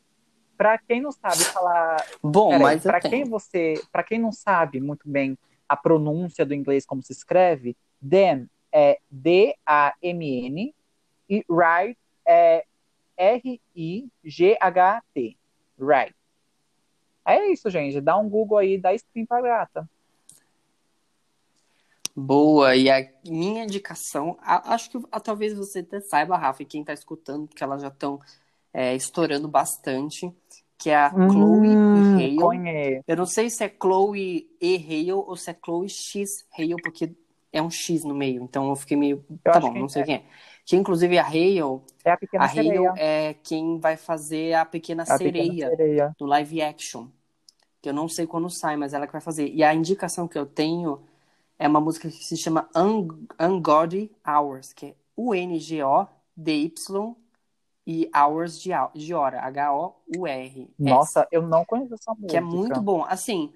Pra 0.59 0.77
quem 0.77 0.99
não 0.99 1.13
sabe 1.13 1.37
falar, 1.45 2.05
Bom, 2.21 2.49
peraí, 2.49 2.61
mas 2.61 2.83
tenho. 2.83 2.99
quem 2.99 3.23
você, 3.23 3.81
para 3.93 4.03
quem 4.03 4.19
não 4.19 4.29
sabe 4.33 4.81
muito 4.81 5.07
bem 5.09 5.37
a 5.69 5.77
pronúncia 5.77 6.45
do 6.45 6.53
inglês 6.53 6.85
como 6.85 7.01
se 7.01 7.13
escreve, 7.13 7.77
Dan 8.01 8.45
é 8.69 8.99
D 9.09 9.55
A 9.65 9.93
M 10.01 10.45
N 10.47 10.75
e 11.29 11.45
Right 11.49 11.97
é 12.25 12.65
R 13.15 13.61
I 13.73 14.09
G 14.21 14.57
H 14.59 15.01
T. 15.13 15.37
Right. 15.79 16.13
É 17.25 17.47
isso, 17.47 17.69
gente. 17.69 18.01
Dá 18.01 18.17
um 18.17 18.27
Google 18.27 18.57
aí, 18.57 18.77
dá 18.77 18.93
stream 18.93 19.25
pra 19.25 19.41
gata. 19.41 19.89
Boa, 22.13 22.75
e 22.75 22.89
a 22.91 23.07
minha 23.25 23.63
indicação, 23.63 24.37
a- 24.41 24.73
acho 24.73 24.89
que 24.89 24.97
a- 25.09 25.21
talvez 25.21 25.53
você 25.53 25.79
até 25.79 26.01
saiba, 26.01 26.35
Rafa, 26.35 26.63
e 26.63 26.65
quem 26.65 26.83
tá 26.83 26.91
escutando, 26.91 27.47
porque 27.47 27.63
elas 27.63 27.81
já 27.81 27.87
estão 27.87 28.19
estourando 28.95 29.47
bastante, 29.47 30.31
que 30.77 30.89
é 30.89 30.95
a 30.95 31.09
Chloe 31.29 31.83
Hum, 31.85 32.15
Hale. 32.15 32.35
conheço. 32.35 33.03
Eu 33.07 33.17
não 33.17 33.25
sei 33.25 33.49
se 33.49 33.63
é 33.63 33.69
Chloe 33.81 34.49
E 34.61 34.75
Hale 34.77 35.11
ou 35.13 35.35
se 35.35 35.51
é 35.51 35.57
Chloe 35.63 35.89
X 35.89 36.45
Hale, 36.57 36.75
porque 36.81 37.13
é 37.51 37.61
um 37.61 37.69
X 37.69 38.03
no 38.03 38.13
meio, 38.15 38.43
então 38.43 38.69
eu 38.69 38.75
fiquei 38.75 38.95
meio. 38.97 39.25
Eu 39.43 39.51
tá 39.51 39.59
bom, 39.59 39.73
não 39.73 39.89
sei 39.89 40.03
é. 40.03 40.05
quem 40.05 40.15
é. 40.15 40.23
Que 40.65 40.75
inclusive 40.75 41.17
a 41.17 41.25
Hale, 41.25 41.59
É 42.05 42.11
a 42.11 42.17
pequena 42.17 42.45
a 42.45 42.47
Hale 42.47 42.63
sereia. 42.63 42.93
é 42.95 43.33
quem 43.43 43.79
vai 43.79 43.97
fazer 43.97 44.53
a 44.53 44.65
Pequena 44.65 45.03
A 45.07 45.17
pequena 45.17 45.17
Sereia 45.17 45.69
sereia. 45.69 46.15
no 46.19 46.27
live 46.27 46.61
action. 46.61 47.07
que 47.81 47.89
eu 47.89 47.93
não 47.93 48.07
sei 48.09 48.27
quando 48.27 48.49
sai, 48.49 48.75
mas 48.77 48.93
ela 48.93 49.07
que 49.07 49.13
vai 49.13 49.21
fazer. 49.21 49.49
E 49.49 49.63
a 49.63 49.73
indicação 49.73 50.27
que 50.27 50.37
eu 50.37 50.45
tenho 50.45 51.01
é 51.57 51.67
uma 51.67 51.81
música 51.81 52.09
que 52.09 52.23
se 52.23 52.37
chama 52.37 52.69
Un 52.75 53.07
Ungodly 53.39 54.11
Hours, 54.27 54.73
que 54.73 54.87
é 54.87 54.95
U-N-G-O-D-Y 55.17 57.15
e 57.91 58.07
Hours 58.15 58.61
de, 58.61 58.69
de 58.93 59.13
hora, 59.15 59.41
H-O-U-R. 59.41 60.69
Nossa, 60.77 61.27
eu 61.31 61.41
não 61.41 61.65
conheço 61.65 61.95
essa 61.95 62.11
música. 62.11 62.27
Que 62.27 62.37
é 62.37 62.41
muito 62.41 62.79
bom. 62.79 63.03
Assim, 63.03 63.51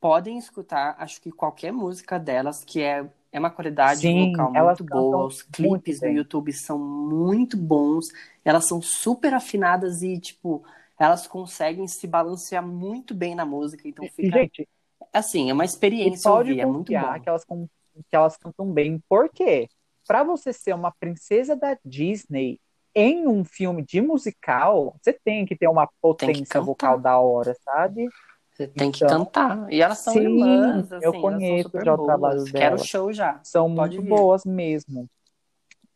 podem 0.00 0.38
escutar, 0.38 0.96
acho 0.98 1.20
que 1.20 1.30
qualquer 1.30 1.70
música 1.70 2.18
delas, 2.18 2.64
que 2.64 2.80
é, 2.80 3.06
é 3.30 3.38
uma 3.38 3.50
qualidade 3.50 4.00
Sim, 4.00 4.32
vocal 4.32 4.52
muito 4.64 4.84
boa. 4.84 5.26
Os 5.26 5.42
clipes 5.42 5.96
no 6.00 6.06
bem. 6.08 6.16
YouTube 6.16 6.50
são 6.54 6.78
muito 6.78 7.58
bons. 7.58 8.06
Elas 8.42 8.66
são 8.66 8.80
super 8.80 9.34
afinadas 9.34 10.02
e, 10.02 10.18
tipo, 10.18 10.64
elas 10.98 11.26
conseguem 11.26 11.86
se 11.86 12.06
balancear 12.06 12.66
muito 12.66 13.14
bem 13.14 13.34
na 13.34 13.44
música. 13.44 13.86
Então 13.86 14.06
fica. 14.16 14.38
gente, 14.38 14.66
Assim, 15.12 15.50
é 15.50 15.52
uma 15.52 15.64
experiência 15.66 16.30
ouvir, 16.32 16.58
é 16.60 16.66
muito 16.66 16.90
bom. 16.90 17.20
que 17.20 17.28
elas, 17.28 17.44
que 17.44 18.16
elas 18.16 18.36
cantam 18.38 18.72
bem. 18.72 18.98
Por 19.08 19.28
quê? 19.28 19.68
Pra 20.06 20.24
você 20.24 20.52
ser 20.52 20.74
uma 20.74 20.90
princesa 20.90 21.54
da 21.54 21.78
Disney 21.84 22.58
em 22.94 23.26
um 23.26 23.44
filme 23.44 23.82
de 23.84 24.00
musical, 24.00 24.96
você 25.02 25.12
tem 25.12 25.44
que 25.44 25.56
ter 25.56 25.68
uma 25.68 25.88
potência 26.00 26.60
vocal 26.60 26.98
da 26.98 27.18
hora, 27.18 27.54
sabe? 27.62 28.08
Você 28.54 28.68
tem 28.68 28.92
que 28.92 28.98
Então, 29.04 29.24
cantar. 29.24 29.72
E 29.72 29.82
elas 29.82 29.98
são 29.98 30.12
sim, 30.12 30.20
irmãs, 30.22 30.92
assim, 30.92 31.04
eu 31.04 31.12
conheço 31.20 31.70
já 31.84 31.94
o 31.94 32.06
trabalho 32.06 32.44
Quero 32.44 32.52
delas. 32.52 32.86
show 32.86 33.12
já. 33.12 33.40
São 33.42 33.74
Pode 33.74 33.96
muito 33.96 34.02
vir. 34.02 34.08
boas 34.16 34.44
mesmo. 34.44 35.08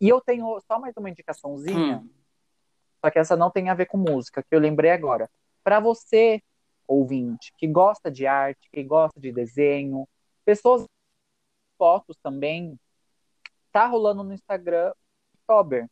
E 0.00 0.08
eu 0.08 0.20
tenho 0.20 0.60
só 0.66 0.78
mais 0.78 0.96
uma 0.96 1.08
indicaçãozinha, 1.10 1.98
Hum. 1.98 2.08
só 3.04 3.10
que 3.10 3.18
essa 3.18 3.36
não 3.36 3.50
tem 3.50 3.68
a 3.68 3.74
ver 3.74 3.86
com 3.86 3.96
música, 3.96 4.42
que 4.42 4.54
eu 4.54 4.60
lembrei 4.60 4.90
agora. 4.90 5.28
Pra 5.62 5.80
você, 5.80 6.40
ouvinte, 6.86 7.52
que 7.58 7.66
gosta 7.66 8.10
de 8.10 8.26
arte, 8.26 8.68
que 8.72 8.82
gosta 8.82 9.20
de 9.20 9.32
desenho, 9.32 10.08
pessoas 10.44 10.84
fotos 11.76 12.16
também, 12.22 12.78
tá 13.72 13.86
rolando 13.86 14.24
no 14.24 14.32
Instagram 14.32 14.92
Oktober, 15.40 15.88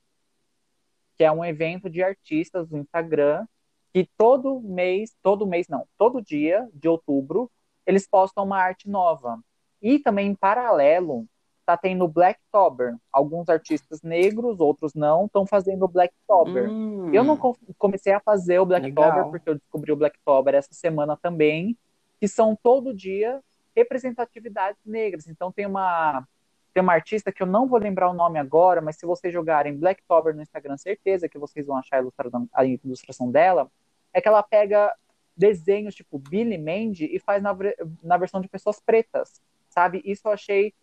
que 1.17 1.25
é 1.25 1.33
um 1.33 1.45
evento 1.45 1.89
de 1.89 2.03
artistas 2.03 2.69
do 2.69 2.77
Instagram 2.79 3.47
que 3.93 4.09
todo 4.17 4.61
mês, 4.61 5.17
todo 5.23 5.47
mês 5.47 5.69
não, 5.69 5.87
todo 5.97 6.21
dia 6.21 6.69
de 6.75 6.89
outubro, 6.89 7.51
eles 7.87 8.07
postam 8.07 8.45
uma 8.45 8.59
arte 8.59 8.89
nova. 8.89 9.39
E 9.81 9.99
também 9.99 10.29
em 10.29 10.35
paralelo, 10.35 11.27
tá 11.65 11.77
tendo 11.77 12.07
Blacktober. 12.07 12.95
Alguns 13.11 13.49
artistas 13.49 14.03
negros, 14.03 14.61
outros 14.61 14.95
não, 14.95 15.27
estão 15.27 15.47
fazendo 15.47 15.89
Blacktober. 15.89 16.71
Hum. 16.71 17.11
Eu 17.13 17.25
não 17.25 17.37
co- 17.37 17.57
comecei 17.79 18.13
a 18.13 18.21
fazer 18.21 18.59
o 18.59 18.67
Blacktober 18.67 19.25
porque 19.31 19.49
eu 19.49 19.55
descobri 19.55 19.93
o 19.93 19.97
Blacktober 19.97 20.55
essa 20.55 20.73
semana 20.75 21.17
também, 21.17 21.77
que 22.21 22.29
são 22.29 22.57
todo 22.63 22.95
dia 22.95 23.41
representatividades 23.75 24.81
negras. 24.85 25.27
Então 25.27 25.51
tem 25.51 25.67
uma 25.67 26.27
tem 26.77 26.83
uma 26.83 26.93
artista 26.93 27.33
que 27.33 27.43
eu 27.43 27.47
não 27.47 27.67
vou 27.67 27.79
lembrar 27.79 28.11
o 28.11 28.13
nome 28.13 28.39
agora, 28.39 28.83
mas 28.83 28.97
se 28.97 29.07
vocês 29.07 29.33
jogarem 29.33 29.75
Blacktober 29.75 30.37
no 30.37 30.43
Instagram, 30.43 30.77
certeza 30.77 31.27
que 31.27 31.39
vocês 31.39 31.67
vão 31.67 31.79
achar 31.79 31.97
a 31.97 32.01
ilustração, 32.01 32.47
a 32.53 32.67
ilustração 32.67 33.31
dela. 33.31 33.73
É 34.13 34.21
que 34.21 34.29
ela 34.29 34.43
pega 34.43 34.95
desenhos 35.35 35.95
tipo 35.95 36.19
Billy 36.19 36.59
Mandy 36.59 37.07
e 37.07 37.19
faz 37.19 37.43
na, 37.43 37.57
na 38.03 38.19
versão 38.19 38.43
de 38.43 38.49
pessoas 38.49 38.79
pretas, 38.79 39.41
sabe? 39.71 40.03
Isso 40.05 40.29
eu 40.29 40.33
achei 40.33 40.75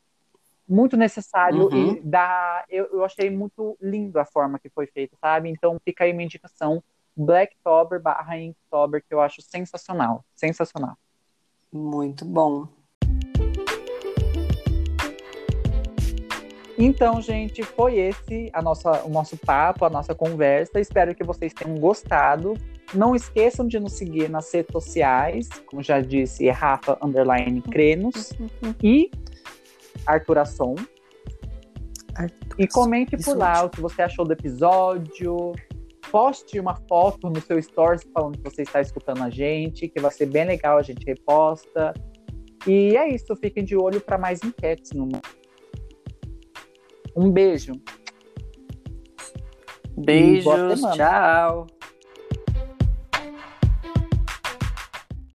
muito 0.67 0.97
necessário 0.97 1.65
Uhum. 1.65 1.91
e 1.91 2.01
dá, 2.01 2.65
eu, 2.69 2.85
eu 2.85 3.05
achei 3.05 3.29
muito 3.29 3.77
lindo 3.79 4.19
a 4.19 4.25
forma 4.25 4.57
que 4.57 4.69
foi 4.69 4.87
feita, 4.87 5.15
sabe? 5.21 5.47
Então 5.47 5.79
fica 5.85 6.05
aí 6.05 6.11
uma 6.11 6.23
indicação, 6.23 6.83
Blacktober 7.15 8.01
barra 8.01 8.35
Inktober, 8.39 9.03
que 9.07 9.13
eu 9.13 9.21
acho 9.21 9.43
sensacional, 9.43 10.25
sensacional. 10.33 10.97
Muito 11.71 12.25
bom. 12.25 12.67
Então, 16.77 17.21
gente, 17.21 17.61
foi 17.63 17.99
esse 17.99 18.49
a 18.51 18.61
nossa, 18.61 19.03
o 19.03 19.09
nosso 19.09 19.37
papo, 19.37 19.85
a 19.85 19.89
nossa 19.89 20.15
conversa. 20.15 20.79
Espero 20.79 21.13
que 21.13 21.23
vocês 21.23 21.53
tenham 21.53 21.77
gostado. 21.77 22.55
Não 22.93 23.15
esqueçam 23.15 23.67
de 23.67 23.79
nos 23.79 23.93
seguir 23.93 24.29
nas 24.29 24.51
redes 24.51 24.71
sociais, 24.71 25.47
como 25.67 25.81
já 25.81 25.99
disse, 26.01 26.47
é 26.47 26.51
Rafa 26.51 26.97
Underline 27.01 27.61
Crenos 27.61 28.33
e 28.83 29.09
Arthur 30.05 30.39
Asson. 30.39 30.75
E 32.57 32.67
comente 32.67 33.17
por 33.17 33.35
lá 33.37 33.53
mesmo. 33.53 33.67
o 33.67 33.69
que 33.69 33.81
você 33.81 34.01
achou 34.01 34.25
do 34.25 34.33
episódio. 34.33 35.53
Poste 36.11 36.59
uma 36.59 36.75
foto 36.87 37.29
no 37.29 37.41
seu 37.41 37.59
stories 37.59 38.03
falando 38.13 38.37
que 38.37 38.43
você 38.43 38.61
está 38.61 38.81
escutando 38.81 39.23
a 39.23 39.29
gente, 39.29 39.87
que 39.87 39.99
vai 39.99 40.11
ser 40.11 40.27
bem 40.27 40.45
legal, 40.45 40.77
a 40.77 40.83
gente 40.83 41.03
reposta. 41.05 41.93
E 42.67 42.95
é 42.95 43.09
isso, 43.09 43.35
fiquem 43.35 43.63
de 43.63 43.75
olho 43.75 43.99
para 43.99 44.17
mais 44.17 44.43
enquetes 44.43 44.91
no 44.91 45.07
Um 47.15 47.31
beijo. 47.31 47.73
Beijos, 49.95 50.81
tchau. 50.95 51.67